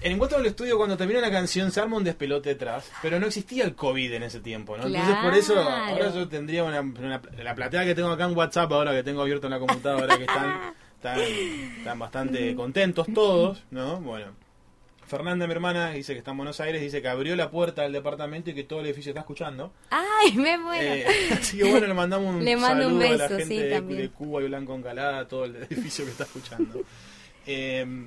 en 0.00 0.12
Encuentro 0.12 0.38
en 0.38 0.44
el 0.46 0.50
estudio, 0.52 0.78
cuando 0.78 0.96
termina 0.96 1.20
la 1.20 1.30
canción, 1.30 1.70
se 1.70 1.80
arma 1.82 1.98
un 1.98 2.02
despelote 2.04 2.48
detrás, 2.48 2.90
pero 3.02 3.20
no 3.20 3.26
existía 3.26 3.64
el 3.64 3.74
COVID 3.74 4.14
en 4.14 4.22
ese 4.24 4.40
tiempo, 4.40 4.76
¿no? 4.78 4.86
Entonces, 4.86 5.16
por 5.22 5.34
eso, 5.34 5.60
ahora 5.60 6.10
yo 6.14 6.26
tendría 6.28 6.64
una, 6.64 6.80
una- 6.80 7.20
la 7.42 7.54
platea 7.54 7.84
que 7.84 7.94
tengo 7.94 8.08
acá 8.08 8.24
en 8.24 8.34
WhatsApp, 8.36 8.72
ahora 8.72 8.92
que 8.92 9.02
tengo 9.02 9.20
abierto 9.20 9.46
en 9.48 9.52
la 9.52 9.58
computadora, 9.60 10.16
que 10.16 10.24
están, 10.24 10.74
están, 10.96 11.20
están 11.20 11.98
bastante 11.98 12.54
contentos 12.56 13.06
todos, 13.14 13.62
¿no? 13.70 14.00
Bueno, 14.00 14.32
Fernanda, 15.12 15.46
mi 15.46 15.52
hermana, 15.52 15.90
dice 15.90 16.14
que 16.14 16.20
está 16.20 16.30
en 16.30 16.38
Buenos 16.38 16.58
Aires, 16.60 16.80
dice 16.80 17.02
que 17.02 17.08
abrió 17.08 17.36
la 17.36 17.50
puerta 17.50 17.82
del 17.82 17.92
departamento 17.92 18.48
y 18.48 18.54
que 18.54 18.64
todo 18.64 18.80
el 18.80 18.86
edificio 18.86 19.10
está 19.10 19.20
escuchando. 19.20 19.70
Ay, 19.90 20.32
me 20.38 20.56
muero. 20.56 20.94
Eh, 20.94 21.06
así 21.32 21.58
que 21.58 21.70
bueno, 21.70 21.86
le 21.86 21.92
mandamos 21.92 22.34
un 22.34 22.42
Le 22.44 22.56
mando 22.56 22.88
un 22.88 22.98
saludo 22.98 23.14
a 23.14 23.16
la 23.18 23.28
gente 23.28 23.44
sí, 23.44 23.94
de, 23.94 24.08
Cuba 24.08 24.40
y 24.40 24.46
Blanco 24.46 24.74
Encalada, 24.74 25.28
todo 25.28 25.44
el 25.44 25.56
edificio 25.70 26.06
que 26.06 26.12
está 26.12 26.24
escuchando. 26.24 26.82
Eh, 27.46 28.06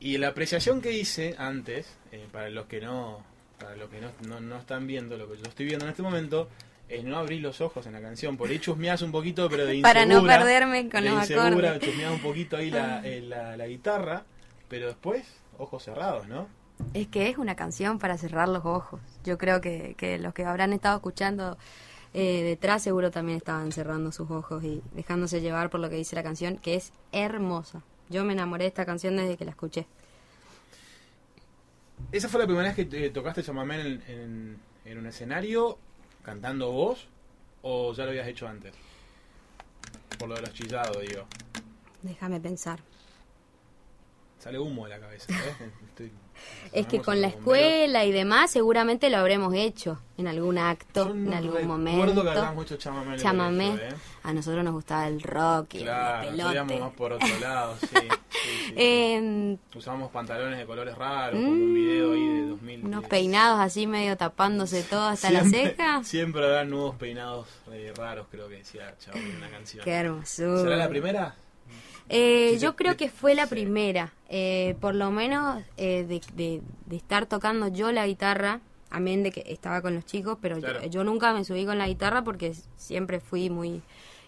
y 0.00 0.18
la 0.18 0.26
apreciación 0.26 0.80
que 0.80 0.90
hice 0.90 1.36
antes, 1.38 1.94
eh, 2.10 2.26
para 2.32 2.50
los 2.50 2.66
que 2.66 2.80
no 2.80 3.22
para 3.56 3.76
los 3.76 3.88
que 3.88 4.00
no, 4.00 4.10
no, 4.26 4.40
no 4.40 4.58
están 4.58 4.88
viendo 4.88 5.16
lo 5.16 5.30
que 5.30 5.36
yo 5.36 5.44
estoy 5.44 5.66
viendo 5.66 5.84
en 5.84 5.92
este 5.92 6.02
momento, 6.02 6.48
es 6.88 7.04
no 7.04 7.16
abrir 7.16 7.40
los 7.40 7.60
ojos 7.60 7.86
en 7.86 7.92
la 7.92 8.00
canción. 8.00 8.36
Por 8.36 8.50
ahí 8.50 8.58
chusmeás 8.58 9.02
un 9.02 9.12
poquito, 9.12 9.48
pero 9.48 9.64
de 9.64 9.76
insegura. 9.76 9.92
Para 9.94 10.04
no 10.04 10.26
perderme 10.26 10.88
con 10.88 11.04
los 11.04 11.30
acordes. 11.30 11.80
chusmeás 11.80 12.12
un 12.12 12.22
poquito 12.22 12.56
ahí 12.56 12.70
la, 12.70 13.06
eh, 13.06 13.20
la, 13.20 13.56
la 13.56 13.66
guitarra, 13.68 14.24
pero 14.68 14.88
después, 14.88 15.24
ojos 15.58 15.82
cerrados, 15.84 16.26
¿no? 16.28 16.46
Es 16.94 17.08
que 17.08 17.28
es 17.28 17.38
una 17.38 17.56
canción 17.56 17.98
para 17.98 18.18
cerrar 18.18 18.48
los 18.48 18.64
ojos. 18.64 19.00
Yo 19.24 19.38
creo 19.38 19.60
que, 19.60 19.94
que 19.96 20.18
los 20.18 20.34
que 20.34 20.44
habrán 20.44 20.72
estado 20.72 20.96
escuchando 20.96 21.56
eh, 22.14 22.42
detrás 22.42 22.82
seguro 22.82 23.10
también 23.10 23.38
estaban 23.38 23.72
cerrando 23.72 24.12
sus 24.12 24.30
ojos 24.30 24.62
y 24.64 24.82
dejándose 24.92 25.40
llevar 25.40 25.70
por 25.70 25.80
lo 25.80 25.88
que 25.90 25.96
dice 25.96 26.16
la 26.16 26.22
canción, 26.22 26.58
que 26.58 26.74
es 26.74 26.92
hermosa. 27.12 27.82
Yo 28.08 28.24
me 28.24 28.32
enamoré 28.34 28.64
de 28.64 28.68
esta 28.68 28.86
canción 28.86 29.16
desde 29.16 29.36
que 29.36 29.44
la 29.44 29.50
escuché. 29.50 29.86
¿Esa 32.12 32.28
fue 32.28 32.40
la 32.40 32.46
primera 32.46 32.68
vez 32.68 32.76
que 32.76 32.84
te- 32.84 33.10
tocaste 33.10 33.42
chamamé 33.42 33.80
en, 33.80 34.02
en, 34.06 34.58
en 34.84 34.98
un 34.98 35.06
escenario 35.06 35.78
cantando 36.22 36.70
vos? 36.72 37.08
¿O 37.62 37.92
ya 37.94 38.04
lo 38.04 38.10
habías 38.10 38.28
hecho 38.28 38.46
antes? 38.46 38.72
Por 40.18 40.28
lo 40.28 40.34
de 40.36 40.42
los 40.42 40.52
chillados, 40.52 41.00
digo. 41.00 41.24
Déjame 42.02 42.40
pensar. 42.40 42.80
Sale 44.46 44.58
humo 44.60 44.84
de 44.84 44.90
la 44.90 45.00
cabeza, 45.00 45.26
¿ves? 45.28 45.68
Estoy- 45.88 46.12
Es 46.72 46.86
que 46.86 47.00
con 47.00 47.20
la 47.20 47.26
escuela 47.28 48.04
y 48.04 48.12
demás 48.12 48.50
seguramente 48.52 49.10
lo 49.10 49.16
habremos 49.16 49.52
hecho 49.54 49.98
en 50.18 50.28
algún 50.28 50.56
acto, 50.58 51.06
Yo 51.08 51.14
en 51.14 51.24
no 51.30 51.36
algún 51.36 51.66
momento. 51.66 52.22
que 52.22 52.40
mucho 52.54 52.76
chamamé 52.76 53.16
Chamamé. 53.16 53.70
colegio, 53.70 53.88
¿eh? 53.88 54.00
A 54.22 54.32
nosotros 54.32 54.62
nos 54.62 54.74
gustaba 54.74 55.08
el 55.08 55.20
rock 55.22 55.74
y 55.74 55.78
Claro, 55.80 56.28
el 56.28 56.36
pelote. 56.36 56.78
más 56.78 56.92
por 56.92 57.12
otro 57.14 57.38
lado, 57.40 57.76
sí. 57.80 57.86
sí, 58.30 58.38
sí. 58.68 58.74
Eh, 58.76 59.56
Usábamos 59.74 60.10
pantalones 60.12 60.58
de 60.58 60.66
colores 60.66 60.96
raros, 60.96 61.40
como 61.40 61.50
un 61.52 61.74
video 61.74 62.12
ahí 62.12 62.28
de 62.42 62.46
2000. 62.50 62.84
unos 62.84 63.04
peinados 63.06 63.58
así 63.58 63.86
medio 63.88 64.16
tapándose 64.16 64.82
todo 64.84 65.06
hasta 65.08 65.30
la 65.30 65.40
siempre, 65.40 65.70
ceja. 65.76 66.04
Siempre 66.04 66.44
habrá 66.44 66.64
nuevos 66.64 66.94
peinados 66.96 67.48
eh, 67.72 67.92
raros, 67.96 68.26
creo 68.30 68.48
que 68.48 68.58
decía 68.58 68.94
Chavo 68.98 69.18
en 69.18 69.36
una 69.38 69.48
canción. 69.50 69.82
Qué 69.84 69.92
hermosura. 69.92 70.60
¿Será 70.62 70.76
la 70.76 70.88
primera? 70.88 71.34
Eh, 72.08 72.50
Sí, 72.54 72.58
yo 72.60 72.70
sí, 72.70 72.76
creo 72.76 72.92
sí. 72.92 72.98
que 72.98 73.08
fue 73.10 73.34
la 73.34 73.46
primera. 73.46 74.12
Eh, 74.28 74.76
por 74.80 74.94
lo 74.94 75.10
menos 75.10 75.62
eh, 75.76 76.04
de, 76.08 76.20
de- 76.34 76.62
de 76.86 76.96
estar 76.96 77.26
tocando 77.26 77.68
yo 77.68 77.92
la 77.92 78.06
guitarra, 78.06 78.60
amén 78.90 79.22
de 79.22 79.32
que 79.32 79.44
estaba 79.48 79.82
con 79.82 79.94
los 79.94 80.04
chicos, 80.06 80.38
pero 80.40 80.58
Claro. 80.58 80.82
yo, 80.82 80.88
yo 80.88 81.04
nunca 81.04 81.32
me 81.32 81.44
subí 81.44 81.64
con 81.66 81.78
la 81.78 81.88
guitarra 81.88 82.22
porque 82.22 82.54
siempre 82.76 83.20
fui 83.20 83.50
muy 83.50 83.82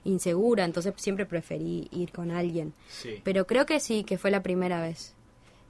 insegura, 0.05 0.65
entonces 0.65 0.93
siempre 0.97 1.27
preferí 1.27 1.89
ir 1.91 2.13
con 2.13 2.31
alguien. 2.31 2.73
Pero 3.25 3.47
creo 3.47 3.67
que 3.67 3.79
sí, 3.81 4.05
que 4.05 4.19
fue 4.19 4.31
la 4.31 4.43
primera 4.43 4.81
vez. 4.81 5.15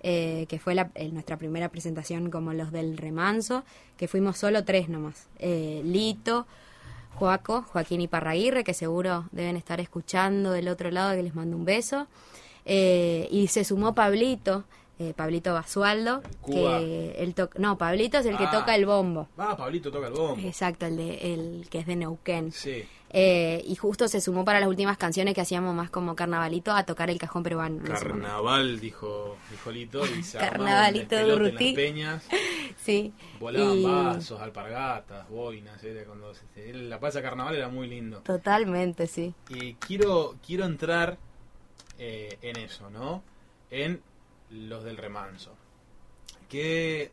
Eh, 0.05 0.47
que 0.49 0.61
fue 0.61 0.77
la- 0.77 0.93
eh, 0.95 1.09
nuestra 1.09 1.37
primera 1.39 1.71
presentación 1.71 2.31
como 2.31 2.53
los 2.53 2.71
del 2.71 2.97
remanso, 2.97 3.65
que 3.97 4.07
fuimos 4.07 4.39
solo 4.39 4.65
tres 4.65 4.89
nomás. 4.89 5.27
Eh, 5.41 5.83
Lito, 5.85 6.47
Joaco, 7.19 7.63
Joaquín 7.73 8.01
y 8.01 8.09
Parraguirre, 8.09 8.65
que 8.65 8.75
seguro 8.75 9.25
deben 9.33 9.57
estar 9.57 9.81
escuchando 9.81 10.53
del 10.53 10.69
otro 10.69 10.91
lado, 10.91 11.15
que 11.17 11.23
les 11.23 11.35
mando 11.35 11.57
un 11.57 11.65
beso. 11.65 12.07
Eh, 12.65 13.29
y 13.31 13.49
se 13.49 13.65
sumó 13.65 13.95
Pablito, 13.95 14.65
eh, 14.99 15.15
Pablito 15.17 15.55
Basualdo, 15.55 16.23
Cuba. 16.41 16.79
que 16.79 17.15
él 17.19 17.35
to- 17.35 17.51
no, 17.57 17.79
Pablito 17.79 18.19
es 18.19 18.27
el 18.27 18.37
que 18.37 18.45
Ah. 18.45 18.51
toca 18.51 18.75
el 18.75 18.85
bombo. 18.87 19.29
Ah, 19.39 19.57
Pablito 19.57 19.91
toca 19.91 20.09
el 20.09 20.13
bombo. 20.13 20.37
Exacto, 20.47 20.87
el 20.87 20.97
de 20.97 21.33
el 21.33 21.67
que 21.71 21.79
es 21.79 21.87
de 21.87 21.97
Neuquén. 21.97 22.53
Sí. 22.53 22.85
Eh, 23.11 23.63
y 23.67 23.75
justo 23.77 24.07
se 24.07 24.21
sumó 24.21 24.45
para 24.45 24.61
las 24.61 24.69
últimas 24.69 24.99
canciones 24.99 25.35
que 25.35 25.41
hacíamos 25.41 25.75
más 25.75 25.89
como 25.89 26.15
carnavalito 26.15 26.73
a 26.73 26.85
tocar 26.85 27.09
el 27.09 27.19
cajón 27.19 27.43
peruano. 27.43 27.83
Carnaval, 27.85 28.81
dijo, 28.81 29.39
dijo 29.51 29.71
Lito, 29.71 30.05
y 30.07 30.23
se 30.23 30.37
Carnavalito 30.39 31.17
de 31.17 31.25
las 31.27 31.75
peñas, 31.75 32.23
Sí. 32.77 33.13
volaban 33.41 33.79
Y- 33.79 33.85
vasos, 33.85 34.41
alpargatas, 34.41 35.29
boinas, 35.31 35.83
era 35.83 36.05
cuando 36.05 36.33
se- 36.35 36.73
la 36.75 37.01
plaza 37.01 37.23
carnaval 37.23 37.55
era 37.57 37.69
muy 37.69 37.89
lindo. 37.89 38.21
Totalmente, 38.21 39.07
sí. 39.07 39.35
Y 39.49 39.75
quiero, 39.75 40.35
quiero 40.47 40.65
entrar 40.67 41.17
eh, 41.99 42.39
en 42.43 42.57
eso, 42.59 42.91
¿no? 42.91 43.23
En 43.71 44.03
los 44.51 44.85
del 44.85 44.97
remanso. 44.99 45.55
Que 46.49 47.11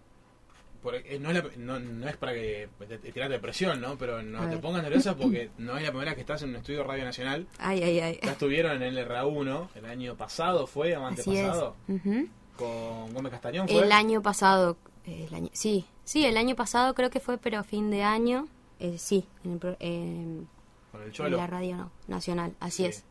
por- 0.85 0.95
eh, 0.95 1.17
no, 1.19 1.31
es 1.31 1.35
la- 1.35 1.49
no- 1.57 1.79
no 1.79 2.07
es 2.07 2.15
para 2.15 2.33
que 2.33 2.69
te, 2.87 2.97
te 2.99 3.11
tiras 3.11 3.29
depresión, 3.29 3.81
¿no? 3.81 3.97
Pero 3.97 4.21
no 4.21 4.47
te 4.49 4.57
pongas 4.57 4.83
nerviosa 4.83 5.15
porque 5.17 5.49
no 5.57 5.75
es 5.75 5.83
la 5.83 5.89
primera 5.89 6.11
vez 6.11 6.15
que 6.15 6.21
estás 6.21 6.41
en 6.43 6.49
un 6.51 6.55
estudio 6.57 6.79
de 6.79 6.83
Radio 6.85 7.03
Nacional. 7.03 7.47
Ay, 7.57 7.83
ay, 7.83 7.99
ay. 7.99 8.19
Ya 8.23 8.31
estuvieron 8.31 8.81
en 8.81 8.83
el 8.83 8.97
RA1 9.07 9.69
el 9.75 9.85
año 9.85 10.15
pasado, 10.15 10.67
¿fue? 10.67 10.95
¿O 10.95 11.05
antepasado? 11.05 11.75
Ujú. 11.89 12.27
Con 12.55 13.13
Gómez 13.13 13.31
Castañón, 13.33 13.67
¿fue? 13.67 13.83
El 13.83 13.91
año 13.91 14.21
pasado, 14.21 14.77
eh, 15.05 15.25
el 15.27 15.35
año, 15.35 15.49
sí, 15.51 15.85
sí, 16.05 16.25
el 16.25 16.37
año 16.37 16.55
pasado 16.55 16.93
creo 16.93 17.09
que 17.09 17.19
fue, 17.19 17.37
pero 17.37 17.63
fin 17.65 17.89
de 17.91 18.03
año, 18.03 18.47
eh, 18.79 18.97
sí, 18.97 19.25
en, 19.43 19.59
el 19.61 19.75
en- 19.79 20.47
Con 20.91 21.01
el 21.01 21.07
en 21.07 21.13
Cholo. 21.13 21.35
la 21.37 21.47
radio 21.47 21.75
no, 21.75 21.91
nacional, 22.07 22.53
así 22.61 22.83
Sí. 22.83 22.89
es. 22.89 23.03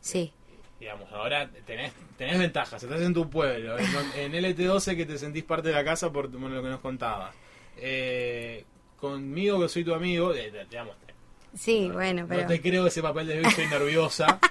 Sí, 0.00 0.32
Digamos, 0.80 1.12
ahora 1.12 1.50
tenés, 1.66 1.92
tenés 2.16 2.38
ventajas, 2.38 2.82
estás 2.82 3.02
en 3.02 3.14
tu 3.14 3.30
pueblo, 3.30 3.78
en, 3.78 4.34
en 4.34 4.44
LT12 4.44 4.96
que 4.96 5.06
te 5.06 5.18
sentís 5.18 5.44
parte 5.44 5.68
de 5.68 5.74
la 5.74 5.84
casa 5.84 6.10
por 6.12 6.28
bueno, 6.30 6.56
lo 6.56 6.62
que 6.62 6.70
nos 6.70 6.80
contabas. 6.80 7.36
Eh, 7.76 8.66
conmigo, 8.96 9.60
que 9.60 9.68
soy 9.68 9.84
tu 9.84 9.94
amigo, 9.94 10.34
eh, 10.34 10.52
digamos, 10.70 10.96
sí, 11.54 11.90
bueno, 11.90 12.26
no 12.26 12.28
pero 12.28 12.46
te 12.46 12.60
creo 12.60 12.86
ese 12.86 13.02
papel 13.02 13.26
de 13.26 13.42
estoy 13.42 13.66
nerviosa, 13.70 14.42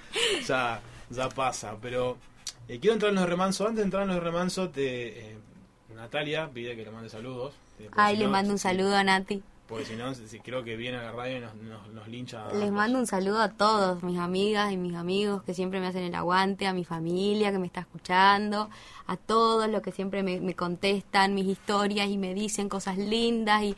ya, 0.47 0.81
ya 1.09 1.29
pasa, 1.29 1.77
pero 1.81 2.17
Eh, 2.67 2.79
quiero 2.79 2.93
entrar 2.93 3.09
en 3.11 3.15
los 3.17 3.27
remansos. 3.29 3.67
Antes 3.67 3.77
de 3.79 3.83
entrar 3.85 4.03
en 4.03 4.09
los 4.09 4.23
remansos, 4.23 4.71
te, 4.71 5.31
eh, 5.33 5.37
Natalia 5.95 6.49
pide 6.53 6.75
que 6.75 6.83
le 6.85 6.91
mande 6.91 7.09
saludos. 7.09 7.59
Ay, 7.95 8.15
si 8.15 8.17
le 8.17 8.25
no, 8.25 8.29
mando 8.29 8.51
un 8.53 8.59
saludo 8.59 8.95
a 8.95 9.03
Nati. 9.03 9.43
Porque 9.69 9.85
si 9.85 9.95
no, 9.95 10.13
si- 10.15 10.39
creo 10.39 10.63
que 10.63 10.75
viene 10.75 10.97
a 10.97 11.03
la 11.03 11.11
radio 11.11 11.37
y 11.37 11.39
nos, 11.41 11.53
nos, 11.55 11.87
nos 11.93 12.07
lincha. 12.07 12.43
a 12.43 12.53
Les 12.53 12.63
ambos. 12.63 12.71
mando 12.71 12.97
un 12.99 13.05
saludo 13.05 13.39
a 13.39 13.49
todos, 13.49 14.01
mis 14.01 14.17
amigas 14.17 14.71
y 14.71 14.77
mis 14.77 14.95
amigos 14.95 15.43
que 15.43 15.53
siempre 15.53 15.79
me 15.79 15.85
hacen 15.87 16.03
el 16.03 16.15
aguante, 16.15 16.65
a 16.65 16.73
mi 16.73 16.83
familia 16.85 17.51
que 17.51 17.59
me 17.59 17.67
está 17.67 17.81
escuchando, 17.81 18.69
a 19.05 19.15
todos 19.15 19.69
los 19.69 19.81
que 19.83 19.91
siempre 19.91 20.23
me, 20.23 20.41
me 20.41 20.55
contestan 20.55 21.35
mis 21.35 21.45
historias 21.45 22.09
y 22.09 22.17
me 22.17 22.33
dicen 22.33 22.67
cosas 22.67 22.97
lindas 22.97 23.61
y 23.61 23.75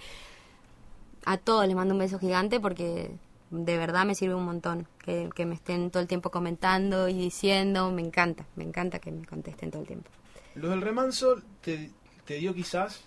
a 1.26 1.38
todos 1.38 1.68
les 1.68 1.76
mando 1.76 1.94
un 1.94 2.00
beso 2.00 2.18
gigante 2.20 2.60
porque 2.60 3.12
de 3.52 3.78
verdad 3.78 4.06
me 4.06 4.16
sirve 4.16 4.34
un 4.36 4.46
montón 4.46 4.88
que, 5.04 5.30
que 5.36 5.46
me 5.46 5.56
estén 5.56 5.92
todo 5.92 6.02
el 6.02 6.08
tiempo 6.08 6.32
comentando 6.32 7.10
y 7.10 7.14
diciendo, 7.14 7.92
me 7.92 8.02
encanta, 8.02 8.46
me 8.56 8.64
encanta 8.64 9.00
que 9.00 9.12
me 9.12 9.26
contesten 9.26 9.72
todo 9.72 9.82
el 9.82 9.88
tiempo. 9.88 10.10
Lo 10.56 10.70
del 10.70 10.82
remanso 10.82 11.36
te, 11.62 11.92
te 12.26 12.36
dio 12.36 12.54
quizás 12.54 13.04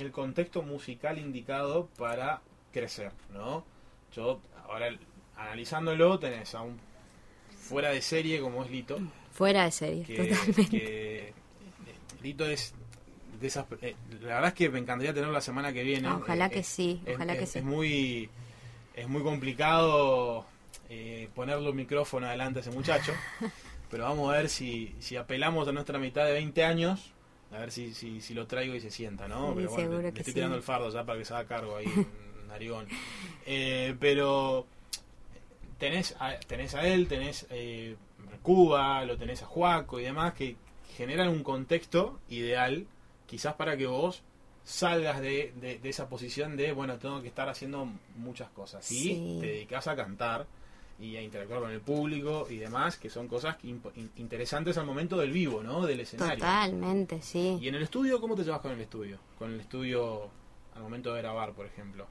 el 0.00 0.12
contexto 0.12 0.62
musical 0.62 1.18
indicado 1.18 1.86
para 1.98 2.40
crecer, 2.72 3.12
¿no? 3.32 3.64
Yo, 4.14 4.40
ahora 4.68 4.88
analizándolo, 5.36 6.18
tenés 6.18 6.54
a 6.54 6.62
un 6.62 6.78
fuera 7.56 7.90
de 7.90 8.02
serie 8.02 8.40
como 8.40 8.64
es 8.64 8.70
Lito, 8.70 8.98
Fuera 9.32 9.64
de 9.64 9.70
serie, 9.70 10.04
que, 10.04 10.16
totalmente. 10.26 10.68
que, 10.70 11.28
eh, 11.28 11.32
Lito 12.22 12.44
es 12.46 12.74
de 13.40 13.46
esas... 13.46 13.64
eh, 13.80 13.94
la 14.20 14.34
verdad 14.34 14.48
es 14.48 14.54
que 14.54 14.68
me 14.68 14.78
encantaría 14.80 15.14
tenerlo 15.14 15.32
la 15.32 15.40
semana 15.40 15.72
que 15.72 15.82
viene. 15.82 16.08
Ah, 16.08 16.18
ojalá 16.20 16.46
Eh, 16.46 16.50
que 16.50 16.58
es- 16.60 16.66
sí, 16.66 17.00
es- 17.06 17.14
ojalá 17.14 17.36
que 17.38 17.44
es- 17.44 17.50
sí. 17.52 17.58
Es 17.60 17.64
muy, 17.64 18.28
es 18.94 19.08
muy 19.08 19.22
complicado 19.22 20.44
eh, 20.90 21.28
ponerle 21.34 21.70
un 21.70 21.76
micrófono 21.76 22.26
adelante 22.26 22.58
a 22.58 22.62
ese 22.62 22.70
muchacho, 22.72 23.12
pero 23.90 24.04
vamos 24.04 24.28
a 24.32 24.36
ver 24.36 24.48
si, 24.48 24.94
si 24.98 25.16
apelamos 25.16 25.66
a 25.68 25.72
nuestra 25.72 25.98
mitad 25.98 26.26
de 26.26 26.32
20 26.32 26.64
años, 26.64 27.12
a 27.52 27.58
ver 27.58 27.70
si, 27.72 27.92
si, 27.94 28.20
si 28.20 28.34
lo 28.34 28.46
traigo 28.46 28.74
y 28.74 28.80
se 28.80 28.90
sienta, 28.90 29.26
¿no? 29.28 29.48
Sí, 29.48 29.52
pero 29.56 29.70
bueno, 29.70 29.98
le, 30.02 30.08
estoy 30.08 30.24
sí. 30.24 30.32
tirando 30.34 30.56
el 30.56 30.62
fardo 30.62 30.90
ya 30.90 31.04
para 31.04 31.18
que 31.18 31.24
se 31.24 31.34
haga 31.34 31.46
cargo 31.48 31.76
ahí, 31.76 31.86
un 31.86 32.48
narigón. 32.48 32.86
Eh, 33.46 33.96
pero 33.98 34.66
tenés 35.78 36.14
a, 36.20 36.38
tenés 36.40 36.74
a 36.74 36.86
él, 36.86 37.08
tenés 37.08 37.46
eh, 37.50 37.96
a 38.32 38.36
Cuba, 38.38 39.04
lo 39.04 39.16
tenés 39.16 39.42
a 39.42 39.46
Juaco 39.46 39.98
y 39.98 40.04
demás, 40.04 40.34
que 40.34 40.56
generan 40.96 41.28
un 41.28 41.42
contexto 41.42 42.20
ideal, 42.28 42.86
quizás 43.26 43.54
para 43.54 43.76
que 43.76 43.86
vos 43.86 44.22
salgas 44.62 45.20
de, 45.20 45.52
de- 45.56 45.78
de 45.78 45.88
esa 45.88 46.08
posición 46.08 46.56
de, 46.56 46.72
bueno, 46.72 46.98
tengo 46.98 47.22
que 47.22 47.28
estar 47.28 47.48
haciendo 47.48 47.88
muchas 48.16 48.50
cosas. 48.50 48.88
Y 48.92 48.98
Sí. 49.00 49.38
te 49.40 49.46
dedicas 49.46 49.88
a 49.88 49.96
cantar 49.96 50.46
y 51.00 51.16
a 51.16 51.22
interactuar 51.22 51.60
con 51.60 51.70
el 51.70 51.80
público 51.80 52.46
y 52.50 52.56
demás, 52.58 52.96
que 52.98 53.08
son 53.08 53.26
cosas 53.26 53.56
que 53.56 53.68
in- 53.68 53.80
interesantes 54.16 54.76
al 54.76 54.84
momento 54.86 55.16
del 55.16 55.32
vivo, 55.32 55.62
¿no? 55.62 55.86
Del 55.86 56.00
escenario. 56.00 56.34
Totalmente, 56.36 57.22
sí. 57.22 57.58
¿Y 57.60 57.68
en 57.68 57.74
el 57.76 57.82
estudio 57.82 58.20
cómo 58.20 58.34
te 58.36 58.44
llevas 58.44 58.60
con 58.60 58.72
el 58.72 58.80
estudio? 58.80 59.18
Con 59.38 59.52
el 59.54 59.60
estudio 59.60 60.28
al 60.76 60.82
momento 60.82 61.14
de 61.14 61.22
grabar, 61.22 61.52
por 61.52 61.64
ejemplo. 61.66 62.06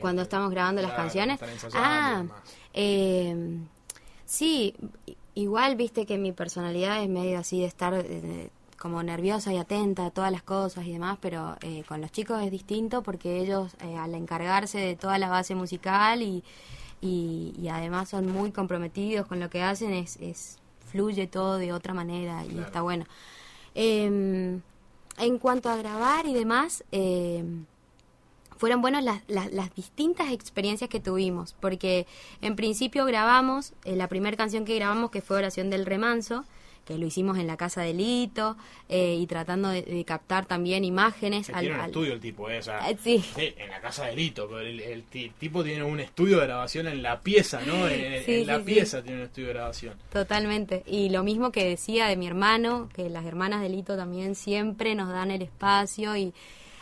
Cuando 0.00 0.22
Eh, 0.22 0.24
estamos 0.24 0.50
grabando 0.52 0.80
las 0.80 0.92
canciones. 0.92 1.40
Ah, 1.74 2.22
eh, 2.72 3.58
sí, 4.24 4.74
igual 5.34 5.74
viste 5.76 6.06
que 6.06 6.18
mi 6.18 6.32
personalidad 6.32 7.02
es 7.02 7.08
medio 7.08 7.38
así 7.40 7.60
de 7.60 7.66
estar 7.66 7.94
eh, 7.94 8.50
como 8.78 9.02
nerviosa 9.02 9.52
y 9.52 9.56
atenta 9.56 10.06
a 10.06 10.10
todas 10.12 10.30
las 10.30 10.44
cosas 10.44 10.86
y 10.86 10.92
demás, 10.92 11.18
pero 11.20 11.56
eh, 11.62 11.82
con 11.88 12.00
los 12.00 12.12
chicos 12.12 12.40
es 12.42 12.50
distinto 12.52 13.02
porque 13.02 13.38
ellos 13.40 13.72
al 13.98 14.14
encargarse 14.14 14.78
de 14.78 14.94
toda 14.94 15.18
la 15.18 15.28
base 15.28 15.56
musical 15.56 16.22
y, 16.22 16.44
y, 17.00 17.54
y 17.60 17.68
además 17.68 18.08
son 18.08 18.30
muy 18.30 18.50
comprometidos 18.52 19.26
con 19.26 19.40
lo 19.40 19.50
que 19.50 19.62
hacen, 19.62 19.92
es, 19.92 20.16
es 20.20 20.58
fluye 20.90 21.26
todo 21.26 21.58
de 21.58 21.72
otra 21.72 21.94
manera 21.94 22.44
y 22.44 22.48
Claro. 22.48 22.66
está 22.66 22.82
bueno. 22.82 23.04
Eh, 23.74 24.58
en 25.18 25.38
cuanto 25.38 25.68
a 25.68 25.76
grabar 25.76 26.26
y 26.26 26.34
demás, 26.34 26.84
eh, 26.92 27.44
fueron 28.56 28.80
buenas 28.80 29.04
las, 29.04 29.22
las, 29.28 29.52
las 29.52 29.74
distintas 29.74 30.30
experiencias 30.32 30.90
que 30.90 31.00
tuvimos, 31.00 31.54
porque 31.60 32.06
en 32.40 32.56
principio 32.56 33.04
grabamos, 33.04 33.72
eh, 33.84 33.94
la 33.96 34.08
primera 34.08 34.36
canción 34.36 34.64
que 34.64 34.74
grabamos, 34.74 35.10
que 35.10 35.20
fue 35.20 35.36
Oración 35.36 35.70
del 35.70 35.86
Remanso, 35.86 36.44
que 36.88 36.96
lo 36.98 37.06
hicimos 37.06 37.38
en 37.38 37.46
la 37.46 37.56
casa 37.58 37.82
de 37.82 37.92
Lito, 37.92 38.56
eh, 38.88 39.14
y 39.20 39.26
tratando 39.26 39.68
de, 39.68 39.82
de 39.82 40.04
captar 40.04 40.46
también 40.46 40.84
imágenes. 40.84 41.50
Al- 41.50 41.60
tiene 41.60 41.74
un 41.74 41.80
al- 41.82 41.86
estudio 41.90 42.12
el 42.14 42.20
tipo, 42.20 42.48
¿eh? 42.48 42.58
O 42.58 42.62
sea, 42.62 42.88
Eh, 42.90 42.96
sí. 43.02 43.22
en 43.36 43.68
la 43.70 43.80
casa 43.80 44.06
de 44.06 44.16
Lito, 44.16 44.46
pero 44.48 44.60
el, 44.60 44.80
el 44.80 45.02
ti- 45.02 45.30
tipo 45.38 45.62
tiene 45.62 45.84
un 45.84 46.00
estudio 46.00 46.38
de 46.40 46.46
grabación 46.46 46.86
en 46.88 47.02
la 47.02 47.20
pieza, 47.20 47.60
¿no? 47.66 47.86
En, 47.88 48.00
en- 48.14 48.24
Sí, 48.24 48.40
en 48.40 48.46
la 48.46 48.56
sí, 48.58 48.64
pieza 48.64 49.02
tiene 49.02 49.18
un 49.18 49.24
estudio 49.26 49.48
de 49.48 49.54
grabación. 49.54 49.94
Totalmente. 50.12 50.82
Y 50.86 51.10
lo 51.10 51.22
mismo 51.22 51.52
que 51.52 51.64
decía 51.68 52.06
de 52.06 52.16
mi 52.16 52.26
hermano, 52.26 52.88
que 52.94 53.10
las 53.10 53.26
hermanas 53.26 53.60
de 53.60 53.68
Lito 53.68 53.96
también 53.96 54.34
siempre 54.34 54.94
nos 54.94 55.10
dan 55.10 55.30
el 55.30 55.42
espacio 55.42 56.16
y 56.16 56.32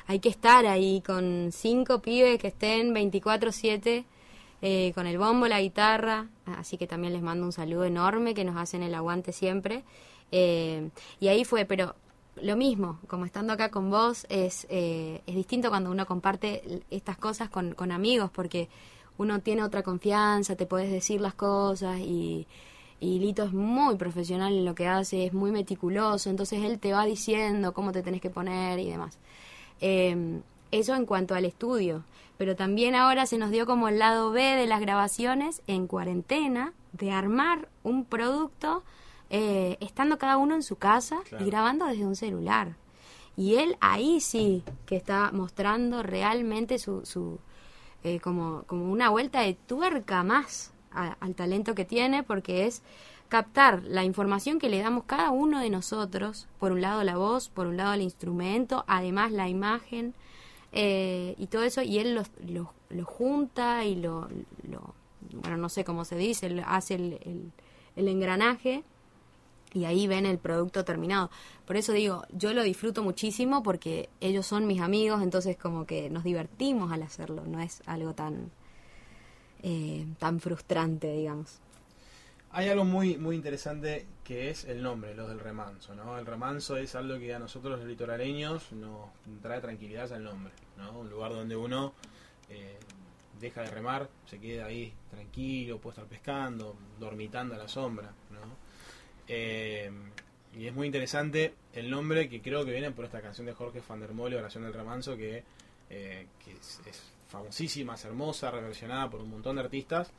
hay 0.06 0.20
que 0.20 0.28
estar 0.28 0.66
ahí 0.66 1.02
con 1.04 1.50
cinco 1.52 2.00
pibes 2.00 2.38
que 2.38 2.46
estén 2.48 2.94
24/7 2.94 4.04
eh, 4.62 4.92
con 4.94 5.06
el 5.06 5.18
bombo, 5.18 5.46
la 5.48 5.60
guitarra. 5.60 6.28
Así 6.46 6.78
que 6.78 6.86
también 6.86 7.12
les 7.12 7.22
mando 7.22 7.44
un 7.44 7.52
saludo 7.52 7.84
enorme 7.84 8.34
que 8.34 8.44
nos 8.44 8.56
hacen 8.56 8.82
el 8.82 8.94
aguante 8.94 9.32
siempre. 9.32 9.84
Eh, 10.32 10.90
y 11.20 11.28
ahí 11.28 11.44
fue, 11.44 11.64
pero 11.64 11.94
lo 12.42 12.56
mismo, 12.56 12.98
como 13.06 13.24
estando 13.24 13.52
acá 13.52 13.70
con 13.70 13.90
vos, 13.90 14.26
es, 14.28 14.66
eh, 14.68 15.22
es 15.26 15.34
distinto 15.34 15.70
cuando 15.70 15.90
uno 15.90 16.06
comparte 16.06 16.82
estas 16.90 17.16
cosas 17.16 17.48
con, 17.48 17.74
con 17.74 17.92
amigos, 17.92 18.30
porque 18.30 18.68
uno 19.18 19.40
tiene 19.40 19.62
otra 19.62 19.82
confianza, 19.82 20.56
te 20.56 20.66
puedes 20.66 20.90
decir 20.90 21.20
las 21.20 21.34
cosas 21.34 21.98
y, 22.00 22.46
y 23.00 23.18
Lito 23.18 23.44
es 23.44 23.52
muy 23.52 23.96
profesional 23.96 24.52
en 24.52 24.64
lo 24.64 24.74
que 24.74 24.86
hace, 24.86 25.26
es 25.26 25.32
muy 25.32 25.50
meticuloso, 25.50 26.28
entonces 26.28 26.62
él 26.62 26.78
te 26.78 26.92
va 26.92 27.06
diciendo 27.06 27.72
cómo 27.72 27.92
te 27.92 28.02
tenés 28.02 28.20
que 28.20 28.30
poner 28.30 28.78
y 28.78 28.90
demás. 28.90 29.18
Eh, 29.80 30.40
eso 30.72 30.94
en 30.94 31.06
cuanto 31.06 31.34
al 31.34 31.44
estudio, 31.44 32.04
pero 32.38 32.56
también 32.56 32.94
ahora 32.94 33.26
se 33.26 33.38
nos 33.38 33.50
dio 33.50 33.66
como 33.66 33.88
el 33.88 33.98
lado 33.98 34.30
B 34.30 34.42
de 34.42 34.66
las 34.66 34.80
grabaciones 34.80 35.62
en 35.66 35.86
cuarentena, 35.86 36.72
de 36.92 37.10
armar 37.12 37.68
un 37.82 38.04
producto 38.04 38.82
eh, 39.30 39.76
estando 39.80 40.18
cada 40.18 40.36
uno 40.36 40.54
en 40.54 40.62
su 40.62 40.76
casa 40.76 41.18
Claro. 41.28 41.44
y 41.44 41.50
grabando 41.50 41.86
desde 41.86 42.06
un 42.06 42.16
celular. 42.16 42.76
Y 43.36 43.56
él 43.56 43.76
ahí 43.80 44.20
sí 44.20 44.62
que 44.86 44.96
está 44.96 45.30
mostrando 45.32 46.02
realmente 46.02 46.78
su, 46.78 47.04
su 47.04 47.38
eh, 48.04 48.20
como, 48.20 48.62
como 48.66 48.90
una 48.90 49.10
vuelta 49.10 49.40
de 49.40 49.54
tuerca 49.54 50.22
más 50.22 50.72
a- 50.92 51.16
al 51.20 51.34
talento 51.34 51.74
que 51.74 51.84
tiene, 51.84 52.22
porque 52.22 52.66
es 52.66 52.82
captar 53.28 53.82
la 53.82 54.04
información 54.04 54.58
que 54.60 54.68
le 54.70 54.78
damos 54.80 55.04
cada 55.04 55.30
uno 55.32 55.60
de 55.60 55.68
nosotros, 55.68 56.46
por 56.60 56.70
un 56.72 56.80
lado 56.80 57.02
la 57.02 57.16
voz, 57.16 57.48
por 57.48 57.66
un 57.66 57.76
lado 57.76 57.92
el 57.94 58.02
instrumento, 58.02 58.84
además 58.86 59.32
la 59.32 59.48
imagen 59.48 60.14
eh, 60.76 61.34
y 61.38 61.46
todo 61.46 61.62
eso, 61.62 61.82
y 61.82 61.98
él 61.98 62.14
lo, 62.14 62.22
lo, 62.46 62.72
lo 62.90 63.04
junta 63.04 63.84
y 63.84 63.96
lo, 63.96 64.28
lo, 64.68 64.94
bueno, 65.32 65.56
no 65.56 65.68
sé 65.68 65.84
cómo 65.84 66.04
se 66.04 66.16
dice, 66.16 66.62
hace 66.66 66.94
el, 66.94 67.18
el, 67.24 67.52
el 67.96 68.08
engranaje 68.08 68.84
y 69.72 69.86
ahí 69.86 70.06
ven 70.06 70.26
el 70.26 70.38
producto 70.38 70.84
terminado. 70.84 71.30
Por 71.66 71.76
eso 71.76 71.92
digo, 71.92 72.24
yo 72.30 72.52
lo 72.52 72.62
disfruto 72.62 73.02
muchísimo 73.02 73.62
porque 73.62 74.10
ellos 74.20 74.46
son 74.46 74.66
mis 74.66 74.80
amigos, 74.80 75.22
entonces 75.22 75.56
como 75.56 75.86
que 75.86 76.10
nos 76.10 76.24
divertimos 76.24 76.92
al 76.92 77.02
hacerlo, 77.02 77.44
no 77.46 77.60
es 77.60 77.82
algo 77.86 78.12
tan 78.12 78.50
eh, 79.62 80.06
tan 80.18 80.40
frustrante, 80.40 81.12
digamos. 81.12 81.58
Hay 82.56 82.70
algo 82.70 82.86
muy 82.86 83.18
muy 83.18 83.36
interesante 83.36 84.06
que 84.24 84.48
es 84.48 84.64
el 84.64 84.82
nombre, 84.82 85.14
los 85.14 85.28
del 85.28 85.40
remanso, 85.40 85.94
¿no? 85.94 86.18
El 86.18 86.24
remanso 86.24 86.78
es 86.78 86.94
algo 86.94 87.18
que 87.18 87.34
a 87.34 87.38
nosotros 87.38 87.78
los 87.78 87.86
litoraleños 87.86 88.72
nos 88.72 89.10
trae 89.42 89.60
tranquilidad 89.60 90.10
al 90.14 90.24
nombre, 90.24 90.54
¿no? 90.78 91.00
Un 91.00 91.10
lugar 91.10 91.32
donde 91.32 91.54
uno 91.54 91.92
eh, 92.48 92.78
deja 93.38 93.60
de 93.60 93.70
remar, 93.70 94.08
se 94.24 94.40
queda 94.40 94.64
ahí 94.64 94.90
tranquilo, 95.10 95.78
puede 95.78 95.96
estar 95.96 96.06
pescando, 96.06 96.78
dormitando 96.98 97.54
a 97.56 97.58
la 97.58 97.68
sombra, 97.68 98.10
¿no? 98.30 98.56
Eh, 99.28 99.90
y 100.56 100.66
es 100.66 100.74
muy 100.74 100.86
interesante 100.86 101.52
el 101.74 101.90
nombre 101.90 102.26
que 102.30 102.40
creo 102.40 102.64
que 102.64 102.70
viene 102.70 102.90
por 102.90 103.04
esta 103.04 103.20
canción 103.20 103.46
de 103.46 103.52
Jorge 103.52 103.82
Van 103.86 104.00
der 104.00 104.14
Mole, 104.14 104.34
Oración 104.34 104.64
del 104.64 104.72
Remanso, 104.72 105.14
que, 105.14 105.44
eh, 105.90 106.26
es, 106.46 107.02
famosísima, 107.28 107.96
es 107.96 108.04
hermosa, 108.06 108.50
reversionada 108.50 109.10
por 109.10 109.20
un 109.20 109.28
montón 109.28 109.56
de 109.56 109.62
artistas. 109.62 110.10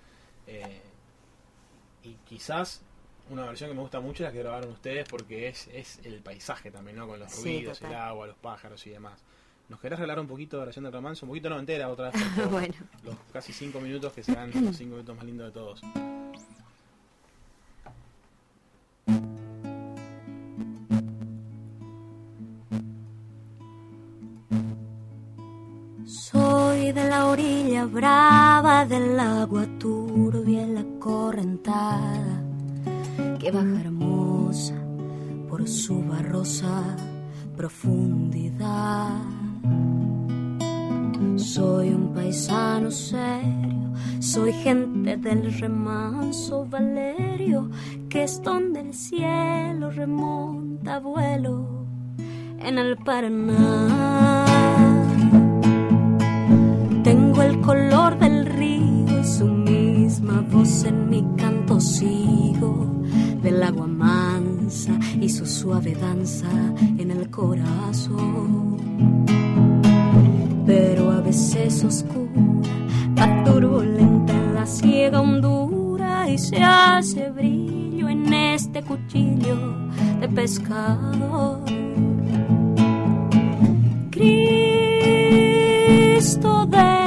Y 2.07 2.17
quizás 2.27 2.81
una 3.29 3.45
versión 3.45 3.69
que 3.69 3.75
me 3.75 3.81
gusta 3.81 3.99
mucho 3.99 4.23
es 4.23 4.29
la 4.29 4.31
que 4.31 4.39
grabaron 4.39 4.71
ustedes 4.71 5.07
porque 5.09 5.47
es, 5.49 5.67
es 5.73 5.99
el 6.05 6.21
paisaje 6.21 6.71
también, 6.71 6.97
¿no? 6.97 7.07
Con 7.07 7.19
los 7.19 7.31
Sí, 7.31 7.43
ruidos, 7.57 7.79
total. 7.79 7.93
el 7.93 7.99
agua, 7.99 8.27
los 8.27 8.37
pájaros 8.37 8.85
y 8.87 8.91
demás. 8.91 9.19
¿Nos 9.69 9.81
querés 9.81 9.99
regalar 9.99 10.21
un 10.21 10.27
poquito 10.27 10.55
de 10.57 10.63
oración 10.63 10.83
del 10.85 10.93
remanso? 10.93 11.25
Un 11.25 11.31
poquito 11.31 11.49
no 11.49 11.59
entera, 11.59 11.89
otra 11.89 12.11
vez. 12.11 12.21
bueno, 12.51 12.73
Los 13.03 13.15
casi 13.33 13.51
cinco 13.51 13.81
minutos 13.81 14.13
que 14.13 14.23
serán 14.23 14.49
los 14.65 14.77
cinco 14.77 14.91
minutos 14.95 15.15
más 15.15 15.25
lindos 15.25 15.47
de 15.47 15.51
todos. 15.51 15.81
Soy 26.05 26.91
de 26.93 27.03
la 27.09 27.25
orilla 27.27 27.85
brava 27.85 28.85
del 28.85 29.19
agua 29.19 29.65
turbia 29.79 30.26
que 33.39 33.51
baja 33.51 33.79
hermosa 33.79 34.73
por 35.47 35.67
su 35.67 36.03
barrosa 36.03 36.95
profundidad. 37.55 39.21
Soy 41.37 41.89
un 41.89 42.13
paisano 42.13 42.91
serio, 42.91 43.93
soy 44.19 44.51
gente 44.51 45.17
del 45.17 45.53
remanso 45.59 46.65
Valerio, 46.65 47.69
que 48.09 48.23
es 48.23 48.41
donde 48.41 48.81
el 48.81 48.93
cielo 48.93 49.91
remonta 49.91 50.99
vuelo 50.99 51.85
en 52.59 52.77
el 52.79 52.97
Paraná. 52.97 54.46
En 60.87 61.09
mi 61.09 61.23
canto 61.37 61.79
sigo 61.79 62.87
del 63.41 63.61
agua 63.63 63.87
mansa 63.87 64.97
y 65.19 65.29
su 65.29 65.45
suave 65.45 65.95
danza 65.95 66.49
en 66.97 67.11
el 67.11 67.29
corazón. 67.29 68.77
Pero 70.65 71.11
a 71.11 71.21
veces 71.21 71.83
oscura, 71.83 72.41
la 73.15 73.43
turbulenta 73.43 74.33
en 74.33 74.53
la 74.53 74.65
ciega 74.65 75.21
hondura 75.21 76.29
y 76.29 76.37
se 76.37 76.63
hace 76.63 77.29
brillo 77.31 78.09
en 78.09 78.33
este 78.33 78.83
cuchillo 78.83 79.57
de 80.19 80.27
pescador. 80.29 81.61
Cristo 84.11 85.47
de 86.65 87.06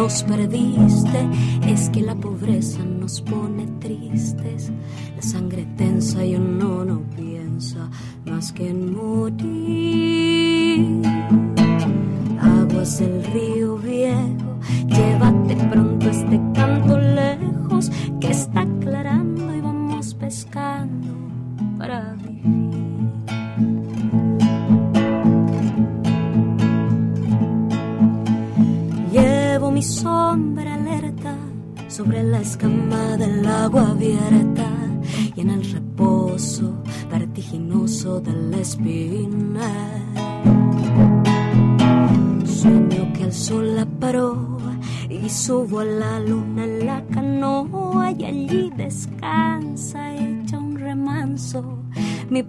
nos 0.00 0.22
perdiste, 0.22 1.28
es 1.66 1.90
que 1.90 2.00
la 2.00 2.14
pobreza 2.14 2.82
nos 2.82 3.20
pone 3.20 3.66
tristes. 3.80 4.72
La 5.14 5.20
sangre 5.20 5.66
tensa 5.76 6.24
y 6.24 6.36
uno 6.36 6.86
no 6.86 7.02
piensa 7.14 7.90
más 8.24 8.50
que 8.50 8.70
en 8.70 8.94
morir. 8.94 9.42
Aguas 12.40 12.98
del 12.98 13.22
río 13.24 13.59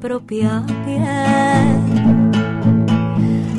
propia 0.01 0.63
piel 0.83 1.91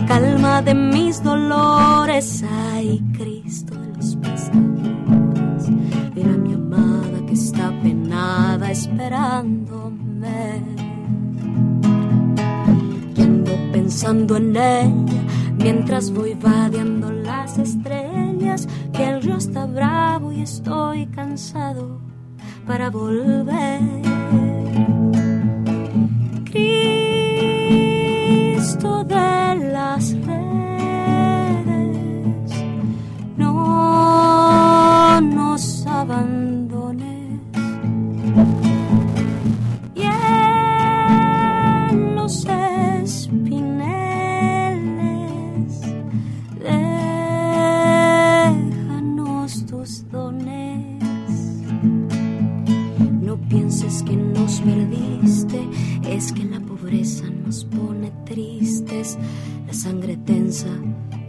calma 0.08 0.60
de 0.60 0.74
mis 0.74 1.22
dolores. 1.22 2.44
Ay, 2.74 3.00
Cristo 3.16 3.74
de 3.74 3.88
los 3.96 4.16
pescadores, 4.16 5.70
mira 6.14 6.32
mi 6.44 6.52
amada 6.54 7.24
que 7.26 7.34
está 7.34 7.70
penada 7.80 8.70
esperándome. 8.72 10.62
Y 13.16 13.22
ando 13.22 13.52
pensando 13.72 14.36
en 14.36 14.56
ella 14.56 15.22
mientras 15.56 16.10
voy 16.10 16.34
vadeando 16.34 17.12
las 17.12 17.56
estrellas. 17.58 18.68
Que 18.92 19.08
el 19.08 19.22
río 19.22 19.36
está 19.36 19.66
bravo 19.66 20.32
y 20.32 20.42
estoy 20.42 21.06
cansado 21.06 22.00
para 22.66 22.90
volver. 22.90 23.80
Cristo 27.62 29.04
de 29.04 29.54
las 29.72 30.12
redes, 30.12 30.36
no 33.38 35.18
nos 35.22 35.86
abandones. 35.86 37.40
Y 39.94 40.02
en 40.02 40.16
los 42.16 42.46
espineles, 43.02 43.40
déjanos 49.00 49.64
tus 49.64 50.06
dones. 50.10 51.02
No 53.22 53.36
pienses 53.48 54.02
que 54.02 54.16
nos 54.16 54.60
perdiste, 54.60 55.31
es 56.12 56.32
que 56.32 56.44
la 56.44 56.60
pobreza 56.60 57.24
nos 57.30 57.64
pone 57.64 58.12
tristes, 58.26 59.18
la 59.66 59.72
sangre 59.72 60.16
tensa 60.18 60.68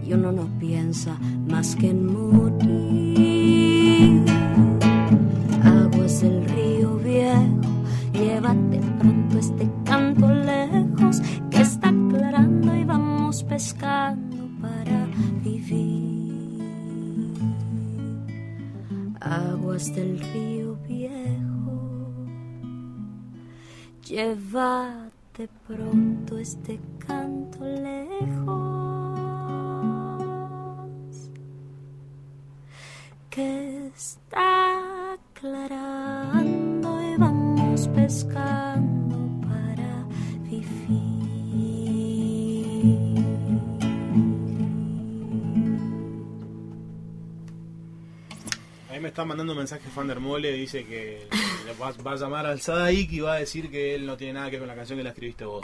y 0.06 0.12
uno 0.14 0.32
no 0.34 0.48
piensa 0.60 1.18
más 1.48 1.76
que 1.76 1.90
en 1.92 2.06
morir. 2.06 2.64
Aguas 5.64 6.22
del 6.22 6.46
río 6.50 6.98
viejo, 6.98 7.62
llévate 8.14 8.82
pronto 9.00 9.40
este 9.40 9.70
canto 9.86 10.30
lejos 10.30 11.22
que 11.50 11.62
está 11.62 11.88
aclarando 11.90 12.76
y 12.76 12.84
vamos 12.84 13.44
pescando 13.44 14.50
para 14.62 15.08
vivir. 15.44 16.34
Aguas 19.22 19.96
del 19.96 20.20
río 20.20 20.76
viejo, 20.86 21.43
llévate 24.04 25.47
pronto 25.66 26.38
este 26.38 26.80
canto 26.99 27.64
lejos 27.64 28.51
que 33.30 33.88
está 33.95 35.14
aclarando 35.14 37.01
y 37.01 37.16
vamos 37.18 37.88
pescando 37.89 38.93
me 49.04 49.10
está 49.10 49.26
mandando 49.26 49.54
un 49.54 49.60
mensaje 49.60 49.88
fan 49.89 50.08
de 50.08 50.16
Mole, 50.16 50.51
dice 50.54 50.86
que 50.86 51.28
le 51.66 51.74
va, 51.74 51.91
va 51.91 52.14
a 52.14 52.16
llamar 52.16 52.45
al 52.45 52.60
Sadaik 52.62 53.12
y 53.12 53.20
va 53.20 53.34
a 53.34 53.39
decir 53.39 53.70
que 53.70 53.93
él 53.95 54.06
no 54.06 54.18
tiene 54.18 54.34
nada 54.34 54.45
que 54.49 54.51
ver 54.56 54.62
con 54.62 54.68
la 54.70 54.76
canción 54.76 54.97
que 54.97 55.04
la 55.04 55.10
escribiste 55.12 55.45
vos. 55.45 55.62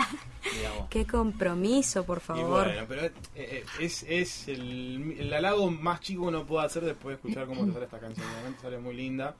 digamos. 0.55 0.87
Qué 0.89 1.07
compromiso, 1.07 2.03
por 2.05 2.17
Y 2.17 2.21
favor. 2.21 2.65
bueno, 2.67 2.85
pero 2.87 3.05
eh, 3.05 3.11
eh, 3.35 3.63
es, 3.79 4.03
es 4.07 4.47
el, 4.49 5.15
el 5.19 5.33
halago 5.33 5.71
más 5.71 6.01
chico 6.01 6.23
que 6.23 6.27
uno 6.27 6.45
puede 6.45 6.65
hacer 6.65 6.83
después 6.83 7.13
de 7.13 7.15
escuchar 7.15 7.47
cómo 7.47 7.65
te 7.65 7.71
sale 7.73 7.85
esta 7.85 7.99
canción. 7.99 8.27
Realmente 8.31 8.61
sale 8.61 8.77
muy 8.77 8.93
linda 8.95 9.35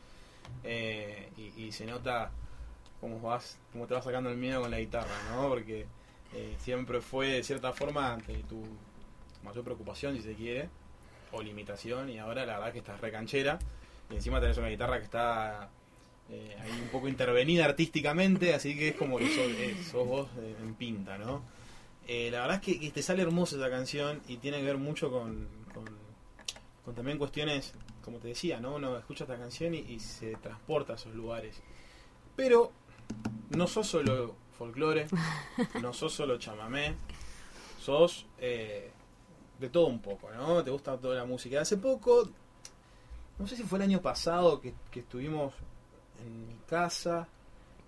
eh, 0.64 1.30
y, 1.38 1.64
y 1.66 1.72
se 1.72 1.86
nota 1.86 2.32
cómo 3.02 3.20
vas 3.22 3.58
cómo 3.72 3.86
te 3.86 3.93
vas 3.93 4.04
sacando 4.04 4.30
el 4.30 4.38
miedo 4.38 4.62
con 4.62 4.72
la 4.72 4.80
guitarra, 4.80 5.12
¿no? 5.32 5.47
Porque 5.50 5.86
eh, 6.34 6.56
siempre 6.60 7.02
fue 7.02 7.28
de 7.28 7.43
cierta 7.43 7.74
forma 7.74 8.14
ante 8.14 8.34
tu 8.43 8.64
mayor 9.43 9.64
preocupación, 9.64 10.16
si 10.16 10.22
se 10.22 10.34
quiere, 10.36 10.70
o 11.32 11.41
limitación, 11.41 12.10
y 12.10 12.18
ahora 12.18 12.45
la 12.45 12.58
verdad 12.58 12.74
que 12.74 12.80
estás 12.80 13.00
recanchera 13.02 13.60
y 14.10 14.16
encima 14.16 14.39
tenés 14.39 14.57
una 14.57 14.70
guitarra 14.70 14.97
que 14.97 15.05
está 15.05 15.70
eh, 16.32 16.55
ahí 16.62 16.72
un 16.82 16.89
poco 16.89 17.07
intervenida 17.07 17.66
artísticamente, 17.66 18.53
así 18.53 18.78
que 18.78 18.89
es 18.89 18.95
como 18.95 19.18
que 19.18 19.28
sos, 19.30 19.51
eh, 19.51 19.76
sos 19.84 20.07
vos 20.07 20.30
eh, 20.38 20.55
en 20.62 20.76
pinta, 20.76 21.18
¿no? 21.18 21.41
La 22.07 22.41
verdad 22.41 22.55
es 22.55 22.62
que, 22.62 22.80
que 22.80 22.89
te 22.89 23.03
sale 23.03 23.22
hermosa 23.22 23.55
esa 23.55 23.70
canción 23.70 24.20
y 24.28 24.38
tiene 24.38 24.57
que 24.57 24.64
ver 24.64 24.80
mucho 24.80 25.12
con, 25.12 25.47
con, 25.76 25.86
con 26.84 26.95
también 26.95 27.20
cuestiones, 27.20 27.76
como 28.03 28.18
te 28.18 28.30
decía, 28.30 28.60
¿no? 28.60 28.76
Uno 28.76 28.97
escucha 28.97 29.26
esta 29.26 29.38
canción 29.38 29.76
y, 29.76 29.80
y 29.80 29.99
se 29.99 30.36
transporta 30.38 30.93
a 30.93 30.95
esos 30.95 31.14
lugares. 31.14 31.62
Pero 32.36 32.72
no 33.51 33.68
sos 33.68 33.86
solo 33.86 34.36
folclore, 34.57 35.05
no 35.84 35.93
sos 35.93 36.14
solo 36.14 36.39
chamamé, 36.39 36.95
sos 37.80 38.26
de 38.39 39.70
todo 39.72 39.86
un 39.86 40.01
poco, 40.01 40.32
¿no? 40.32 40.64
Te 40.64 40.72
gusta 40.72 40.97
toda 40.97 41.16
la 41.16 41.26
música. 41.26 41.62
Hace 41.62 41.78
poco, 41.78 42.28
no 43.40 43.48
sé 43.48 43.56
si 43.56 43.64
fue 43.64 43.80
el 43.80 43.84
año 43.84 44.02
pasado 44.02 44.60
que, 44.62 44.74
que 44.92 45.00
estuvimos 45.00 45.54
en 46.26 46.48
mi 46.48 46.56
casa 46.68 47.28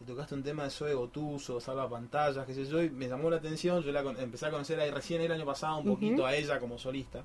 y 0.01 0.05
tocaste 0.05 0.33
un 0.33 0.41
tema 0.43 0.63
de 0.63 0.69
Zoe 0.71 0.93
Gotuso, 0.95 1.59
Salva 1.59 1.87
Pantallas, 1.89 2.45
qué 2.47 2.53
sé 2.55 2.65
yo, 2.65 2.81
y 2.81 2.89
me 2.89 3.07
llamó 3.07 3.29
la 3.29 3.37
atención. 3.37 3.83
Yo 3.83 3.91
la 3.91 4.01
con- 4.01 4.19
empecé 4.19 4.47
a 4.47 4.51
conocer 4.51 4.79
ahí 4.79 4.89
recién 4.89 5.21
el 5.21 5.31
año 5.31 5.45
pasado 5.45 5.77
un 5.77 5.85
poquito 5.85 6.25
a 6.25 6.33
ella 6.35 6.59
como 6.59 6.77
solista. 6.79 7.23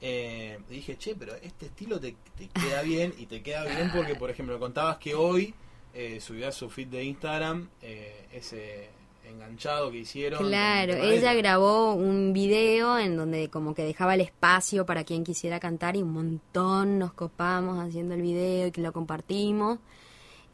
Eh, 0.00 0.58
y 0.68 0.74
dije, 0.74 0.98
che, 0.98 1.14
pero 1.14 1.34
este 1.36 1.66
estilo 1.66 1.98
te, 1.98 2.14
te 2.36 2.48
queda 2.48 2.82
bien 2.82 3.14
y 3.16 3.24
te 3.26 3.42
queda 3.42 3.64
bien 3.64 3.90
porque, 3.94 4.16
por 4.16 4.28
ejemplo, 4.28 4.58
contabas 4.58 4.98
que 4.98 5.14
hoy 5.14 5.54
eh, 5.94 6.20
subió 6.20 6.48
a 6.48 6.52
su 6.52 6.68
feed 6.68 6.88
de 6.88 7.04
Instagram 7.04 7.70
eh, 7.80 8.26
ese 8.32 8.90
enganchado 9.28 9.90
que 9.90 9.98
hicieron. 9.98 10.46
Claro, 10.46 10.94
ella 10.94 11.34
grabó 11.34 11.94
un 11.94 12.32
video 12.32 12.98
en 12.98 13.16
donde 13.16 13.48
como 13.50 13.74
que 13.74 13.82
dejaba 13.84 14.14
el 14.14 14.20
espacio 14.20 14.84
para 14.86 15.04
quien 15.04 15.24
quisiera 15.24 15.60
cantar 15.60 15.96
y 15.96 16.02
un 16.02 16.12
montón 16.12 16.98
nos 16.98 17.12
copamos 17.12 17.78
haciendo 17.78 18.14
el 18.14 18.22
video 18.22 18.66
y 18.68 18.70
que 18.70 18.80
lo 18.80 18.92
compartimos. 18.92 19.78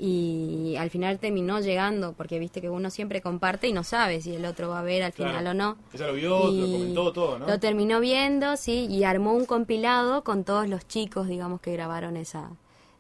Y 0.03 0.77
al 0.79 0.89
final 0.89 1.19
terminó 1.19 1.61
llegando, 1.61 2.15
porque 2.15 2.39
viste 2.39 2.63
que 2.63 2.71
uno 2.71 2.89
siempre 2.89 3.21
comparte 3.21 3.69
y 3.69 3.75
no 3.75 3.85
sabe 3.85 4.23
si 4.23 4.35
el 4.35 4.47
otro 4.47 4.71
va 4.71 4.79
a 4.79 4.83
ver 4.83 5.03
al 5.03 5.13
Claro. 5.13 5.33
final 5.33 5.47
o 5.49 5.55
no. 5.55 5.77
Ella 5.93 6.07
lo 6.07 6.13
vio, 6.15 6.39
lo 6.51 6.73
comentó 6.73 7.13
todo, 7.13 7.39
¿no? 7.39 7.47
Lo 7.47 7.61
terminó 7.61 8.01
viendo, 8.01 8.57
sí, 8.57 8.87
y 8.89 9.05
armó 9.05 9.35
un 9.35 9.45
compilado 9.45 10.25
con 10.25 10.45
todos 10.45 10.67
los 10.69 10.89
chicos, 10.89 11.29
digamos, 11.29 11.61
que 11.61 11.73
grabaron 11.75 12.17
esa 12.17 12.51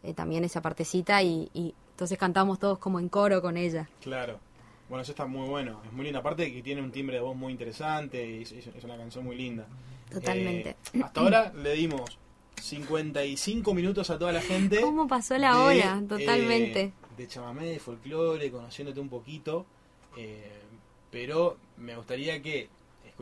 eh, 0.02 0.12
también 0.14 0.44
esa 0.44 0.60
partecita 0.60 1.22
y, 1.22 1.48
y 1.54 1.74
entonces 1.92 2.18
cantamos 2.18 2.58
todos 2.58 2.78
como 2.78 2.98
en 3.00 3.08
coro 3.08 3.40
con 3.40 3.56
ella. 3.56 3.88
Claro. 4.02 4.38
Bueno, 4.90 5.02
eso 5.02 5.12
está 5.12 5.24
muy 5.26 5.48
bueno. 5.48 5.80
Es 5.86 5.92
muy 5.92 6.04
linda. 6.04 6.18
Aparte 6.18 6.52
que 6.52 6.62
tiene 6.62 6.82
un 6.82 6.90
timbre 6.92 7.16
de 7.16 7.22
voz 7.22 7.36
muy 7.36 7.52
interesante 7.52 8.26
y 8.28 8.42
es, 8.42 8.52
es 8.52 8.84
una 8.84 8.96
canción 8.98 9.24
muy 9.24 9.36
linda. 9.36 9.66
Totalmente. 10.10 10.76
Eh, 10.92 11.00
hasta 11.02 11.20
ahora 11.20 11.52
le 11.54 11.72
dimos 11.74 12.18
55 12.60 13.72
minutos 13.72 14.10
a 14.10 14.18
toda 14.18 14.32
la 14.32 14.42
gente. 14.42 14.80
¿Cómo 14.80 15.06
pasó 15.08 15.38
la 15.38 15.54
de, 15.54 15.62
hora? 15.62 16.02
Totalmente. 16.08 16.80
eh, 16.82 16.92
de 17.16 17.28
chamamé, 17.28 17.66
de 17.66 17.78
folclore, 17.78 18.50
conociéndote 18.50 19.00
un 19.00 19.08
poquito. 19.08 19.64
eh, 20.16 20.56
pero 21.10 21.56
me 21.76 21.96
gustaría 21.96 22.40
que 22.42 22.68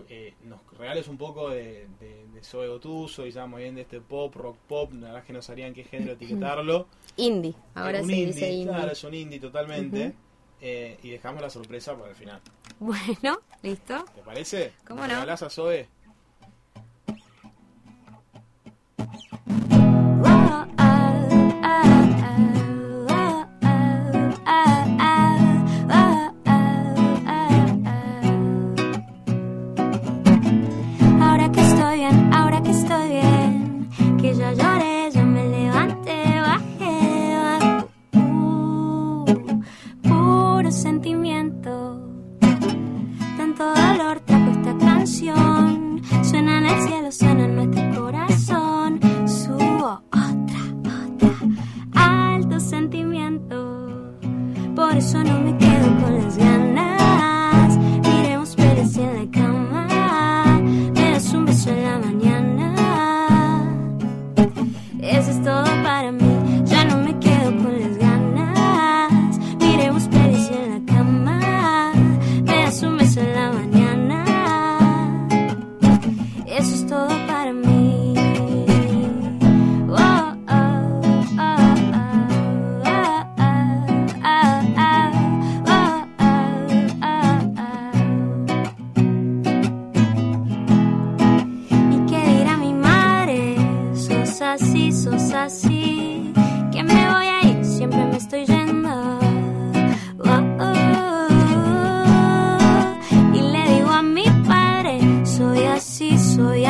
eh, 0.09 0.35
nos 0.45 0.61
regales 0.79 1.09
un 1.09 1.19
poco 1.19 1.51
de, 1.51 1.89
de, 2.01 2.27
de 2.33 2.43
Zoe 2.43 2.69
Gotuso 2.69 3.27
y 3.27 3.31
ya 3.31 3.47
muy 3.47 3.63
bien 3.63 3.75
de 3.75 3.83
este 3.83 4.01
pop, 4.01 4.35
rock 4.37 4.57
pop. 4.69 4.93
La 4.95 5.07
verdad 5.09 5.21
es 5.21 5.27
que 5.27 5.33
no 5.33 5.43
sabrían 5.43 5.75
qué 5.75 5.85
género 5.85 6.13
etiquetarlo. 6.15 6.87
Indie, 7.17 7.55
ahora 7.75 8.05
se 8.05 8.17
indie, 8.17 8.27
dice 8.27 8.51
indie. 8.53 8.67
Claro, 8.75 8.93
es 8.93 9.05
un 9.05 9.15
indie 9.15 9.41
totalmente. 9.41 10.15
Eh, 10.61 10.99
y 11.03 11.11
dejamos 11.11 11.41
la 11.41 11.51
sorpresa 11.51 11.95
para 11.97 12.11
el 12.11 12.17
final. 12.17 12.41
Bueno, 12.81 13.41
¿listo? 13.63 14.05
¿Te 14.15 14.23
parece? 14.23 14.73
¿Cómo 14.87 15.03
¿Me 15.03 15.09
no? 15.09 15.15
regalás 15.15 15.43
a 15.43 15.51
Zoe? 15.51 15.89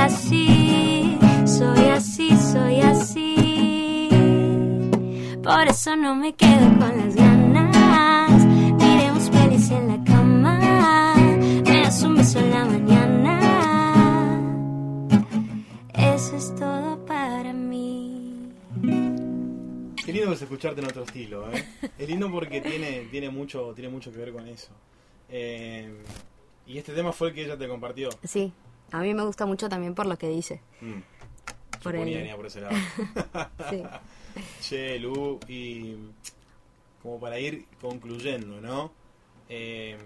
Así, 0.09 1.19
soy 1.47 1.85
así, 1.89 2.31
soy 2.37 2.81
así. 2.81 4.09
Por 5.43 5.69
eso 5.69 5.97
no 5.97 6.15
me 6.15 6.35
quedo 6.35 6.67
con 6.79 6.97
las 6.99 7.15
ganas. 7.15 8.45
Miremos 8.83 9.31
pelis 9.31 9.71
en 9.71 9.89
la 9.89 10.05
cama, 10.05 11.15
me 11.65 11.83
das 11.83 12.03
un 12.03 12.17
beso 12.17 12.39
en 12.39 12.51
la 12.51 12.65
mañana. 12.65 13.35
Eso 15.95 16.37
es 16.37 16.55
todo 16.57 17.05
para 17.05 17.53
mí. 17.53 18.53
Qué 20.05 20.13
lindo 20.13 20.33
es 20.33 20.43
escucharte 20.43 20.81
en 20.81 20.87
otro 20.87 21.03
estilo, 21.03 21.51
¿eh? 21.53 21.65
Es 21.99 22.09
lindo 22.09 22.31
porque 22.31 22.61
tiene, 22.63 23.09
tiene, 23.11 23.29
mucho, 23.29 23.73
tiene 23.75 23.91
mucho 23.91 24.11
que 24.11 24.19
ver 24.19 24.33
con 24.33 24.49
eso. 24.49 24.71
Eh, 25.29 26.03
y 26.67 26.79
este 26.79 26.95
tema 26.95 27.13
fue 27.13 27.29
el 27.29 27.35
que 27.35 27.45
ella 27.45 27.59
te 27.59 27.69
compartió. 27.69 28.09
Sí, 28.25 28.53
a 28.93 29.01
mí 29.01 29.15
me 29.15 29.23
gusta 29.25 29.47
mucho 29.47 29.69
también 29.69 29.95
por 29.95 30.07
lo 30.07 30.17
que 30.19 30.29
dice. 30.29 30.61
Mm. 30.81 31.01
Por 31.83 31.95
el- 31.97 32.35
por 32.37 32.47
ese 32.47 32.61
lado. 32.61 32.75
Sí. 33.71 33.83
Che, 34.61 34.99
Lu, 34.99 35.41
y 35.49 35.97
como 37.03 37.19
para 37.21 37.39
ir 37.41 37.67
concluyendo, 37.81 38.61
¿no? 38.61 38.93
Eh, 39.49 39.97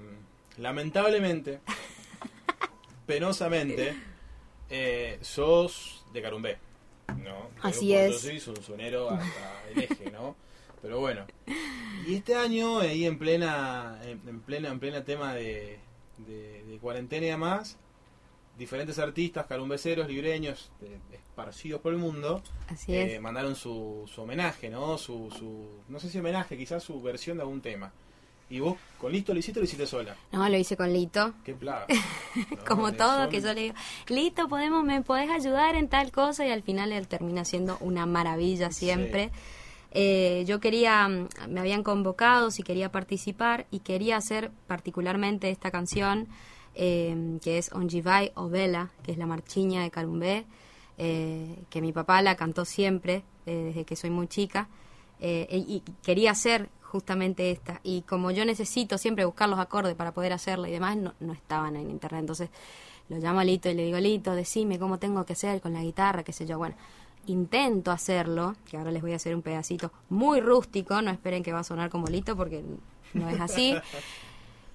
lamentablemente, 0.59 1.61
penosamente, 3.07 3.95
eh, 4.71 5.19
sos 5.23 6.05
de 6.13 6.23
Carumbé, 6.23 6.59
¿no? 7.19 7.51
Así 7.63 7.89
Yo- 7.89 7.99
es. 7.99 8.23
Yo 8.23 8.41
soy 8.41 8.41
sonero 8.63 9.11
hasta 9.11 9.63
el 9.71 9.83
eje, 9.83 10.11
¿no? 10.11 10.37
Pero 10.81 10.99
bueno. 11.01 11.27
Y 12.07 12.15
este 12.17 12.35
año, 12.35 12.81
ahí 12.81 13.07
en 13.07 13.19
plena, 13.19 14.01
en, 14.05 14.21
en 14.29 14.41
plena, 14.41 14.69
en 14.71 14.81
plena 14.81 15.05
tema 15.05 15.35
de, 15.35 15.79
de, 16.19 16.65
de 16.65 16.79
cuarentena 16.79 17.27
y 17.27 17.31
demás, 17.31 17.77
diferentes 18.59 18.99
artistas, 18.99 19.47
carumbeceros, 19.47 20.09
libreños, 20.09 20.71
de- 20.81 20.99
esparcidos 21.17 21.81
por 21.81 21.93
el 21.93 21.99
mundo, 21.99 22.43
Así 22.69 22.95
eh, 22.95 23.17
es. 23.17 23.21
mandaron 23.21 23.57
su, 23.57 24.09
su 24.15 24.23
homenaje, 24.23 24.69
¿no? 24.69 24.99
Su, 24.99 25.31
su, 25.39 25.67
no 25.89 25.99
sé 25.99 26.11
si 26.11 26.19
homenaje, 26.19 26.57
quizás 26.59 26.83
su 26.83 27.01
versión 27.01 27.39
de 27.39 27.43
algún 27.43 27.61
tema. 27.63 27.91
Y 28.51 28.61
vos, 28.61 28.77
con 28.99 29.11
listo 29.13 29.33
lo 29.33 29.39
hiciste 29.41 29.61
o 29.61 29.63
lo 29.63 29.65
hiciste 29.65 29.87
sola. 29.87 30.15
No, 30.31 30.47
lo 30.47 30.57
hice 30.59 30.77
con 30.77 30.93
Lito. 30.93 31.33
Qué 31.45 31.55
plaga. 31.55 31.87
No, 32.51 32.65
Como 32.67 32.93
todo, 32.93 33.23
son- 33.23 33.31
que 33.31 33.41
yo 33.41 33.53
le 33.55 33.61
digo, 33.63 33.75
Lito, 34.09 34.47
podemos, 34.49 34.85
me 34.85 35.01
podés 35.03 35.31
ayudar 35.31 35.75
en 35.75 35.89
tal 35.89 36.13
cosa 36.13 36.47
y 36.47 36.51
al 36.51 36.63
final 36.63 36.93
él 36.93 37.09
termina 37.09 37.45
siendo 37.47 37.79
una 37.81 38.05
maravilla 38.07 38.71
siempre. 38.71 39.31
Eh, 39.91 40.45
yo 40.47 40.61
quería, 40.61 41.07
mm, 41.09 41.29
me 41.49 41.61
habían 41.61 41.83
convocado 41.83 42.51
si 42.51 42.63
quería 42.63 42.91
participar 42.93 43.67
y 43.71 43.81
quería 43.81 44.17
hacer 44.17 44.51
particularmente 44.67 45.51
esta 45.51 45.71
canción 45.71 46.29
eh, 46.75 47.39
que 47.43 47.59
es 47.59 47.73
Onjivai 47.73 48.33
o 48.35 48.49
Vela, 48.49 48.91
que 49.03 49.13
es 49.13 49.19
la 49.19 49.27
marchiña 49.27 49.83
de 49.83 49.91
Carumbé, 49.91 50.47
eh, 50.99 51.65
que 51.71 51.81
mi 51.81 51.93
papá 51.93 52.23
la 52.23 52.37
cantó 52.37 52.65
siempre 52.65 53.25
eh, 53.47 53.65
desde 53.67 53.85
que 53.85 53.97
soy 53.97 54.11
muy 54.11 54.29
chica 54.29 54.69
eh, 55.21 55.47
y, 55.51 55.77
y 55.77 55.83
quería 56.03 56.33
hacer 56.33 56.69
justamente 56.83 57.51
esta. 57.51 57.81
Y 57.83 58.03
como 58.03 58.31
yo 58.31 58.45
necesito 58.45 58.99
siempre 58.99 59.25
buscar 59.25 59.49
los 59.49 59.59
acordes 59.59 59.95
para 59.95 60.13
poder 60.13 60.33
hacerla 60.33 60.69
y 60.69 60.73
demás 60.73 60.97
no, 60.97 61.15
no 61.21 61.33
estaban 61.33 61.77
en 61.77 61.91
internet. 61.91 62.21
Entonces 62.21 62.51
lo 63.09 63.19
llamo 63.19 63.41
a 63.41 63.45
Lito 63.45 63.71
y 63.71 63.75
le 63.75 63.85
digo 63.85 63.99
Lito 63.99 64.35
decime 64.35 64.79
cómo 64.79 64.99
tengo 64.99 65.25
que 65.25 65.33
hacer 65.33 65.61
con 65.61 65.73
la 65.73 65.83
guitarra 65.83 66.23
qué 66.23 66.33
sé 66.33 66.47
yo. 66.47 66.59
Bueno 66.59 66.77
intento 67.27 67.93
hacerlo 67.93 68.57
que 68.69 68.77
ahora 68.77 68.91
les 68.91 69.01
voy 69.01 69.13
a 69.13 69.17
hacer 69.17 69.35
un 69.37 69.43
pedacito 69.43 69.93
muy 70.09 70.41
rústico 70.41 71.01
no 71.03 71.13
esperen 71.13 71.45
que 71.45 71.53
va 71.53 71.61
a 71.61 71.65
sonar 71.65 71.89
como 71.89 72.09
Lito 72.09 72.37
porque 72.37 72.65
no 73.15 73.29
es 73.29 73.41
así 73.41 73.77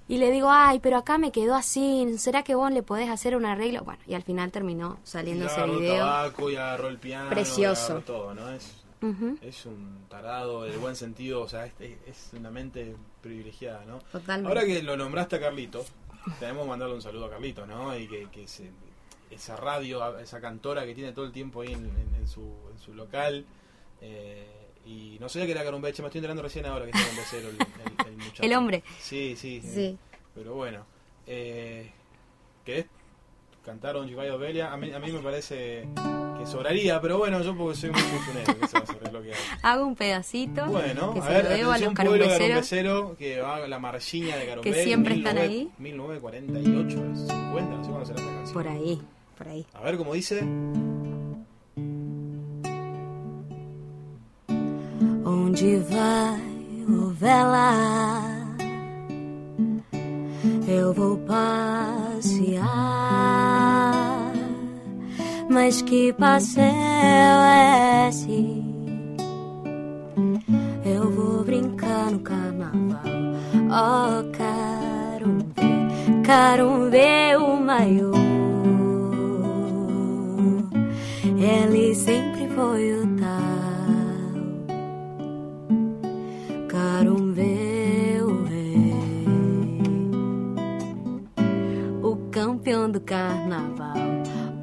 Y 0.10 0.18
le 0.20 0.32
digo, 0.32 0.50
ay, 0.50 0.80
pero 0.80 0.98
acá 0.98 1.18
me 1.18 1.32
quedó 1.34 1.54
así, 1.56 2.18
¿será 2.18 2.44
que 2.44 2.56
vos 2.56 2.72
le 2.72 2.82
podés 2.82 3.10
hacer 3.10 3.36
un 3.36 3.46
arreglo? 3.46 3.84
Bueno, 3.84 4.00
y 4.08 4.14
al 4.14 4.24
final 4.24 4.52
terminó 4.52 5.00
saliendo 5.04 5.46
Y 5.46 5.48
ese 5.48 5.64
video. 5.66 6.06
tabaco 6.06 6.50
y 6.50 6.56
agarró 6.56 6.88
el 6.88 6.98
piano. 6.98 7.30
Precioso. 7.30 8.02
todo, 8.06 8.34
¿no? 8.34 8.50
Es, 8.50 8.74
es 9.42 9.66
un 9.66 10.06
tarado 10.10 10.64
del 10.64 10.78
buen 10.80 10.96
sentido, 10.96 11.42
o 11.42 11.48
sea, 11.50 11.66
es, 11.66 11.74
es 12.08 12.30
una 12.34 12.50
mente 12.50 12.96
privilegiada, 13.22 13.84
¿no? 13.86 14.00
Totalmente. 14.12 14.48
Ahora 14.48 14.66
que 14.66 14.82
lo 14.82 14.96
nombraste 14.96 15.36
a 15.36 15.40
Carlito, 15.42 15.84
tenemos 16.40 16.64
que 16.64 16.70
mandarle 16.70 16.96
un 16.96 17.02
saludo 17.02 17.26
a 17.26 17.30
Carlito, 17.30 17.66
¿no? 17.68 17.98
Y 17.98 18.08
que, 18.08 18.28
que 18.32 18.48
se- 18.48 18.72
esa 19.30 19.58
radio, 19.58 20.18
esa 20.20 20.40
cantora 20.40 20.86
que 20.86 20.96
tiene 20.96 21.12
todo 21.12 21.26
el 21.26 21.34
tiempo 21.34 21.62
ahí 21.62 21.74
en, 21.74 21.84
en- 21.86 22.16
en 22.16 22.28
su, 22.30 22.42
en 22.72 22.80
su 22.80 22.94
local. 22.94 23.46
eh, 24.02 24.48
y 24.88 25.18
no 25.20 25.28
sabía 25.28 25.46
que 25.48 25.52
era 25.52 25.64
Carumbeche, 25.64 26.02
me 26.02 26.08
estoy 26.08 26.20
enterando 26.20 26.42
recién 26.44 26.66
ahora 26.66 26.86
que 26.86 26.92
es 26.92 26.98
Carumbecero 27.02 27.50
el, 27.50 27.56
el, 27.56 28.08
el 28.08 28.18
muchacho. 28.26 28.44
El 28.44 28.54
hombre. 28.54 28.84
Sí, 29.00 29.36
sí. 29.38 29.62
Sí. 29.62 29.98
Pero 30.34 30.54
bueno, 30.56 30.86
eh, 31.26 31.92
¿querés 32.64 32.86
cantar 33.66 33.96
Don 33.96 34.08
Chicayo 34.08 34.38
Belia? 34.38 34.72
A 34.72 34.78
mí, 34.78 34.92
a 34.94 35.00
mí 35.00 35.12
me 35.12 35.20
parece 35.20 35.88
que 36.40 36.46
sobraría, 36.46 37.02
pero 37.02 37.18
bueno, 37.18 37.42
yo 37.42 37.58
porque 37.58 37.76
soy 37.76 37.90
muy 37.90 38.00
funcionero, 38.00 38.60
que 38.60 38.68
se 38.68 38.80
va 38.80 38.86
a 39.10 39.12
lo 39.12 39.22
que. 39.24 39.34
Hago 39.64 39.86
un 39.88 39.96
pedacito 39.96 40.66
Bueno, 40.68 41.14
que 41.14 41.20
a 41.20 41.24
se 41.24 41.30
ver, 41.34 41.44
lo 41.44 41.50
debo 41.50 41.72
a 41.72 41.78
los 41.80 41.94
carumbeceros. 41.94 42.38
Carumbecero, 42.38 43.16
que 43.18 43.42
va 43.42 43.56
a 43.58 43.68
la 43.68 43.80
marchiña 43.80 44.38
de 44.38 44.46
Carumbel. 44.46 44.74
siempre 44.84 45.16
están 45.16 45.38
ahí. 45.38 45.70
1948, 45.80 46.90
50, 47.28 47.30
no 47.76 47.84
sé 47.84 47.90
cuándo 47.90 48.06
será 48.06 48.20
esta 48.20 48.34
canción. 48.34 48.54
Por 48.54 48.68
ahí, 48.68 49.02
por 49.38 49.48
ahí. 49.50 49.66
A 49.74 49.82
ver 49.82 49.98
cómo 49.98 50.14
dice. 50.14 50.46
Onde 55.60 55.78
vai, 55.90 56.40
ô 56.88 57.10
vela? 57.10 57.74
Eu 60.68 60.94
vou 60.94 61.18
passear, 61.18 62.62
mas 65.50 65.82
que 65.82 66.14
passeio 66.14 66.68
é 66.68 68.08
esse? 68.08 68.64
Eu 70.86 71.10
vou 71.10 71.44
brincar 71.44 72.12
no 72.12 72.20
carnaval. 72.20 73.02
Oh, 73.72 74.30
quero 74.34 75.40
ver, 75.56 76.22
quero 76.24 76.92
ver 76.92 77.40
o 77.40 77.60
maior. 77.60 78.14
Ele 81.36 81.96
sempre 81.96 82.48
foi 82.50 82.94
o 82.94 83.08
tal. 83.18 83.57
Quero 86.98 87.16
ver 87.32 88.24
o 88.24 88.44
rei, 88.46 88.92
o 92.02 92.16
campeão 92.32 92.90
do 92.90 93.00
carnaval. 93.02 93.96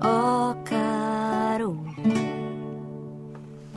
Oh, 0.03 0.57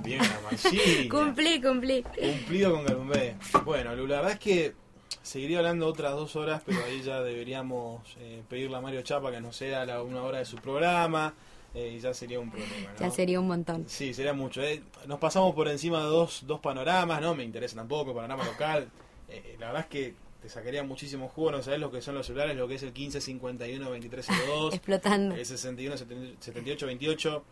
Bien, 0.04 0.20
la 0.20 0.42
marchiña. 0.50 1.08
Cumplí, 1.08 1.62
cumplí. 1.62 2.02
Cumplido 2.02 2.72
con 2.72 2.86
Carumbé. 2.86 3.36
Bueno, 3.64 3.96
Lu, 3.96 4.08
la 4.08 4.16
verdad 4.16 4.32
es 4.32 4.40
que 4.40 4.74
seguiría 5.22 5.60
hablando 5.60 5.86
otras 5.86 6.14
dos 6.14 6.36
horas, 6.36 6.64
pero 6.66 6.80
ahí 6.84 7.04
ya 7.04 7.22
deberíamos 7.22 8.02
eh, 8.20 8.42
pedirle 8.50 8.78
a 8.78 8.82
Mario 8.82 9.04
Chapa 9.04 9.30
que 9.30 9.40
nos 9.40 9.56
sea 9.56 9.86
la 9.86 10.02
una 10.02 10.24
hora 10.24 10.40
de 10.40 10.46
su 10.46 10.56
programa 10.56 11.36
eh, 11.74 11.94
y 11.96 12.00
ya 12.00 12.14
sería 12.14 12.40
un 12.40 12.50
problema. 12.52 12.92
¿no? 12.94 13.00
Ya 13.00 13.12
sería 13.12 13.40
un 13.40 13.48
montón. 13.48 13.86
Sí, 13.88 14.14
sería 14.14 14.34
mucho. 14.34 14.62
eh. 14.64 14.82
Nos 15.08 15.20
pasamos 15.20 15.54
por 15.56 15.68
encima 15.68 16.00
de 16.00 16.06
dos, 16.06 16.44
dos 16.48 16.60
panoramas, 16.60 17.22
no 17.22 17.36
me 17.36 17.44
interesa 17.44 17.76
tampoco, 17.76 18.14
panorama 18.14 18.46
local. 18.46 18.88
Eh, 19.30 19.56
la 19.60 19.68
verdad 19.68 19.82
es 19.84 19.88
que 19.88 20.14
te 20.42 20.50
sacaría 20.50 20.84
muchísimo 20.84 21.28
jugo, 21.30 21.52
no 21.52 21.62
sabes 21.64 21.80
lo 21.80 21.92
que 21.92 22.02
son 22.02 22.16
los 22.16 22.26
celulares, 22.28 22.56
lo 22.56 22.68
que 22.68 22.76
es 22.76 22.84
el 22.84 22.94
15 22.94 23.20
51 23.22 23.86
2302, 23.90 24.74
Explotando. 24.74 25.36
el 25.36 25.46
61 25.46 25.98
78 25.98 26.86
28. 26.86 27.44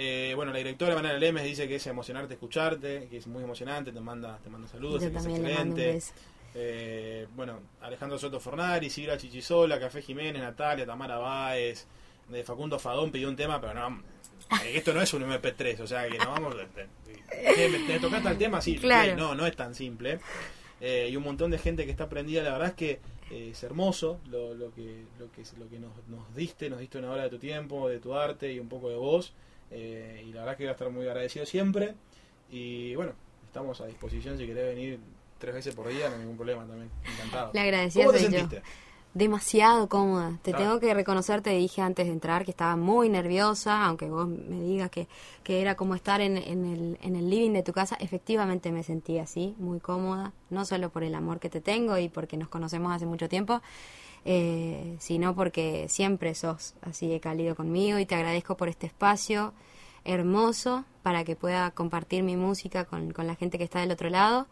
Eh, 0.00 0.32
bueno, 0.36 0.52
la 0.52 0.58
directora 0.58 0.94
Manuela 0.94 1.18
Lemes 1.18 1.42
dice 1.42 1.66
que 1.66 1.74
es 1.74 1.86
emocionarte 1.88 2.34
escucharte, 2.34 3.08
que 3.10 3.16
es 3.16 3.26
muy 3.26 3.42
emocionante, 3.42 3.90
te 3.90 4.00
manda, 4.00 4.38
te 4.44 4.48
manda 4.48 4.68
saludos, 4.68 5.02
Yo 5.02 5.10
que 5.10 5.16
es 5.18 5.26
excelente. 5.26 6.00
Eh, 6.54 7.26
bueno, 7.36 7.58
Alejandro 7.80 8.16
Soto 8.18 8.38
Fornari, 8.40 8.88
Silvia 8.90 9.18
Chichisola, 9.18 9.78
Café 9.80 10.00
Jiménez, 10.00 10.40
Natalia, 10.40 10.86
Tamara 10.86 11.18
Báez, 11.18 11.86
de 12.28 12.44
Facundo 12.44 12.78
Fadón 12.78 13.10
pidió 13.10 13.28
un 13.28 13.36
tema, 13.36 13.60
pero 13.60 13.74
no, 13.74 14.02
eh, 14.64 14.72
esto 14.76 14.92
no 14.94 15.00
es 15.02 15.12
un 15.14 15.22
MP3, 15.22 15.80
o 15.80 15.86
sea 15.86 16.08
que 16.08 16.18
no 16.18 16.30
vamos. 16.30 16.54
Te, 16.74 16.86
te, 17.54 17.78
te- 17.86 18.00
tocaste 18.00 18.28
el 18.28 18.38
tema, 18.38 18.60
sí, 18.60 18.76
Claro. 18.76 19.12
ok, 19.12 19.18
no, 19.18 19.34
no 19.34 19.46
es 19.46 19.56
tan 19.56 19.74
simple. 19.74 20.20
Eh, 20.80 21.08
y 21.10 21.16
un 21.16 21.24
montón 21.24 21.50
de 21.50 21.58
gente 21.58 21.84
que 21.84 21.90
está 21.90 22.08
prendida, 22.08 22.42
la 22.42 22.52
verdad 22.52 22.68
es 22.68 22.74
que 22.74 23.00
eh, 23.30 23.48
es 23.52 23.62
hermoso 23.64 24.20
lo, 24.30 24.54
lo 24.54 24.72
que, 24.74 25.04
lo 25.18 25.30
que, 25.32 25.42
lo 25.58 25.68
que 25.68 25.78
nos, 25.80 25.90
nos 26.08 26.34
diste, 26.36 26.70
nos 26.70 26.78
diste 26.78 26.98
una 26.98 27.10
hora 27.10 27.24
de 27.24 27.30
tu 27.30 27.38
tiempo, 27.38 27.88
de 27.88 27.98
tu 27.98 28.14
arte 28.14 28.52
y 28.52 28.58
un 28.60 28.68
poco 28.68 28.88
de 28.88 28.96
voz. 28.96 29.32
eh, 29.70 30.22
y 30.26 30.32
la 30.32 30.40
verdad 30.40 30.52
es 30.52 30.58
que 30.58 30.64
voy 30.64 30.68
a 30.68 30.72
estar 30.72 30.90
muy 30.90 31.06
agradecido 31.06 31.44
siempre. 31.46 31.94
Y 32.50 32.94
bueno, 32.94 33.12
estamos 33.46 33.80
a 33.80 33.86
disposición 33.86 34.38
si 34.38 34.46
querés 34.46 34.74
venir 34.74 34.98
tres 35.38 35.54
veces 35.54 35.74
por 35.74 35.88
día, 35.88 36.08
no 36.08 36.14
hay 36.14 36.20
ningún 36.20 36.36
problema 36.36 36.64
también. 36.66 36.90
Encantado. 37.12 37.52
Agradecida 37.58 38.04
¿Cómo 38.04 38.16
te 38.16 38.24
yo. 38.24 38.28
Demasiado 39.14 39.88
cómoda. 39.88 40.38
Te 40.42 40.52
tengo 40.52 40.78
que 40.78 40.92
reconocer, 40.94 41.40
te 41.40 41.50
dije 41.50 41.80
antes 41.80 42.06
de 42.06 42.12
entrar 42.12 42.44
que 42.44 42.50
estaba 42.50 42.76
muy 42.76 43.08
nerviosa, 43.08 43.84
aunque 43.84 44.08
vos 44.08 44.28
me 44.28 44.60
digas 44.60 44.90
que, 44.90 45.08
que 45.42 45.60
era 45.60 45.76
como 45.76 45.94
estar 45.94 46.20
en, 46.20 46.36
en 46.36 46.64
el, 46.66 46.98
en 47.02 47.16
el 47.16 47.28
living 47.28 47.52
de 47.52 47.62
tu 47.62 47.72
casa. 47.72 47.96
Efectivamente 48.00 48.70
me 48.70 48.82
sentí 48.82 49.18
así, 49.18 49.56
muy 49.58 49.80
cómoda, 49.80 50.32
no 50.50 50.64
solo 50.64 50.90
por 50.90 51.02
el 51.02 51.14
amor 51.14 51.40
que 51.40 51.48
te 51.48 51.60
tengo 51.60 51.98
y 51.98 52.08
porque 52.08 52.36
nos 52.36 52.48
conocemos 52.48 52.92
hace 52.92 53.06
mucho 53.06 53.28
tiempo, 53.28 53.60
eh, 54.24 54.96
sino 55.00 55.34
porque 55.34 55.86
siempre 55.88 56.34
sos 56.34 56.74
así 56.82 57.08
de 57.08 57.18
cálido 57.18 57.56
conmigo 57.56 57.98
y 57.98 58.06
te 58.06 58.14
agradezco 58.14 58.56
por 58.56 58.68
este 58.68 58.86
espacio 58.86 59.54
hermoso 60.04 60.84
para 61.02 61.24
que 61.24 61.34
pueda 61.34 61.70
compartir 61.72 62.22
mi 62.22 62.36
música 62.36 62.84
con, 62.84 63.12
con 63.12 63.26
la 63.26 63.34
gente 63.34 63.58
que 63.58 63.64
está 63.64 63.80
del 63.80 63.90
otro 63.90 64.10
lado. 64.10 64.46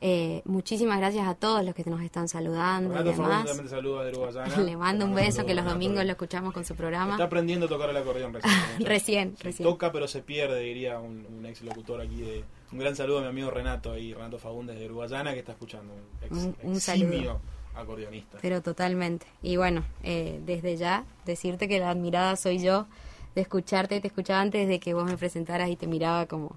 Eh, 0.00 0.42
muchísimas 0.44 0.98
gracias 0.98 1.26
a 1.26 1.34
todos 1.34 1.64
los 1.64 1.74
que 1.74 1.82
nos 1.84 2.02
están 2.02 2.28
saludando 2.28 2.90
y 2.90 2.98
Renato 2.98 3.14
Fagundes 3.16 3.56
demás. 3.56 3.70
de 3.72 4.10
Uruguayana. 4.12 4.56
Le 4.64 4.76
mando 4.76 5.04
un 5.06 5.14
beso 5.14 5.46
que 5.46 5.54
los 5.54 5.64
domingos 5.64 6.04
lo 6.04 6.10
escuchamos 6.10 6.52
con 6.52 6.64
su 6.64 6.74
programa. 6.74 7.12
Está 7.12 7.24
aprendiendo 7.24 7.66
a 7.66 7.68
tocar 7.68 7.88
el 7.90 7.96
acordeón 7.96 8.34
recién. 8.34 8.52
Recién, 8.80 9.36
recién. 9.40 9.66
Toca 9.68 9.92
pero 9.92 10.06
se 10.06 10.20
pierde, 10.22 10.60
diría 10.60 10.98
un, 10.98 11.26
un 11.26 11.46
ex 11.46 11.62
locutor 11.62 12.00
aquí 12.00 12.20
de... 12.20 12.44
Un 12.72 12.78
gran 12.80 12.94
saludo 12.96 13.18
a 13.18 13.22
mi 13.22 13.28
amigo 13.28 13.50
Renato 13.50 13.96
y 13.96 14.12
Renato 14.12 14.38
Fagundes 14.38 14.78
de 14.78 14.84
Uruguayana 14.86 15.32
que 15.32 15.38
está 15.38 15.52
escuchando. 15.52 15.94
Un, 15.94 16.00
ex, 16.26 16.32
Un- 16.32 16.56
un 16.72 16.80
saludo. 16.80 17.40
acordeonista. 17.74 18.38
Pero 18.42 18.60
totalmente. 18.60 19.26
Y 19.42 19.56
bueno, 19.56 19.84
eh, 20.02 20.40
desde 20.44 20.76
ya, 20.76 21.04
decirte 21.24 21.68
que 21.68 21.78
la 21.78 21.90
admirada 21.90 22.36
soy 22.36 22.58
yo 22.58 22.86
de 23.34 23.42
escucharte. 23.42 24.00
Te 24.00 24.08
escuchaba 24.08 24.40
antes 24.40 24.66
de 24.68 24.80
que 24.80 24.94
vos 24.94 25.04
me 25.04 25.16
presentaras 25.16 25.70
y 25.70 25.76
te 25.76 25.86
miraba 25.86 26.26
como, 26.26 26.56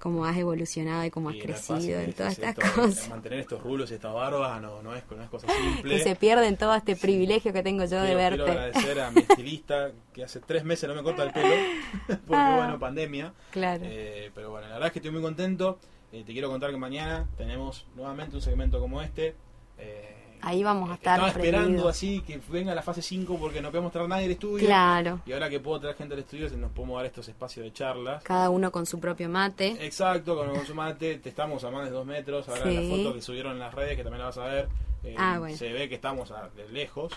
como 0.00 0.24
has 0.24 0.36
evolucionado 0.36 1.04
y 1.04 1.10
cómo 1.10 1.28
has 1.28 1.36
crecido 1.36 2.00
en 2.00 2.12
todas 2.12 2.32
es 2.32 2.38
estas 2.44 2.58
esto, 2.64 2.80
cosas. 2.80 3.08
Mantener 3.08 3.38
estos 3.40 3.62
rulos 3.62 3.90
y 3.90 3.94
estas 3.94 4.12
barbas 4.12 4.60
no, 4.60 4.82
no, 4.82 4.96
es, 4.96 5.04
no 5.08 5.22
es 5.22 5.28
cosa 5.30 5.46
simple. 5.74 5.96
Que 5.96 6.02
se 6.02 6.16
pierden 6.16 6.56
todo 6.56 6.74
este 6.74 6.96
privilegio 6.96 7.52
que 7.52 7.62
tengo 7.62 7.84
yo 7.84 8.00
de 8.00 8.14
Quiero, 8.14 8.18
quiero 8.36 8.44
verte. 8.46 8.50
agradecer 8.50 9.00
a 9.00 9.10
mi 9.12 9.20
estilista 9.20 9.92
que 10.12 10.24
hace 10.24 10.40
tres 10.40 10.64
meses 10.64 10.88
no 10.88 10.94
me 10.96 11.02
corta 11.02 11.22
el 11.22 11.32
pelo 11.32 11.48
porque 12.06 12.34
Ah. 12.34 12.56
bueno, 12.56 12.78
pandemia. 12.80 13.32
Claro. 13.52 13.82
Eh, 13.84 14.30
pero 14.34 14.50
bueno, 14.50 14.66
la 14.66 14.72
verdad 14.74 14.86
es 14.88 14.92
que 14.94 14.98
estoy 14.98 15.12
muy 15.12 15.22
contento. 15.22 15.78
Eh, 16.12 16.24
te 16.26 16.32
quiero 16.32 16.48
contar 16.48 16.70
que 16.72 16.76
mañana 16.76 17.28
tenemos 17.36 17.86
nuevamente 17.94 18.34
un 18.34 18.42
segmento 18.42 18.80
como 18.80 19.00
este. 19.02 19.36
Eh, 19.78 20.09
Ahí 20.42 20.62
vamos 20.62 20.90
a 20.90 20.94
estar 20.94 21.18
Estaba 21.18 21.28
esperando 21.30 21.88
así 21.88 22.20
que 22.22 22.40
venga 22.48 22.74
la 22.74 22.82
fase 22.82 23.02
5 23.02 23.36
porque 23.38 23.60
no 23.60 23.70
podemos 23.70 23.92
traer 23.92 24.08
nadie 24.08 24.24
al 24.26 24.30
estudio. 24.32 24.66
Claro. 24.66 25.20
Y 25.26 25.32
ahora 25.32 25.48
que 25.50 25.60
puedo 25.60 25.80
traer 25.80 25.96
gente 25.96 26.14
al 26.14 26.20
estudio, 26.20 26.48
nos 26.56 26.70
podemos 26.72 26.96
dar 26.96 27.06
estos 27.06 27.28
espacios 27.28 27.64
de 27.64 27.72
charlas. 27.72 28.22
Cada 28.22 28.50
uno 28.50 28.70
con 28.72 28.86
su 28.86 28.98
propio 29.00 29.28
mate. 29.28 29.76
Exacto, 29.84 30.36
con 30.36 30.48
el 30.50 30.54
consumate, 30.56 31.16
te 31.18 31.28
estamos 31.28 31.62
a 31.64 31.70
más 31.70 31.84
de 31.84 31.90
dos 31.90 32.06
metros. 32.06 32.48
Ahora 32.48 32.62
en 32.68 32.74
la 32.74 32.80
Sí. 32.82 32.90
foto 33.02 33.14
que 33.14 33.22
subieron 33.22 33.52
en 33.52 33.58
las 33.58 33.74
redes, 33.74 33.96
que 33.96 34.02
también 34.02 34.20
la 34.20 34.26
vas 34.26 34.38
a 34.38 34.44
ver, 34.46 34.68
eh, 35.04 35.14
Ah, 35.18 35.36
bueno. 35.38 35.56
se 35.56 35.72
ve 35.72 35.88
que 35.88 35.94
estamos 35.94 36.30
a- 36.30 36.48
de 36.56 36.68
lejos. 36.68 37.12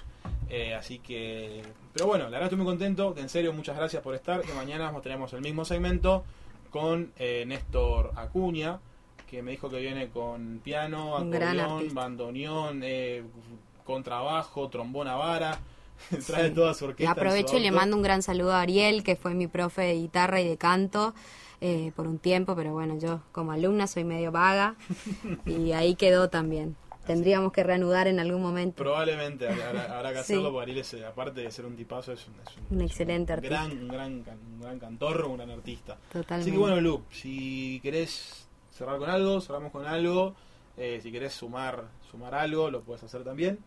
Eh, 0.50 0.76
así 0.76 1.00
que, 1.00 1.62
pero 1.94 2.06
bueno, 2.08 2.26
la 2.26 2.32
verdad 2.32 2.44
estoy 2.46 2.58
muy 2.58 2.68
contento. 2.68 3.16
En 3.18 3.30
serio, 3.30 3.54
muchas 3.54 3.76
gracias 3.78 4.04
por 4.04 4.14
estar. 4.16 4.42
Que 4.42 4.54
mañana 4.54 4.92
tenemos 5.02 5.32
el 5.34 5.42
mismo 5.42 5.66
segmento 5.66 6.24
con 6.70 7.12
eh, 7.18 7.44
Néstor 7.48 8.12
Acuña, 8.16 8.80
que 9.34 9.42
me 9.42 9.50
dijo 9.50 9.68
que 9.68 9.80
viene 9.80 10.10
con 10.10 10.60
piano, 10.64 11.18
acordeón, 11.18 11.92
bandoneón, 11.92 12.82
eh, 12.84 13.24
contrabajo, 13.84 14.70
trombona 14.70 15.16
vara. 15.16 15.60
Trae 16.28 16.50
Sí. 16.50 16.54
toda 16.54 16.74
su 16.76 16.86
Le 16.86 16.90
orquesta. 16.92 17.14
su 17.14 17.20
aprovecho 17.20 17.58
y 17.58 17.62
le 17.62 17.72
mando 17.72 17.96
un 17.98 18.04
gran 18.04 18.22
saludo 18.22 18.54
a 18.54 18.62
Ariel, 18.62 19.04
que 19.04 19.16
fue 19.16 19.34
mi 19.34 19.48
profe 19.48 19.82
de 19.82 19.96
guitarra 19.96 20.40
y 20.40 20.48
de 20.48 20.58
canto 20.58 21.16
eh, 21.62 21.92
por 21.96 22.08
un 22.08 22.20
tiempo, 22.20 22.56
pero 22.56 22.74
bueno, 22.74 23.00
yo 23.00 23.22
como 23.32 23.52
alumna 23.54 23.88
soy 23.88 24.04
medio 24.04 24.32
vaga 24.32 24.76
y 25.48 25.72
ahí 25.72 25.96
quedó 25.96 26.30
también. 26.30 26.76
Tendríamos 27.08 27.52
que 27.52 27.64
reanudar 27.64 28.08
en 28.08 28.20
algún 28.20 28.42
momento. 28.42 28.78
Probablemente 28.82 29.50
habrá, 29.50 29.98
habrá 29.98 30.10
que 30.12 30.16
Sí. 30.24 30.34
hacerlo 30.34 30.52
porque 30.52 30.64
Ariel, 30.72 30.78
es, 30.80 30.94
eh, 30.94 31.06
aparte 31.06 31.42
de 31.42 31.52
ser 31.52 31.66
un 31.66 31.76
tipazo, 31.76 32.14
es 32.14 32.28
un, 32.28 32.34
es 32.48 32.56
un- 32.70 32.78
Un 32.78 32.84
es 32.84 32.92
excelente 32.92 33.34
un 33.34 33.38
artista. 33.40 33.56
Gran, 33.66 33.72
un, 33.82 33.88
gran, 33.88 34.14
un 34.54 34.62
gran 34.62 34.80
cantor, 34.80 35.26
un 35.26 35.38
gran 35.38 35.50
artista. 35.50 35.98
Totalmente. 36.12 36.34
Así 36.36 36.52
que 36.52 36.58
bueno, 36.58 36.80
Lu, 36.80 37.02
si 37.12 37.80
querés 37.82 38.43
cerrar 38.74 38.98
con 39.00 39.10
algo, 39.10 39.40
cerramos 39.42 39.72
con 39.72 39.86
algo. 39.86 40.36
Eh, 40.78 41.00
si 41.02 41.12
querés 41.12 41.34
sumar 41.34 41.84
sumar 42.10 42.34
algo, 42.36 42.70
lo 42.70 42.82
puedes 42.82 43.04
hacer 43.04 43.24
también. 43.24 43.60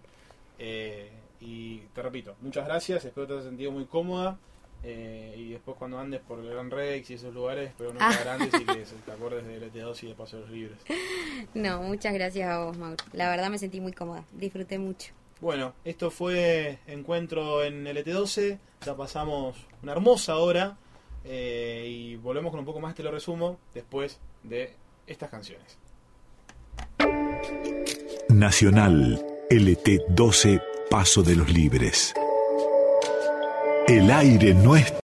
Eh, 0.59 1.11
y 1.41 1.79
te 1.95 2.03
repito, 2.03 2.35
muchas 2.41 2.65
gracias, 2.67 3.05
espero 3.05 3.27
te 3.27 3.33
hayas 3.35 3.45
sentido 3.45 3.71
muy 3.73 3.85
cómoda. 3.87 4.39
eh, 4.83 5.35
y 5.37 5.51
después 5.53 5.77
cuando 5.79 5.99
andes 5.99 6.21
por 6.21 6.39
el 6.39 6.49
Gran 6.51 6.71
Rex 6.71 7.11
y 7.11 7.15
esos 7.15 7.35
lugares, 7.35 7.71
espero 7.71 7.93
no 7.93 7.99
estar 8.09 8.25
grandes 8.25 8.55
y 8.61 8.65
que 8.65 8.85
te 9.05 9.11
acuerdes 9.13 9.45
de 9.47 9.71
LT2 9.73 10.03
y 10.05 10.07
de 10.09 10.15
Paseos 10.15 10.49
Libres. 10.51 10.79
No, 11.55 11.83
muchas 11.83 12.15
gracias 12.15 12.49
a 12.49 12.65
vos, 12.65 12.79
Mauro. 12.79 12.97
La 13.13 13.29
verdad 13.29 13.51
me 13.51 13.59
sentí 13.59 13.81
muy 13.81 13.93
cómoda, 13.93 14.25
disfruté 14.33 14.79
mucho. 14.79 15.13
Bueno, 15.41 15.75
esto 15.85 16.11
fue 16.11 16.79
Encuentro 16.87 17.63
en 17.63 17.85
LT12, 17.85 18.59
ya 18.85 18.97
pasamos 18.97 19.57
una 19.83 19.93
hermosa 19.93 20.37
hora 20.37 20.79
eh, 21.25 21.85
y 21.89 22.17
volvemos 22.17 22.51
con 22.51 22.61
un 22.61 22.67
poco 22.67 22.81
más, 22.81 22.95
te 22.95 23.03
lo 23.03 23.11
resumo, 23.11 23.59
después 23.75 24.19
de 24.45 24.75
estas 25.07 25.31
canciones. 25.31 25.79
Nacional 28.29 29.25
LT12 29.51 30.63
Paso 30.91 31.23
de 31.23 31.37
los 31.37 31.51
Libres. 31.51 32.15
El 33.89 34.11
aire 34.11 34.53
es 34.77 34.93